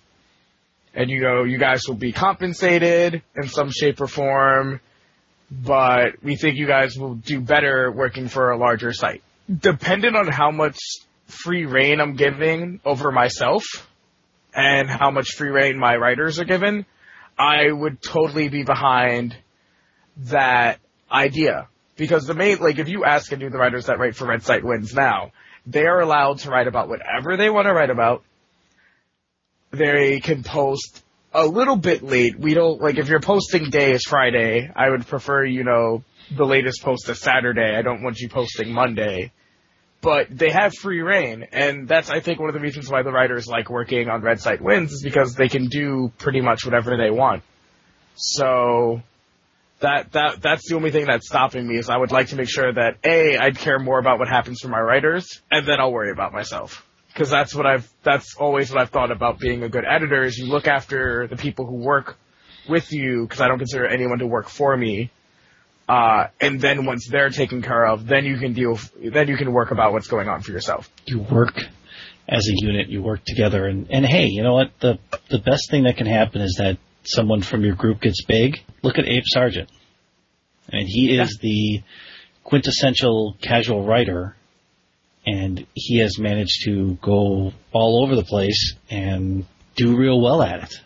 And 0.94 1.10
you 1.10 1.22
know, 1.22 1.44
you 1.44 1.58
guys 1.58 1.84
will 1.88 1.96
be 1.96 2.12
compensated 2.12 3.22
in 3.36 3.48
some 3.48 3.72
shape 3.72 4.02
or 4.02 4.08
form, 4.08 4.82
but 5.50 6.22
we 6.24 6.36
think 6.36 6.58
you 6.58 6.68
guys 6.68 6.98
will 6.98 7.16
do 7.16 7.40
better 7.40 7.92
working 7.92 8.28
for 8.28 8.52
a 8.52 8.58
larger 8.58 8.94
site." 8.94 9.24
dependent 9.60 10.16
on 10.16 10.28
how 10.28 10.52
much 10.52 10.78
free 11.28 11.66
reign 11.66 12.00
I'm 12.00 12.16
giving 12.16 12.80
over 12.86 13.12
myself 13.12 13.64
and 14.54 14.90
how 14.90 15.12
much 15.12 15.36
free 15.36 15.50
reign 15.50 15.78
my 15.78 15.96
writers 15.96 16.40
are 16.40 16.46
given, 16.46 16.86
I 17.38 17.72
would 17.72 18.02
totally 18.02 18.50
be 18.50 18.64
behind 18.64 19.36
that 20.18 20.80
idea. 21.12 21.68
Because 21.96 22.26
the 22.26 22.34
main, 22.34 22.58
like, 22.58 22.80
if 22.80 22.90
you 22.90 23.06
ask 23.06 23.32
any 23.32 23.46
of 23.46 23.52
the 23.52 23.58
writers 23.58 23.86
that 23.86 24.00
write 24.00 24.16
for 24.16 24.28
Red 24.28 24.44
Site 24.44 24.64
Wins 24.64 24.94
now, 24.94 25.32
they 25.66 25.86
are 25.86 26.02
allowed 26.02 26.40
to 26.40 26.50
write 26.50 26.68
about 26.68 26.90
whatever 26.90 27.38
they 27.38 27.50
want 27.50 27.68
to 27.68 27.74
write 27.74 27.90
about. 27.90 28.24
They 29.72 30.20
can 30.20 30.44
post 30.44 31.04
a 31.34 31.46
little 31.46 31.78
bit 31.78 32.04
late. 32.04 32.38
We 32.38 32.54
don't, 32.54 32.82
like, 32.82 32.98
if 32.98 33.08
your 33.08 33.22
posting 33.22 33.70
day 33.70 33.92
is 33.92 34.04
Friday, 34.04 34.70
I 34.76 34.90
would 34.90 35.08
prefer, 35.08 35.46
you 35.46 35.64
know, 35.64 36.04
the 36.36 36.46
latest 36.46 36.84
post 36.84 37.10
is 37.10 37.20
Saturday. 37.20 37.76
I 37.76 37.82
don't 37.82 38.04
want 38.04 38.20
you 38.20 38.30
posting 38.30 38.74
Monday. 38.74 39.32
But 40.02 40.28
they 40.30 40.50
have 40.50 40.74
free 40.74 41.02
reign, 41.02 41.48
and 41.52 41.88
that's, 41.88 42.10
I 42.10 42.22
think, 42.22 42.40
one 42.40 42.50
of 42.50 42.56
the 42.56 42.60
reasons 42.60 42.90
why 42.90 43.04
the 43.04 43.12
writers 43.12 43.48
like 43.48 43.70
working 43.70 44.10
on 44.10 44.22
Red 44.22 44.42
Site 44.42 44.60
Wins 44.60 44.92
is 44.92 45.04
because 45.04 45.36
they 45.36 45.48
can 45.48 45.68
do 45.68 46.12
pretty 46.18 46.42
much 46.42 46.66
whatever 46.66 46.98
they 46.98 47.12
want. 47.12 47.44
So, 48.16 49.04
that 49.82 50.12
that 50.14 50.42
that's 50.42 50.70
the 50.70 50.76
only 50.76 50.92
thing 50.92 51.06
that's 51.06 51.28
stopping 51.28 51.68
me 51.68 51.78
is 51.78 51.90
I 51.90 51.98
would 51.98 52.12
like 52.12 52.28
to 52.28 52.36
make 52.36 52.50
sure 52.50 52.72
that 52.72 52.98
a 53.04 53.38
I'd 53.38 53.58
care 53.58 53.80
more 53.80 54.00
about 54.00 54.20
what 54.20 54.28
happens 54.28 54.60
for 54.62 54.70
my 54.70 54.80
writers 54.80 55.42
and 55.52 55.68
then 55.68 55.80
I'll 55.80 55.92
worry 55.92 56.12
about 56.12 56.32
myself 56.32 56.88
because 57.14 57.30
that's 57.30 57.54
what 57.54 57.66
I've 57.66 57.92
that's 58.04 58.36
always 58.36 58.72
what 58.72 58.82
I've 58.82 58.90
thought 58.90 59.12
about 59.12 59.40
being 59.40 59.64
a 59.64 59.70
good 59.70 59.86
editor 59.86 60.24
is 60.24 60.38
you 60.38 60.46
look 60.46 60.68
after 60.68 61.28
the 61.28 61.36
people 61.36 61.66
who 61.66 61.76
work 61.76 62.18
with 62.70 62.92
you 62.92 63.24
because 63.24 63.42
I 63.42 63.48
don't 63.48 63.58
consider 63.58 63.88
anyone 63.88 64.20
to 64.20 64.28
work 64.28 64.50
for 64.50 64.76
me. 64.76 65.12
Uh, 65.90 66.28
and 66.40 66.62
then 66.62 66.86
once 66.86 67.08
they're 67.10 67.30
taken 67.30 67.62
care 67.62 67.86
of, 67.86 68.08
then 68.08 68.24
you 68.24 68.38
can 68.38 68.54
deal. 68.54 68.80
Then 69.04 69.28
you 69.28 69.36
can 69.36 69.52
work 69.52 69.72
about 69.72 69.92
what's 69.92 70.08
going 70.08 70.30
on 70.30 70.42
for 70.42 70.52
yourself. 70.52 70.90
You 71.06 71.20
work 71.20 71.60
as 72.30 72.48
a 72.48 72.66
unit. 72.66 72.88
You 72.88 73.02
work 73.02 73.26
together, 73.26 73.66
and 73.66 73.88
and 73.90 74.06
hey, 74.06 74.28
you 74.28 74.42
know 74.42 74.54
what? 74.54 74.72
The 74.80 75.00
the 75.30 75.40
best 75.40 75.70
thing 75.70 75.84
that 75.84 75.98
can 75.98 76.08
happen 76.08 76.42
is 76.42 76.56
that 76.60 76.78
someone 77.04 77.42
from 77.42 77.66
your 77.66 77.76
group 77.76 78.02
gets 78.02 78.24
big. 78.24 78.60
Look 78.84 79.00
at 79.00 79.06
Abe 79.06 79.24
Sargent. 79.26 79.70
I 80.72 80.78
mean, 80.78 80.88
he 80.88 81.18
is 81.18 81.38
the 81.42 81.82
quintessential 82.44 83.36
casual 83.42 83.86
writer, 83.86 84.36
and 85.26 85.66
he 85.74 86.00
has 86.00 86.18
managed 86.18 86.64
to 86.66 86.98
go 87.02 87.54
all 87.72 88.04
over 88.04 88.16
the 88.16 88.24
place 88.24 88.76
and 88.90 89.46
do 89.76 89.96
real 89.96 90.22
well 90.22 90.42
at 90.42 90.64
it. 90.64 90.82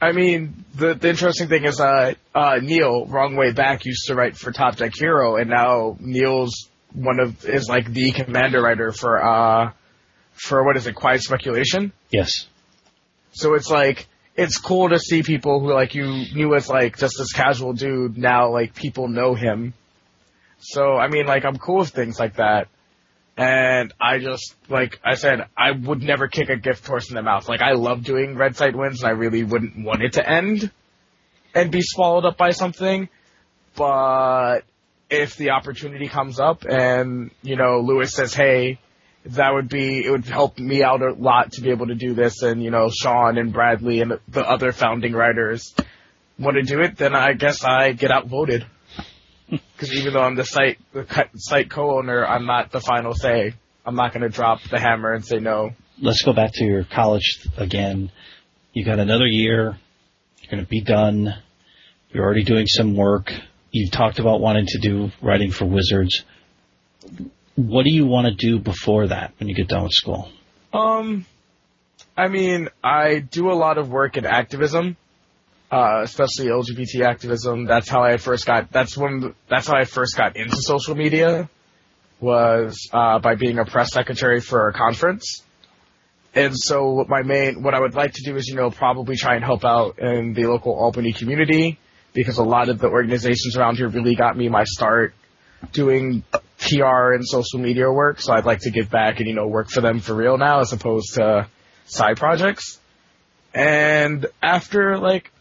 I 0.00 0.12
mean, 0.12 0.64
the, 0.74 0.94
the 0.94 1.10
interesting 1.10 1.48
thing 1.48 1.64
is, 1.64 1.78
uh, 1.78 2.14
uh, 2.34 2.58
Neil, 2.62 3.06
wrong 3.06 3.36
way 3.36 3.52
back, 3.52 3.84
used 3.84 4.06
to 4.06 4.14
write 4.14 4.36
for 4.36 4.50
Top 4.50 4.76
Deck 4.76 4.92
Hero, 4.98 5.36
and 5.36 5.50
now 5.50 5.96
Neil's 6.00 6.68
one 6.92 7.20
of, 7.20 7.44
is 7.44 7.68
like 7.68 7.92
the 7.92 8.10
commander 8.12 8.62
writer 8.62 8.92
for, 8.92 9.22
uh, 9.22 9.72
for 10.32 10.64
what 10.64 10.76
is 10.76 10.86
it, 10.86 10.94
Quiet 10.94 11.22
Speculation? 11.22 11.92
Yes. 12.10 12.46
So 13.32 13.54
it's 13.54 13.68
like, 13.68 14.08
it's 14.36 14.56
cool 14.56 14.88
to 14.88 14.98
see 14.98 15.22
people 15.22 15.60
who 15.60 15.72
like 15.72 15.94
you 15.94 16.06
knew 16.34 16.54
as 16.54 16.68
like 16.68 16.96
just 16.96 17.16
this 17.18 17.32
casual 17.32 17.74
dude, 17.74 18.16
now 18.16 18.50
like 18.50 18.74
people 18.74 19.06
know 19.08 19.34
him. 19.34 19.74
So, 20.60 20.96
I 20.96 21.08
mean, 21.08 21.26
like, 21.26 21.44
I'm 21.44 21.56
cool 21.56 21.78
with 21.78 21.90
things 21.90 22.18
like 22.18 22.36
that. 22.36 22.68
And 23.36 23.92
I 24.00 24.18
just, 24.18 24.54
like 24.68 25.00
I 25.04 25.14
said, 25.14 25.46
I 25.56 25.70
would 25.70 26.02
never 26.02 26.28
kick 26.28 26.50
a 26.50 26.56
gift 26.56 26.86
horse 26.86 27.08
in 27.08 27.14
the 27.14 27.22
mouth. 27.22 27.48
Like, 27.48 27.62
I 27.62 27.72
love 27.72 28.04
doing 28.04 28.36
Red 28.36 28.56
Site 28.56 28.76
Wins, 28.76 29.02
and 29.02 29.08
I 29.08 29.12
really 29.12 29.44
wouldn't 29.44 29.82
want 29.82 30.02
it 30.02 30.14
to 30.14 30.28
end 30.28 30.70
and 31.54 31.70
be 31.70 31.80
swallowed 31.82 32.26
up 32.26 32.36
by 32.36 32.50
something. 32.50 33.08
But 33.76 34.60
if 35.08 35.36
the 35.36 35.50
opportunity 35.50 36.08
comes 36.08 36.38
up 36.38 36.64
and, 36.68 37.30
you 37.42 37.56
know, 37.56 37.80
Lewis 37.80 38.12
says, 38.12 38.34
hey, 38.34 38.78
that 39.26 39.52
would 39.52 39.68
be, 39.68 40.04
it 40.04 40.10
would 40.10 40.26
help 40.26 40.58
me 40.58 40.82
out 40.82 41.02
a 41.02 41.12
lot 41.12 41.52
to 41.52 41.60
be 41.60 41.70
able 41.70 41.86
to 41.86 41.94
do 41.94 42.14
this, 42.14 42.42
and, 42.42 42.62
you 42.62 42.70
know, 42.70 42.90
Sean 42.90 43.38
and 43.38 43.52
Bradley 43.52 44.00
and 44.00 44.18
the 44.28 44.42
other 44.42 44.72
founding 44.72 45.12
writers 45.12 45.74
want 46.38 46.56
to 46.56 46.62
do 46.62 46.80
it, 46.80 46.96
then 46.96 47.14
I 47.14 47.34
guess 47.34 47.64
I 47.64 47.92
get 47.92 48.10
outvoted. 48.10 48.66
Because 49.80 49.94
even 49.94 50.12
though 50.12 50.22
I'm 50.22 50.34
the 50.34 50.44
site 50.44 50.78
the 50.92 51.28
site 51.36 51.70
co-owner, 51.70 52.26
I'm 52.26 52.44
not 52.44 52.70
the 52.70 52.80
final 52.80 53.14
say. 53.14 53.54
I'm 53.86 53.94
not 53.94 54.12
going 54.12 54.22
to 54.22 54.28
drop 54.28 54.60
the 54.70 54.78
hammer 54.78 55.12
and 55.14 55.24
say 55.24 55.38
no. 55.38 55.70
Let's 56.00 56.22
go 56.22 56.34
back 56.34 56.52
to 56.54 56.64
your 56.64 56.84
college 56.84 57.46
again. 57.56 58.12
You 58.74 58.84
got 58.84 58.98
another 58.98 59.26
year. 59.26 59.78
You're 60.40 60.50
going 60.50 60.62
to 60.62 60.68
be 60.68 60.82
done. 60.82 61.34
You're 62.10 62.24
already 62.24 62.44
doing 62.44 62.66
some 62.66 62.94
work. 62.94 63.32
You've 63.70 63.90
talked 63.90 64.18
about 64.18 64.40
wanting 64.40 64.66
to 64.66 64.78
do 64.78 65.10
writing 65.22 65.50
for 65.50 65.64
Wizards. 65.64 66.24
What 67.56 67.84
do 67.84 67.90
you 67.90 68.06
want 68.06 68.26
to 68.26 68.34
do 68.34 68.58
before 68.58 69.08
that 69.08 69.32
when 69.38 69.48
you 69.48 69.54
get 69.54 69.68
done 69.68 69.84
with 69.84 69.92
school? 69.92 70.30
Um, 70.72 71.24
I 72.16 72.28
mean, 72.28 72.68
I 72.84 73.20
do 73.20 73.50
a 73.50 73.54
lot 73.54 73.78
of 73.78 73.88
work 73.88 74.16
in 74.16 74.26
activism 74.26 74.96
uh, 75.70 76.00
especially 76.02 76.46
LGBT 76.46 77.04
activism. 77.06 77.64
That's 77.64 77.88
how 77.88 78.02
I 78.02 78.16
first 78.16 78.46
got. 78.46 78.70
That's 78.72 78.96
when. 78.96 79.34
That's 79.48 79.66
how 79.66 79.76
I 79.76 79.84
first 79.84 80.16
got 80.16 80.36
into 80.36 80.56
social 80.56 80.94
media. 80.94 81.48
Was 82.20 82.88
uh, 82.92 83.18
by 83.18 83.34
being 83.34 83.58
a 83.58 83.64
press 83.64 83.92
secretary 83.92 84.40
for 84.40 84.68
a 84.68 84.72
conference. 84.74 85.42
And 86.34 86.54
so 86.56 86.90
what 86.90 87.08
my 87.08 87.22
main, 87.22 87.62
what 87.62 87.74
I 87.74 87.80
would 87.80 87.94
like 87.94 88.12
to 88.12 88.22
do 88.22 88.36
is, 88.36 88.46
you 88.46 88.54
know, 88.54 88.70
probably 88.70 89.16
try 89.16 89.34
and 89.34 89.44
help 89.44 89.64
out 89.64 89.98
in 89.98 90.34
the 90.34 90.46
local 90.46 90.74
Albany 90.74 91.12
community 91.12 91.78
because 92.12 92.38
a 92.38 92.44
lot 92.44 92.68
of 92.68 92.78
the 92.78 92.88
organizations 92.88 93.56
around 93.56 93.76
here 93.76 93.88
really 93.88 94.14
got 94.14 94.36
me 94.36 94.48
my 94.48 94.64
start 94.64 95.14
doing 95.72 96.22
PR 96.58 97.12
and 97.12 97.26
social 97.26 97.58
media 97.58 97.90
work. 97.90 98.20
So 98.20 98.32
I'd 98.32 98.44
like 98.44 98.60
to 98.60 98.70
give 98.70 98.90
back 98.90 99.18
and, 99.18 99.28
you 99.28 99.34
know, 99.34 99.46
work 99.46 99.70
for 99.70 99.80
them 99.80 100.00
for 100.00 100.14
real 100.14 100.38
now 100.38 100.60
as 100.60 100.72
opposed 100.72 101.14
to 101.14 101.48
side 101.86 102.18
projects. 102.18 102.78
And 103.52 104.26
after 104.40 104.98
like 104.98 105.32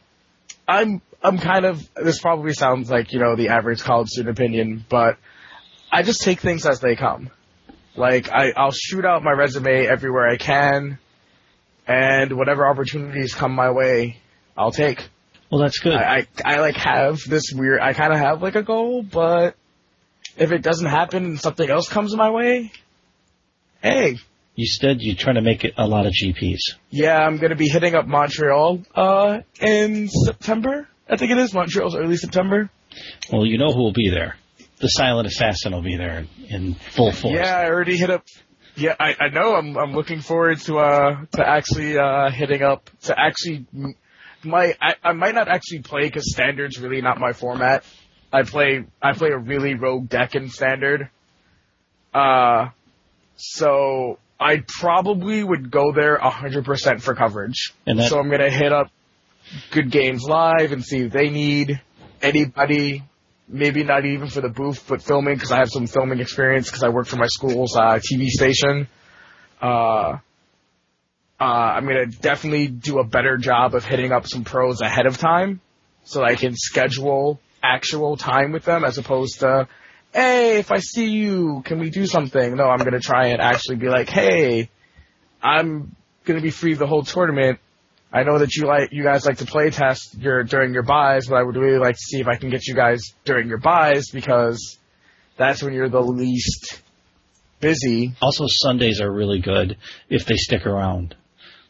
I'm 0.70 1.02
I'm 1.22 1.40
kind 1.40 1.66
of 1.66 1.90
this 1.96 2.20
probably 2.20 2.54
sounds 2.54 2.92
like 2.92 3.12
you 3.12 3.20
know 3.20 3.36
the 3.36 3.50
average 3.50 3.82
college 3.82 4.10
student 4.10 4.38
opinion, 4.38 4.86
but 4.88 5.18
I 5.92 6.04
just 6.04 6.22
take 6.22 6.40
things 6.40 6.66
as 6.68 6.80
they 6.80 6.96
come. 6.96 7.32
Like 7.96 8.30
I 8.32 8.54
I'll 8.56 8.72
shoot 8.72 9.04
out 9.04 9.24
my 9.24 9.32
resume 9.32 9.88
everywhere 9.88 10.30
I 10.30 10.38
can, 10.38 11.00
and 11.88 12.38
whatever 12.38 12.68
opportunities 12.68 13.34
come 13.34 13.54
my 13.54 13.72
way, 13.72 14.18
I'll 14.56 14.72
take. 14.72 15.10
Well, 15.52 15.60
that's 15.60 15.80
good. 15.80 15.96
I 15.96 16.28
I, 16.46 16.54
I 16.54 16.60
like 16.60 16.76
have 16.76 17.18
this 17.28 17.52
weird. 17.52 17.82
I 17.82 17.94
kind 17.94 18.14
of 18.14 18.20
have 18.20 18.44
like 18.44 18.56
a 18.56 18.64
goal, 18.64 19.02
but 19.02 19.56
if 20.38 20.52
it 20.52 20.62
doesn't 20.62 20.88
happen 20.88 21.26
and 21.26 21.40
something 21.40 21.68
else 21.68 21.90
comes 21.90 22.16
my 22.16 22.30
way, 22.30 22.72
hey, 23.82 24.20
you 24.60 24.68
said 24.68 25.02
you're 25.02 25.16
trying 25.16 25.36
to 25.36 25.42
make 25.42 25.64
it 25.64 25.74
a 25.78 25.88
lot 25.88 26.06
of 26.06 26.12
GPs. 26.12 26.60
Yeah, 26.90 27.18
I'm 27.18 27.38
going 27.38 27.52
to 27.52 27.56
be 27.56 27.70
hitting 27.70 27.96
up 27.96 28.06
Montreal 28.06 28.82
uh, 28.94 29.40
in 29.62 30.10
September. 30.10 30.86
I 31.10 31.16
think 31.16 31.32
it 31.32 31.38
is 31.38 31.54
Montreal's 31.54 31.96
early 31.96 32.18
September. 32.18 32.70
Well, 33.32 33.46
you 33.46 33.58
know 33.58 33.72
who 33.72 33.82
will 33.82 33.94
be 33.94 34.10
there. 34.10 34.36
The 34.82 34.90
Silent 34.90 35.28
Assassin 35.28 35.72
will 35.72 35.82
be 35.82 35.96
there 35.96 36.26
in 36.50 36.74
full 36.74 37.14
force. 37.14 37.36
Yeah, 37.36 37.58
I 37.58 37.68
already 37.68 37.96
hit 37.96 38.10
up. 38.10 38.26
Yeah, 38.76 38.96
I, 39.00 39.16
I 39.18 39.30
know. 39.30 39.56
I'm 39.56 39.78
I'm 39.78 39.94
looking 39.94 40.20
forward 40.20 40.60
to 40.62 40.80
uh 40.80 41.26
to 41.32 41.48
actually 41.48 41.98
uh 41.98 42.30
hitting 42.30 42.62
up 42.62 42.90
to 43.04 43.16
actually 43.18 43.66
my 44.44 44.76
I, 44.82 44.96
I 45.04 45.14
might 45.14 45.36
not 45.36 45.48
actually 45.48 45.80
play 45.80 46.04
because 46.04 46.32
standard's 46.32 46.80
really 46.80 47.02
not 47.02 47.18
my 47.18 47.32
format. 47.32 47.86
I 48.32 48.44
play 48.44 48.86
I 49.02 49.14
play 49.14 49.30
a 49.30 49.38
really 49.38 49.76
rogue 49.76 50.10
deck 50.10 50.36
in 50.36 50.50
standard. 50.50 51.10
Uh, 52.14 52.70
so 53.36 54.20
I 54.40 54.64
probably 54.80 55.44
would 55.44 55.70
go 55.70 55.92
there 55.92 56.18
100% 56.18 57.02
for 57.02 57.14
coverage. 57.16 57.74
And 57.86 58.00
that- 58.00 58.10
so 58.10 58.20
I'm 58.20 58.30
going 58.30 58.42
to 58.42 58.50
hit 58.50 58.72
up 58.72 58.90
Good 59.72 59.92
Games 59.92 60.24
Live 60.24 60.72
and 60.72 60.84
see 60.84 61.00
if 61.00 61.12
they 61.12 61.30
need 61.30 61.82
anybody, 62.22 63.04
maybe 63.48 63.84
not 63.84 64.06
even 64.06 64.28
for 64.28 64.42
the 64.42 64.50
booth, 64.50 64.86
but 64.88 65.02
filming, 65.02 65.36
because 65.36 65.52
I 65.52 65.58
have 65.58 65.70
some 65.70 65.88
filming 65.88 66.20
experience, 66.20 66.68
because 66.70 66.84
I 66.84 66.90
work 66.90 67.08
for 67.08 67.18
my 67.18 67.28
school's 67.28 67.76
uh, 67.76 68.00
TV 68.00 68.28
station. 68.28 68.88
Uh, 69.62 70.18
uh, 71.40 71.44
I'm 71.44 71.86
going 71.86 72.10
to 72.10 72.18
definitely 72.18 72.68
do 72.68 73.00
a 73.00 73.04
better 73.04 73.38
job 73.38 73.74
of 73.76 73.84
hitting 73.86 74.12
up 74.12 74.28
some 74.28 74.44
pros 74.44 74.82
ahead 74.82 75.06
of 75.06 75.18
time, 75.18 75.62
so 76.04 76.24
I 76.24 76.36
can 76.36 76.56
schedule 76.56 77.40
actual 77.64 78.18
time 78.18 78.52
with 78.52 78.66
them 78.66 78.84
as 78.86 78.98
opposed 78.98 79.40
to 79.42 79.68
hey, 80.14 80.60
if 80.60 80.72
I 80.72 80.80
see 80.80 81.10
you, 81.10 81.62
can 81.66 81.80
we 81.80 81.90
do 81.90 82.06
something? 82.06 82.56
No, 82.56 82.66
I'm 82.66 82.80
gonna 82.80 83.00
try 83.00 83.28
and 83.28 83.42
actually 83.42 83.78
be 83.78 83.90
like, 83.90 84.10
hey, 84.10 84.70
I'm 85.42 85.96
gonna 86.26 86.42
be 86.42 86.52
free 86.52 86.74
the 86.74 86.88
whole 86.88 87.04
tournament. 87.04 87.60
I 88.12 88.24
know 88.24 88.40
that 88.40 88.56
you 88.56 88.66
like, 88.66 88.90
you 88.92 89.04
guys 89.04 89.26
like 89.26 89.38
to 89.38 89.46
play 89.46 89.70
test 89.70 90.16
your, 90.18 90.44
during 90.44 90.74
your 90.74 90.84
buys, 90.84 91.28
but 91.28 91.36
I 91.36 91.44
would 91.44 91.56
really 91.56 91.78
like 91.78 91.96
to 91.96 92.02
see 92.02 92.20
if 92.20 92.28
I 92.28 92.38
can 92.38 92.50
get 92.50 92.66
you 92.66 92.74
guys 92.74 93.00
during 93.24 93.48
your 93.48 93.60
buys 93.60 94.10
because 94.12 94.80
that's 95.38 95.62
when 95.62 95.74
you're 95.74 95.90
the 95.90 96.02
least 96.02 96.82
busy. 97.60 98.14
Also, 98.20 98.46
Sundays 98.48 99.00
are 99.00 99.12
really 99.12 99.40
good 99.40 99.78
if 100.10 100.26
they 100.26 100.36
stick 100.36 100.66
around. 100.66 101.16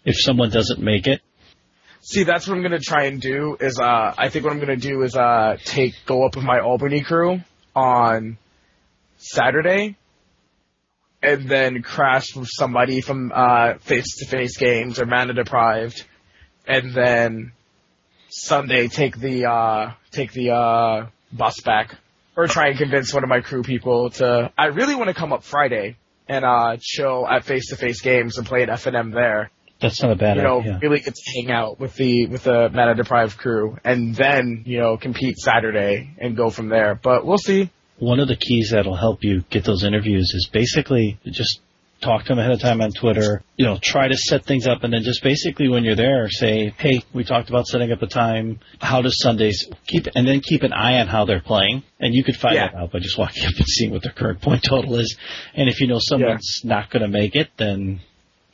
If 0.05 0.15
someone 0.17 0.49
doesn't 0.49 0.79
make 0.81 1.07
it, 1.07 1.21
See, 2.01 2.23
that's 2.23 2.47
what 2.47 2.55
I'm 2.55 2.63
gonna 2.63 2.79
try 2.79 3.05
and 3.05 3.21
do. 3.21 3.57
Is 3.59 3.77
uh, 3.77 4.13
I 4.17 4.29
think 4.29 4.45
what 4.45 4.53
I'm 4.53 4.59
gonna 4.59 4.77
do 4.77 5.03
is 5.03 5.15
uh, 5.15 5.57
take 5.65 5.93
go 6.05 6.25
up 6.25 6.35
with 6.35 6.45
my 6.45 6.59
Albany 6.59 7.01
crew 7.01 7.41
on 7.79 8.37
Saturday 9.17 9.95
and 11.21 11.49
then 11.49 11.81
crash 11.81 12.35
with 12.35 12.49
somebody 12.51 13.01
from 13.01 13.31
uh, 13.33 13.75
face-to-face 13.79 14.57
games 14.57 14.99
or 14.99 15.05
mana 15.05 15.33
deprived, 15.33 16.05
and 16.65 16.93
then 16.93 17.51
Sunday 18.29 18.87
take 18.87 19.17
the 19.17 19.45
uh, 19.45 19.91
take 20.11 20.31
the 20.31 20.51
uh, 20.51 21.07
bus 21.31 21.59
back, 21.61 21.95
or 22.37 22.47
try 22.47 22.69
and 22.69 22.77
convince 22.77 23.13
one 23.13 23.23
of 23.23 23.29
my 23.29 23.41
crew 23.41 23.63
people 23.63 24.09
to. 24.11 24.51
I 24.57 24.67
really 24.67 24.95
want 24.95 25.09
to 25.09 25.13
come 25.13 25.33
up 25.33 25.43
Friday 25.43 25.97
and 26.27 26.45
uh, 26.45 26.77
chill 26.79 27.27
at 27.27 27.43
face-to-face 27.43 28.01
games 28.01 28.37
and 28.37 28.45
play 28.45 28.63
at 28.63 28.69
FNM 28.69 29.13
there. 29.13 29.51
That's 29.81 30.01
not 30.01 30.11
a 30.11 30.15
bad 30.15 30.37
You 30.37 30.43
know, 30.43 30.59
idea. 30.59 30.79
really 30.81 30.99
get 30.99 31.15
to 31.15 31.31
hang 31.41 31.51
out 31.51 31.79
with 31.79 31.95
the 31.95 32.27
with 32.27 32.43
the 32.43 32.69
mana 32.73 32.95
deprived 32.95 33.37
crew, 33.37 33.77
and 33.85 34.13
then 34.15 34.63
you 34.65 34.77
know 34.79 34.97
compete 34.97 35.37
Saturday 35.37 36.11
and 36.17 36.35
go 36.35 36.49
from 36.49 36.67
there. 36.69 36.95
But 36.95 37.25
we'll 37.25 37.37
see. 37.37 37.69
One 37.97 38.19
of 38.19 38.27
the 38.27 38.35
keys 38.35 38.71
that'll 38.73 38.95
help 38.95 39.23
you 39.23 39.43
get 39.49 39.63
those 39.65 39.83
interviews 39.83 40.31
is 40.33 40.49
basically 40.51 41.17
just 41.25 41.59
talk 42.01 42.23
to 42.23 42.29
them 42.29 42.39
ahead 42.39 42.51
of 42.53 42.61
time 42.61 42.79
on 42.79 42.91
Twitter. 42.91 43.43
You 43.57 43.65
know, 43.65 43.77
try 43.81 44.07
to 44.07 44.15
set 44.17 44.45
things 44.45 44.67
up, 44.67 44.83
and 44.83 44.93
then 44.93 45.03
just 45.03 45.21
basically 45.23 45.67
when 45.69 45.83
you're 45.85 45.95
there, 45.97 46.29
say, 46.29 46.73
"Hey, 46.77 47.01
we 47.13 47.23
talked 47.23 47.49
about 47.49 47.67
setting 47.67 47.91
up 47.91 48.01
a 48.01 48.07
time. 48.07 48.59
How 48.81 49.01
does 49.01 49.15
Sundays 49.21 49.65
keep?" 49.87 50.07
And 50.15 50.27
then 50.27 50.41
keep 50.41 50.63
an 50.63 50.73
eye 50.73 50.99
on 50.99 51.07
how 51.07 51.23
they're 51.25 51.41
playing, 51.41 51.83
and 52.01 52.13
you 52.13 52.23
could 52.23 52.35
find 52.37 52.55
Yeah. 52.55 52.67
that 52.67 52.75
out 52.75 52.91
by 52.91 52.99
just 52.99 53.17
walking 53.17 53.45
up 53.45 53.53
and 53.55 53.65
seeing 53.67 53.91
what 53.91 54.01
their 54.03 54.13
current 54.13 54.41
point 54.41 54.63
total 54.63 54.95
is. 54.99 55.17
And 55.55 55.69
if 55.69 55.79
you 55.81 55.87
know 55.87 55.99
someone's 56.01 56.61
not 56.65 56.89
going 56.89 57.01
to 57.03 57.09
make 57.09 57.35
it, 57.35 57.49
then 57.57 57.99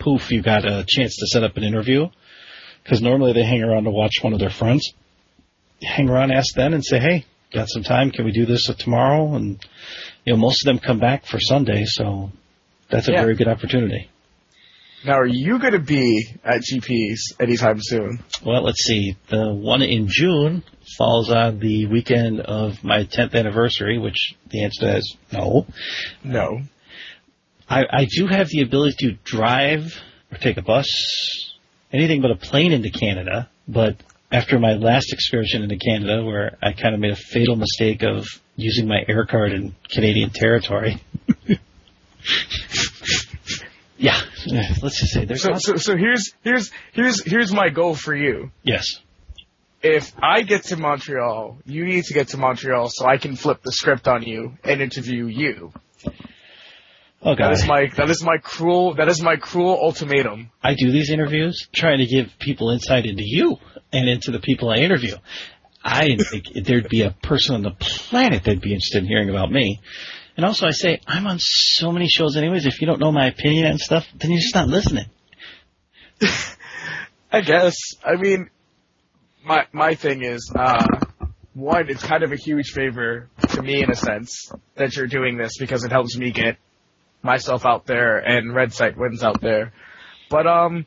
poof, 0.06 0.32
you 0.32 0.41
got 0.41 0.64
a 0.66 0.86
chance 0.88 1.18
to 1.18 1.28
set 1.28 1.43
up 1.43 1.58
an 1.58 1.64
interview. 1.64 2.08
Because 2.84 3.01
normally 3.01 3.34
they 3.34 3.43
hang 3.43 3.64
around 3.64 3.86
to 3.86 3.89
watch 3.89 4.14
one 4.22 4.34
of 4.34 4.39
their 4.39 4.51
friends. 4.51 4.93
Hang 5.82 6.08
around, 6.08 6.32
ask 6.32 6.53
them, 6.53 6.74
and 6.74 6.86
say, 6.86 6.99
"Hey, 6.99 7.26
got 7.51 7.68
some 7.68 7.82
time? 7.84 8.12
Can 8.12 8.26
we 8.26 8.32
do 8.32 8.45
this 8.45 8.68
tomorrow?" 8.78 9.34
And 9.34 9.58
you 10.24 10.34
know, 10.34 10.38
most 10.38 10.64
of 10.64 10.68
them 10.68 10.78
come 10.80 10.99
back 10.99 11.26
for 11.26 11.39
Sunday, 11.39 11.84
so 11.86 12.32
that's 12.89 13.08
a 13.08 13.12
Yeah. 13.12 13.22
very 13.22 13.36
good 13.36 13.47
opportunity. 13.47 14.08
Now, 15.03 15.20
are 15.20 15.28
you 15.28 15.60
going 15.60 15.74
to 15.74 15.80
be 15.80 16.28
at 16.43 16.62
GPs 16.62 17.39
anytime 17.39 17.80
soon? 17.80 18.20
Well, 18.43 18.64
let's 18.64 18.84
see. 18.84 19.16
The 19.30 19.53
one 19.53 19.82
in 19.82 20.08
June 20.10 20.64
falls 20.97 21.32
on 21.32 21.60
the 21.60 21.86
weekend 21.88 22.39
of 22.39 22.84
my 22.84 23.03
10th 23.03 23.36
anniversary, 23.36 23.97
which 23.99 24.36
the 24.49 24.64
answer 24.64 24.82
to 24.82 24.86
that 24.88 24.97
is 24.97 25.18
no. 25.32 25.68
No. 26.24 26.62
I, 27.70 27.84
I 27.89 28.05
do 28.05 28.28
have 28.28 28.47
the 28.49 28.61
ability 28.61 28.95
to 28.99 29.11
drive 29.24 29.93
or 30.32 30.38
take 30.38 30.57
a 30.57 30.61
bus, 30.61 31.55
anything 31.91 32.22
but 32.22 32.32
a 32.32 32.36
plane 32.36 32.72
into 32.72 32.89
Canada, 32.89 33.49
but 33.68 33.97
after 34.32 34.59
my 34.59 34.74
last 34.74 35.11
excursion 35.13 35.63
into 35.63 35.78
Canada, 35.78 36.24
where 36.24 36.57
I 36.61 36.74
kind 36.74 36.93
of 36.93 36.99
made 36.99 37.11
a 37.11 37.16
fatal 37.16 37.55
mistake 37.55 38.03
of 38.03 38.26
using 38.55 38.88
my 38.88 39.03
air 39.07 39.26
card 39.26 39.53
in 39.53 39.76
Canadian 39.89 40.30
territory. 40.30 41.01
yeah, 43.97 44.20
let's 44.82 44.99
just 44.99 45.13
say 45.13 45.26
there's 45.26 45.41
So, 45.41 45.53
so, 45.55 45.76
so 45.78 45.97
here's 45.97 46.34
here's 46.43 46.72
here's 46.93 47.24
here's 47.24 47.53
my 47.53 47.70
goal 47.70 47.95
for 47.95 48.16
you. 48.16 48.51
yes. 48.63 48.99
If 49.82 50.13
I 50.22 50.41
get 50.41 50.63
to 50.66 50.78
Montreal, 50.78 51.59
you 51.66 51.86
need 51.86 52.05
to 52.05 52.13
get 52.16 52.30
to 52.30 52.38
Montreal 52.38 52.89
so 52.91 53.05
I 53.05 53.18
can 53.18 53.36
flip 53.36 53.61
the 53.61 53.72
script 53.72 54.07
on 54.07 54.24
you 54.24 54.53
and 54.63 54.82
interview 54.82 55.28
you. 55.28 55.74
Oh 57.28 57.34
That 57.34 57.53
is 57.53 57.65
my 57.65 57.88
that 57.97 58.11
is 58.11 58.23
my 58.23 58.38
cruel 58.38 58.93
that 58.93 59.07
is 59.07 59.19
my 59.19 59.36
cruel 59.36 59.80
ultimatum. 59.82 60.51
I 60.61 60.76
do 60.76 60.91
these 60.91 61.09
interviews 61.09 61.67
trying 61.73 61.97
to 61.97 62.05
give 62.05 62.38
people 62.38 62.69
insight 62.69 63.07
into 63.07 63.23
you 63.26 63.57
and 63.91 64.07
into 64.07 64.30
the 64.30 64.39
people 64.39 64.69
I 64.69 64.78
interview. 64.78 65.15
I 65.84 66.07
didn't 66.07 66.26
think 66.26 66.45
there'd 66.65 66.88
be 66.88 67.01
a 67.01 67.15
person 67.23 67.55
on 67.55 67.63
the 67.63 67.71
planet 67.71 68.43
that'd 68.43 68.61
be 68.61 68.73
interested 68.73 68.99
in 68.99 69.07
hearing 69.07 69.32
about 69.32 69.51
me. 69.51 69.82
And 70.38 70.45
also 70.45 70.67
I 70.67 70.71
say, 70.71 71.01
I'm 71.07 71.26
on 71.26 71.38
so 71.39 71.91
many 71.91 72.07
shows 72.07 72.38
anyways, 72.38 72.67
if 72.67 72.80
you 72.80 72.86
don't 72.86 72.99
know 72.99 73.11
my 73.11 73.28
opinion 73.28 73.65
and 73.65 73.80
stuff, 73.80 74.05
then 74.15 74.30
you're 74.30 74.41
just 74.41 74.53
not 74.53 74.67
listening. 74.67 75.05
I 77.32 77.41
guess. 77.41 77.76
I 78.03 78.17
mean, 78.17 78.51
my 79.43 79.65
my 79.73 79.95
thing 79.95 80.23
is, 80.23 80.51
uh, 80.55 80.86
one, 81.55 81.89
it's 81.89 82.03
kind 82.03 82.21
of 82.21 82.32
a 82.32 82.36
huge 82.36 82.69
favor 82.71 83.30
to 83.49 83.61
me 83.63 83.82
in 83.82 83.89
a 83.89 83.95
sense 83.95 84.51
that 84.76 84.95
you're 84.95 85.07
doing 85.07 85.38
this 85.38 85.57
because 85.57 85.84
it 85.84 85.91
helps 85.91 86.15
me 86.17 86.32
get 86.32 86.57
myself 87.26 87.65
out 87.65 87.86
there 87.86 88.17
and 88.17 88.53
Red 88.55 88.71
Sight 88.73 88.97
wins 88.97 89.23
out 89.23 89.41
there. 89.41 89.73
But 90.30 90.47
um, 90.47 90.86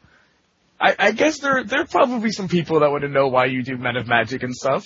I, 0.80 0.94
I 0.98 1.10
guess 1.12 1.40
there 1.40 1.64
there 1.64 1.80
are 1.82 1.86
probably 1.86 2.30
some 2.30 2.48
people 2.48 2.80
that 2.80 2.90
want 2.90 3.02
to 3.02 3.08
know 3.08 3.28
why 3.28 3.46
you 3.46 3.62
do 3.62 3.76
Men 3.76 3.96
of 3.96 4.06
Magic 4.06 4.42
and 4.42 4.54
stuff. 4.54 4.84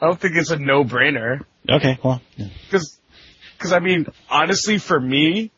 I 0.00 0.06
don't 0.06 0.18
think 0.18 0.36
it's 0.36 0.50
a 0.50 0.56
no 0.56 0.82
brainer 0.82 1.44
Okay, 1.68 1.98
well, 2.02 2.22
yeah. 2.36 2.48
because 2.64 2.98
because 3.56 3.72
I 3.72 3.80
mean 3.80 4.06
honestly 4.30 4.78
for 4.78 4.98
me, 4.98 5.50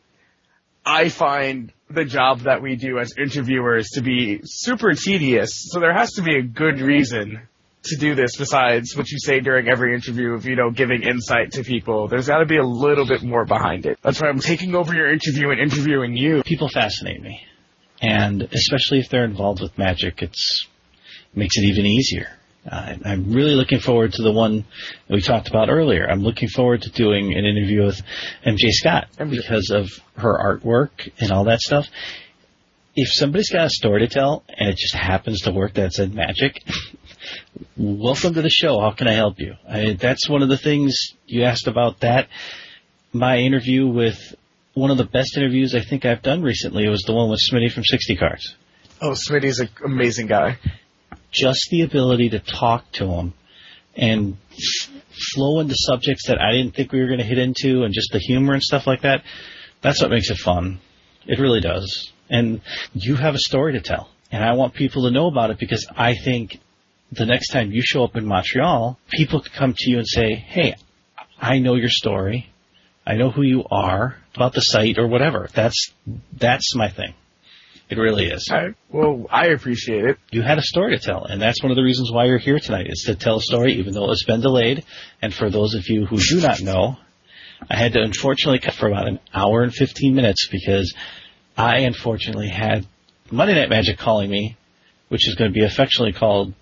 I 0.85 1.09
find 1.09 1.71
the 1.89 2.05
job 2.05 2.41
that 2.41 2.61
we 2.61 2.75
do 2.75 2.99
as 2.99 3.13
interviewers 3.17 3.89
to 3.91 4.01
be 4.01 4.41
super 4.43 4.93
tedious. 4.93 5.69
So 5.71 5.79
there 5.79 5.93
has 5.93 6.11
to 6.13 6.21
be 6.23 6.35
a 6.37 6.41
good 6.41 6.81
reason 6.81 7.47
to 7.85 7.97
do 7.97 8.15
this 8.15 8.37
besides 8.37 8.95
what 8.95 9.09
you 9.09 9.17
say 9.19 9.39
during 9.39 9.67
every 9.67 9.93
interview 9.93 10.33
of 10.33 10.45
you 10.45 10.55
know 10.55 10.71
giving 10.71 11.03
insight 11.03 11.51
to 11.53 11.63
people. 11.63 12.07
There's 12.07 12.27
got 12.27 12.39
to 12.39 12.45
be 12.45 12.57
a 12.57 12.65
little 12.65 13.05
bit 13.05 13.23
more 13.23 13.45
behind 13.45 13.85
it. 13.85 13.99
That's 14.01 14.21
why 14.21 14.29
I'm 14.29 14.39
taking 14.39 14.75
over 14.75 14.93
your 14.93 15.11
interview 15.11 15.49
and 15.49 15.59
interviewing 15.59 16.15
you. 16.15 16.43
people 16.43 16.69
fascinate 16.69 17.21
me. 17.21 17.41
And 18.01 18.41
especially 18.41 18.99
if 18.99 19.09
they're 19.09 19.25
involved 19.25 19.61
with 19.61 19.77
magic, 19.77 20.21
it's 20.21 20.67
makes 21.35 21.57
it 21.57 21.63
even 21.63 21.85
easier. 21.85 22.27
Uh, 22.69 22.95
I'm 23.03 23.33
really 23.33 23.55
looking 23.55 23.79
forward 23.79 24.13
to 24.13 24.23
the 24.23 24.31
one 24.31 24.65
that 25.07 25.15
we 25.15 25.21
talked 25.21 25.49
about 25.49 25.69
earlier. 25.69 26.07
I'm 26.09 26.21
looking 26.21 26.47
forward 26.47 26.83
to 26.83 26.91
doing 26.91 27.33
an 27.33 27.45
interview 27.45 27.83
with 27.85 28.01
MJ 28.45 28.69
Scott 28.69 29.07
because 29.17 29.69
of 29.69 29.89
her 30.15 30.37
artwork 30.37 31.11
and 31.19 31.31
all 31.31 31.45
that 31.45 31.59
stuff. 31.59 31.87
If 32.95 33.09
somebody's 33.11 33.49
got 33.49 33.65
a 33.65 33.69
story 33.69 34.07
to 34.07 34.07
tell 34.07 34.43
and 34.47 34.69
it 34.69 34.77
just 34.77 34.95
happens 34.95 35.41
to 35.41 35.51
work 35.51 35.73
that's 35.73 35.99
in 35.99 36.13
magic, 36.13 36.61
welcome 37.77 38.33
to 38.33 38.41
the 38.41 38.49
show. 38.49 38.79
How 38.79 38.91
can 38.91 39.07
I 39.07 39.13
help 39.13 39.39
you? 39.39 39.55
I, 39.67 39.93
that's 39.93 40.29
one 40.29 40.41
of 40.41 40.49
the 40.49 40.57
things 40.57 40.95
you 41.25 41.43
asked 41.43 41.67
about 41.67 42.01
that. 42.01 42.27
My 43.11 43.37
interview 43.37 43.87
with 43.87 44.17
one 44.73 44.91
of 44.91 44.97
the 44.97 45.05
best 45.05 45.37
interviews 45.37 45.75
I 45.75 45.81
think 45.81 46.05
I've 46.05 46.21
done 46.21 46.41
recently 46.41 46.87
was 46.87 47.03
the 47.03 47.13
one 47.13 47.29
with 47.29 47.39
Smitty 47.39 47.71
from 47.71 47.83
60 47.83 48.15
Cards. 48.15 48.55
Oh, 49.01 49.11
Smitty's 49.11 49.59
an 49.59 49.69
amazing 49.83 50.27
guy. 50.27 50.57
Just 51.31 51.67
the 51.71 51.81
ability 51.81 52.29
to 52.29 52.39
talk 52.39 52.91
to 52.93 53.05
him 53.05 53.33
and 53.95 54.37
flow 55.35 55.59
into 55.59 55.75
subjects 55.77 56.27
that 56.27 56.41
I 56.41 56.51
didn't 56.51 56.75
think 56.75 56.91
we 56.91 56.99
were 56.99 57.07
going 57.07 57.19
to 57.19 57.25
hit 57.25 57.37
into 57.37 57.83
and 57.83 57.93
just 57.93 58.11
the 58.11 58.19
humor 58.19 58.53
and 58.53 58.63
stuff 58.63 58.87
like 58.87 59.01
that. 59.01 59.23
That's 59.81 60.01
what 60.01 60.09
makes 60.09 60.29
it 60.29 60.37
fun. 60.37 60.79
It 61.27 61.39
really 61.39 61.61
does. 61.61 62.11
And 62.29 62.61
you 62.93 63.15
have 63.15 63.35
a 63.35 63.39
story 63.39 63.73
to 63.73 63.81
tell. 63.81 64.09
And 64.31 64.43
I 64.43 64.53
want 64.53 64.73
people 64.73 65.03
to 65.03 65.11
know 65.11 65.27
about 65.27 65.51
it 65.51 65.59
because 65.59 65.87
I 65.95 66.15
think 66.15 66.59
the 67.15 67.25
next 67.25 67.49
time 67.49 67.71
you 67.71 67.81
show 67.83 68.03
up 68.03 68.15
in 68.15 68.25
Montreal, 68.25 68.99
people 69.09 69.41
could 69.41 69.53
come 69.53 69.73
to 69.75 69.89
you 69.89 69.97
and 69.97 70.07
say, 70.07 70.35
hey, 70.35 70.75
I 71.39 71.59
know 71.59 71.75
your 71.75 71.89
story. 71.89 72.49
I 73.05 73.15
know 73.15 73.29
who 73.29 73.43
you 73.43 73.65
are 73.69 74.17
about 74.35 74.53
the 74.53 74.61
site 74.61 74.97
or 74.97 75.07
whatever. 75.07 75.49
That's, 75.53 75.91
that's 76.31 76.75
my 76.75 76.89
thing. 76.89 77.13
It 77.89 77.97
really 77.97 78.27
is. 78.27 78.49
I, 78.51 78.69
well, 78.89 79.27
I 79.29 79.47
appreciate 79.47 80.05
it. 80.05 80.17
You 80.31 80.41
had 80.41 80.57
a 80.57 80.63
story 80.63 80.97
to 80.97 81.03
tell, 81.03 81.25
and 81.25 81.41
that's 81.41 81.61
one 81.61 81.71
of 81.71 81.75
the 81.75 81.83
reasons 81.83 82.11
why 82.11 82.25
you're 82.25 82.37
here 82.37 82.57
tonight 82.57 82.87
is 82.89 83.03
to 83.07 83.15
tell 83.15 83.37
a 83.37 83.41
story, 83.41 83.73
even 83.73 83.93
though 83.93 84.09
it's 84.11 84.23
been 84.23 84.41
delayed. 84.41 84.85
And 85.21 85.33
for 85.33 85.49
those 85.49 85.75
of 85.75 85.87
you 85.89 86.05
who 86.05 86.17
do 86.17 86.41
not 86.41 86.61
know, 86.61 86.97
I 87.69 87.77
had 87.77 87.93
to 87.93 88.01
unfortunately 88.01 88.59
cut 88.59 88.73
for 88.73 88.87
about 88.87 89.07
an 89.07 89.19
hour 89.33 89.61
and 89.61 89.73
15 89.73 90.15
minutes 90.15 90.47
because 90.49 90.95
I 91.57 91.79
unfortunately 91.79 92.49
had 92.49 92.87
Monday 93.29 93.55
Night 93.55 93.69
Magic 93.69 93.97
calling 93.97 94.29
me, 94.29 94.57
which 95.09 95.27
is 95.27 95.35
going 95.35 95.51
to 95.51 95.59
be 95.59 95.65
affectionately 95.65 96.13
called 96.13 96.53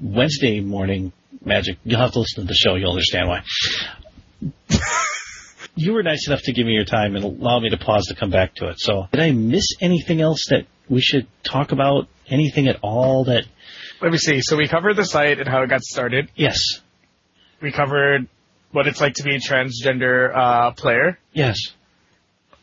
Wednesday 0.00 0.60
Morning 0.60 1.12
Magic. 1.44 1.78
You'll 1.84 2.00
have 2.00 2.12
to 2.12 2.20
listen 2.20 2.44
to 2.44 2.48
the 2.48 2.54
show. 2.54 2.74
You'll 2.74 2.90
understand 2.92 3.28
why. 3.28 3.42
you 5.76 5.92
were 5.92 6.02
nice 6.02 6.26
enough 6.26 6.42
to 6.42 6.52
give 6.52 6.66
me 6.66 6.72
your 6.72 6.84
time 6.84 7.16
and 7.16 7.24
allow 7.24 7.60
me 7.60 7.70
to 7.70 7.76
pause 7.78 8.06
to 8.06 8.14
come 8.14 8.30
back 8.30 8.54
to 8.56 8.68
it. 8.68 8.80
So, 8.80 9.06
did 9.12 9.20
I 9.20 9.32
miss 9.32 9.66
anything 9.80 10.20
else 10.20 10.46
that 10.50 10.66
we 10.88 11.00
should 11.00 11.26
talk 11.42 11.72
about? 11.72 12.08
Anything 12.28 12.68
at 12.68 12.78
all 12.82 13.24
that? 13.24 13.44
Let 14.00 14.12
me 14.12 14.18
see. 14.18 14.40
So 14.40 14.56
we 14.56 14.68
covered 14.68 14.94
the 14.94 15.04
site 15.04 15.40
and 15.40 15.48
how 15.48 15.62
it 15.62 15.68
got 15.68 15.82
started. 15.82 16.30
Yes, 16.36 16.56
We 17.60 17.72
covered 17.72 18.28
what 18.72 18.86
it's 18.86 19.00
like 19.00 19.14
to 19.14 19.24
be 19.24 19.34
a 19.34 19.40
transgender 19.40 20.34
uh, 20.34 20.70
player. 20.72 21.18
yes, 21.32 21.58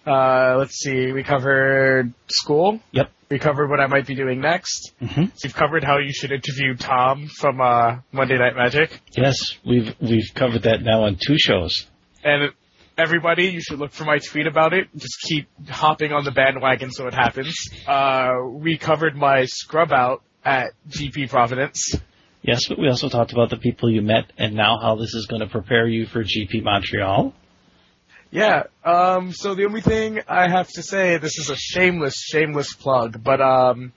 Uh, 0.07 0.55
let's 0.57 0.75
see. 0.79 1.11
We 1.11 1.23
covered 1.23 2.13
school. 2.29 2.79
yep. 2.91 3.11
We 3.29 3.39
covered 3.39 3.69
what 3.69 3.81
I 3.81 3.87
might 3.87 4.07
be 4.07 4.15
doing 4.15 4.39
next. 4.39 4.93
hmm 5.01 5.25
We've 5.43 5.53
covered 5.53 5.83
how 5.83 5.97
you 5.97 6.13
should 6.13 6.31
interview 6.31 6.75
Tom 6.77 7.27
from 7.27 7.59
uh, 7.59 7.97
Monday 8.13 8.37
Night 8.37 8.55
Magic. 8.55 8.89
Yes, 9.17 9.35
we've 9.65 9.93
we've 9.99 10.31
covered 10.33 10.63
that 10.63 10.81
now 10.81 11.03
on 11.03 11.17
two 11.21 11.35
shows. 11.37 11.85
And 12.23 12.51
everybody, 12.97 13.47
you 13.47 13.59
should 13.61 13.79
look 13.79 13.91
for 13.91 14.05
my 14.05 14.19
tweet 14.19 14.47
about 14.47 14.71
it. 14.73 14.87
Just 14.95 15.17
keep 15.27 15.49
hopping 15.67 16.13
on 16.13 16.23
the 16.23 16.31
bandwagon 16.31 16.89
so 16.91 17.07
it 17.07 17.13
happens. 17.13 17.53
Uh, 17.85 18.31
we 18.49 18.77
covered 18.77 19.15
my 19.15 19.43
scrub 19.45 19.91
out 19.91 20.23
at 20.45 20.71
GP 20.89 21.29
Providence. 21.29 21.95
Yes, 22.43 22.61
but 22.69 22.79
we 22.79 22.87
also 22.87 23.09
talked 23.09 23.33
about 23.33 23.49
the 23.49 23.57
people 23.57 23.91
you 23.91 24.01
met 24.01 24.31
and 24.37 24.55
now 24.55 24.77
how 24.81 24.95
this 24.95 25.13
is 25.13 25.25
going 25.25 25.41
to 25.41 25.47
prepare 25.47 25.85
you 25.85 26.05
for 26.05 26.23
GP 26.23 26.63
Montreal. 26.63 27.33
Yeah. 28.31 28.63
Um. 28.83 29.31
So 29.31 29.55
the 29.55 29.65
only 29.65 29.81
thing 29.81 30.19
I 30.27 30.49
have 30.49 30.67
to 30.69 30.83
say, 30.83 31.17
this 31.17 31.37
is 31.37 31.49
a 31.49 31.55
shameless, 31.55 32.15
shameless 32.21 32.73
plug, 32.73 33.23
but 33.23 33.41
um, 33.41 33.93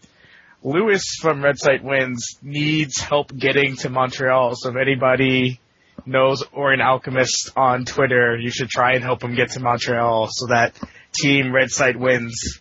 Lewis 0.63 1.03
from 1.21 1.43
Red 1.43 1.59
Site 1.59 1.83
Wins 1.83 2.39
needs 2.43 2.99
help 3.01 3.37
getting 3.37 3.77
to 3.77 3.91
Montreal. 3.91 4.53
So 4.57 4.71
if 4.71 4.77
anybody 4.77 5.61
knows 6.07 6.43
or 6.53 6.73
an 6.73 6.81
Alchemist 6.81 7.51
on 7.57 7.85
Twitter, 7.85 8.37
you 8.39 8.51
should 8.51 8.69
try 8.71 8.95
and 8.95 9.03
help 9.03 9.23
him 9.23 9.35
get 9.35 9.51
to 9.53 9.61
Montreal 9.61 10.29
so 10.31 10.47
that 10.47 10.75
Team 11.13 11.53
Red 11.55 11.71
Site 11.71 11.99
Wins 11.99 12.61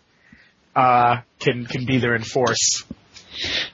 uh, 0.76 1.18
can 1.40 1.66
can 1.66 1.86
be 1.86 2.00
there 2.00 2.16
in 2.16 2.24
force. 2.24 2.84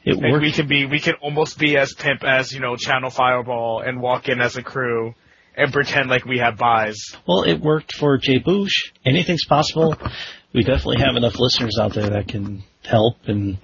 It 0.04 0.18
And 0.18 0.32
worked. 0.34 0.44
we 0.44 0.52
can 0.52 0.68
be 0.68 0.86
we 0.86 1.00
can 1.00 1.16
almost 1.22 1.58
be 1.58 1.78
as 1.78 1.94
pimp 1.94 2.24
as 2.24 2.52
you 2.52 2.60
know 2.60 2.76
Channel 2.76 3.10
Fireball 3.10 3.82
and 3.86 4.02
walk 4.02 4.28
in 4.28 4.42
as 4.42 4.58
a 4.58 4.62
crew 4.64 5.16
and 5.58 5.72
pretend 5.72 6.10
like 6.10 6.26
we 6.26 6.40
have 6.40 6.58
buys. 6.58 6.98
Well, 7.28 7.44
it 7.44 7.60
worked 7.60 7.94
for 7.94 8.18
Jay 8.18 8.40
Boosh. 8.40 8.92
Anything's 9.06 9.46
possible. 9.46 9.96
We 10.54 10.62
definitely 10.64 11.02
have 11.06 11.16
enough 11.16 11.40
listeners 11.40 11.78
out 11.80 11.94
there 11.94 12.10
that 12.12 12.28
can 12.28 12.64
help 12.84 13.18
and 13.28 13.58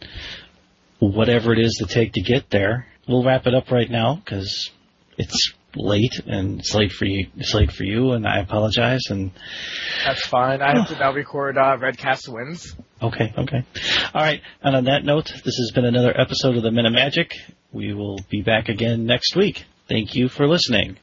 whatever 1.00 1.54
it 1.54 1.60
is 1.60 1.76
to 1.80 1.86
take 1.86 2.14
to 2.14 2.22
get 2.22 2.50
there. 2.50 2.88
We'll 3.08 3.24
wrap 3.24 3.48
it 3.48 3.56
up 3.56 3.72
right 3.72 3.90
now 3.90 4.16
because 4.16 4.70
it's 5.18 5.54
late 5.76 6.20
and 6.26 6.60
it's 6.60 6.74
late 6.74 6.92
for 6.92 7.06
you. 7.06 7.28
It's 7.38 7.54
late 7.54 7.72
for 7.72 7.84
you, 7.84 8.12
and 8.12 8.28
I 8.28 8.40
apologize. 8.40 9.02
And 9.10 9.32
That's 10.06 10.26
fine. 10.28 10.62
I 10.62 10.78
have 10.78 10.90
to 10.90 11.00
now 11.00 11.14
record 11.14 11.58
uh, 11.58 11.78
Redcast 11.78 12.28
wins. 12.30 12.76
okay, 13.02 13.34
okay, 13.38 13.66
all 14.14 14.22
right. 14.22 14.42
And 14.62 14.76
on 14.76 14.84
that 14.86 15.04
note, 15.04 15.26
this 15.28 15.58
has 15.58 15.72
been 15.74 15.86
another 15.86 16.14
episode 16.18 16.56
of 16.56 16.64
the 16.64 16.70
of 16.70 16.94
Magic. 16.94 17.34
We 17.72 17.94
will 17.94 18.20
be 18.30 18.42
back 18.42 18.70
again 18.70 19.06
next 19.06 19.36
week. 19.36 19.66
Thank 19.88 20.16
you 20.16 20.30
for 20.30 20.48
listening. 20.48 20.98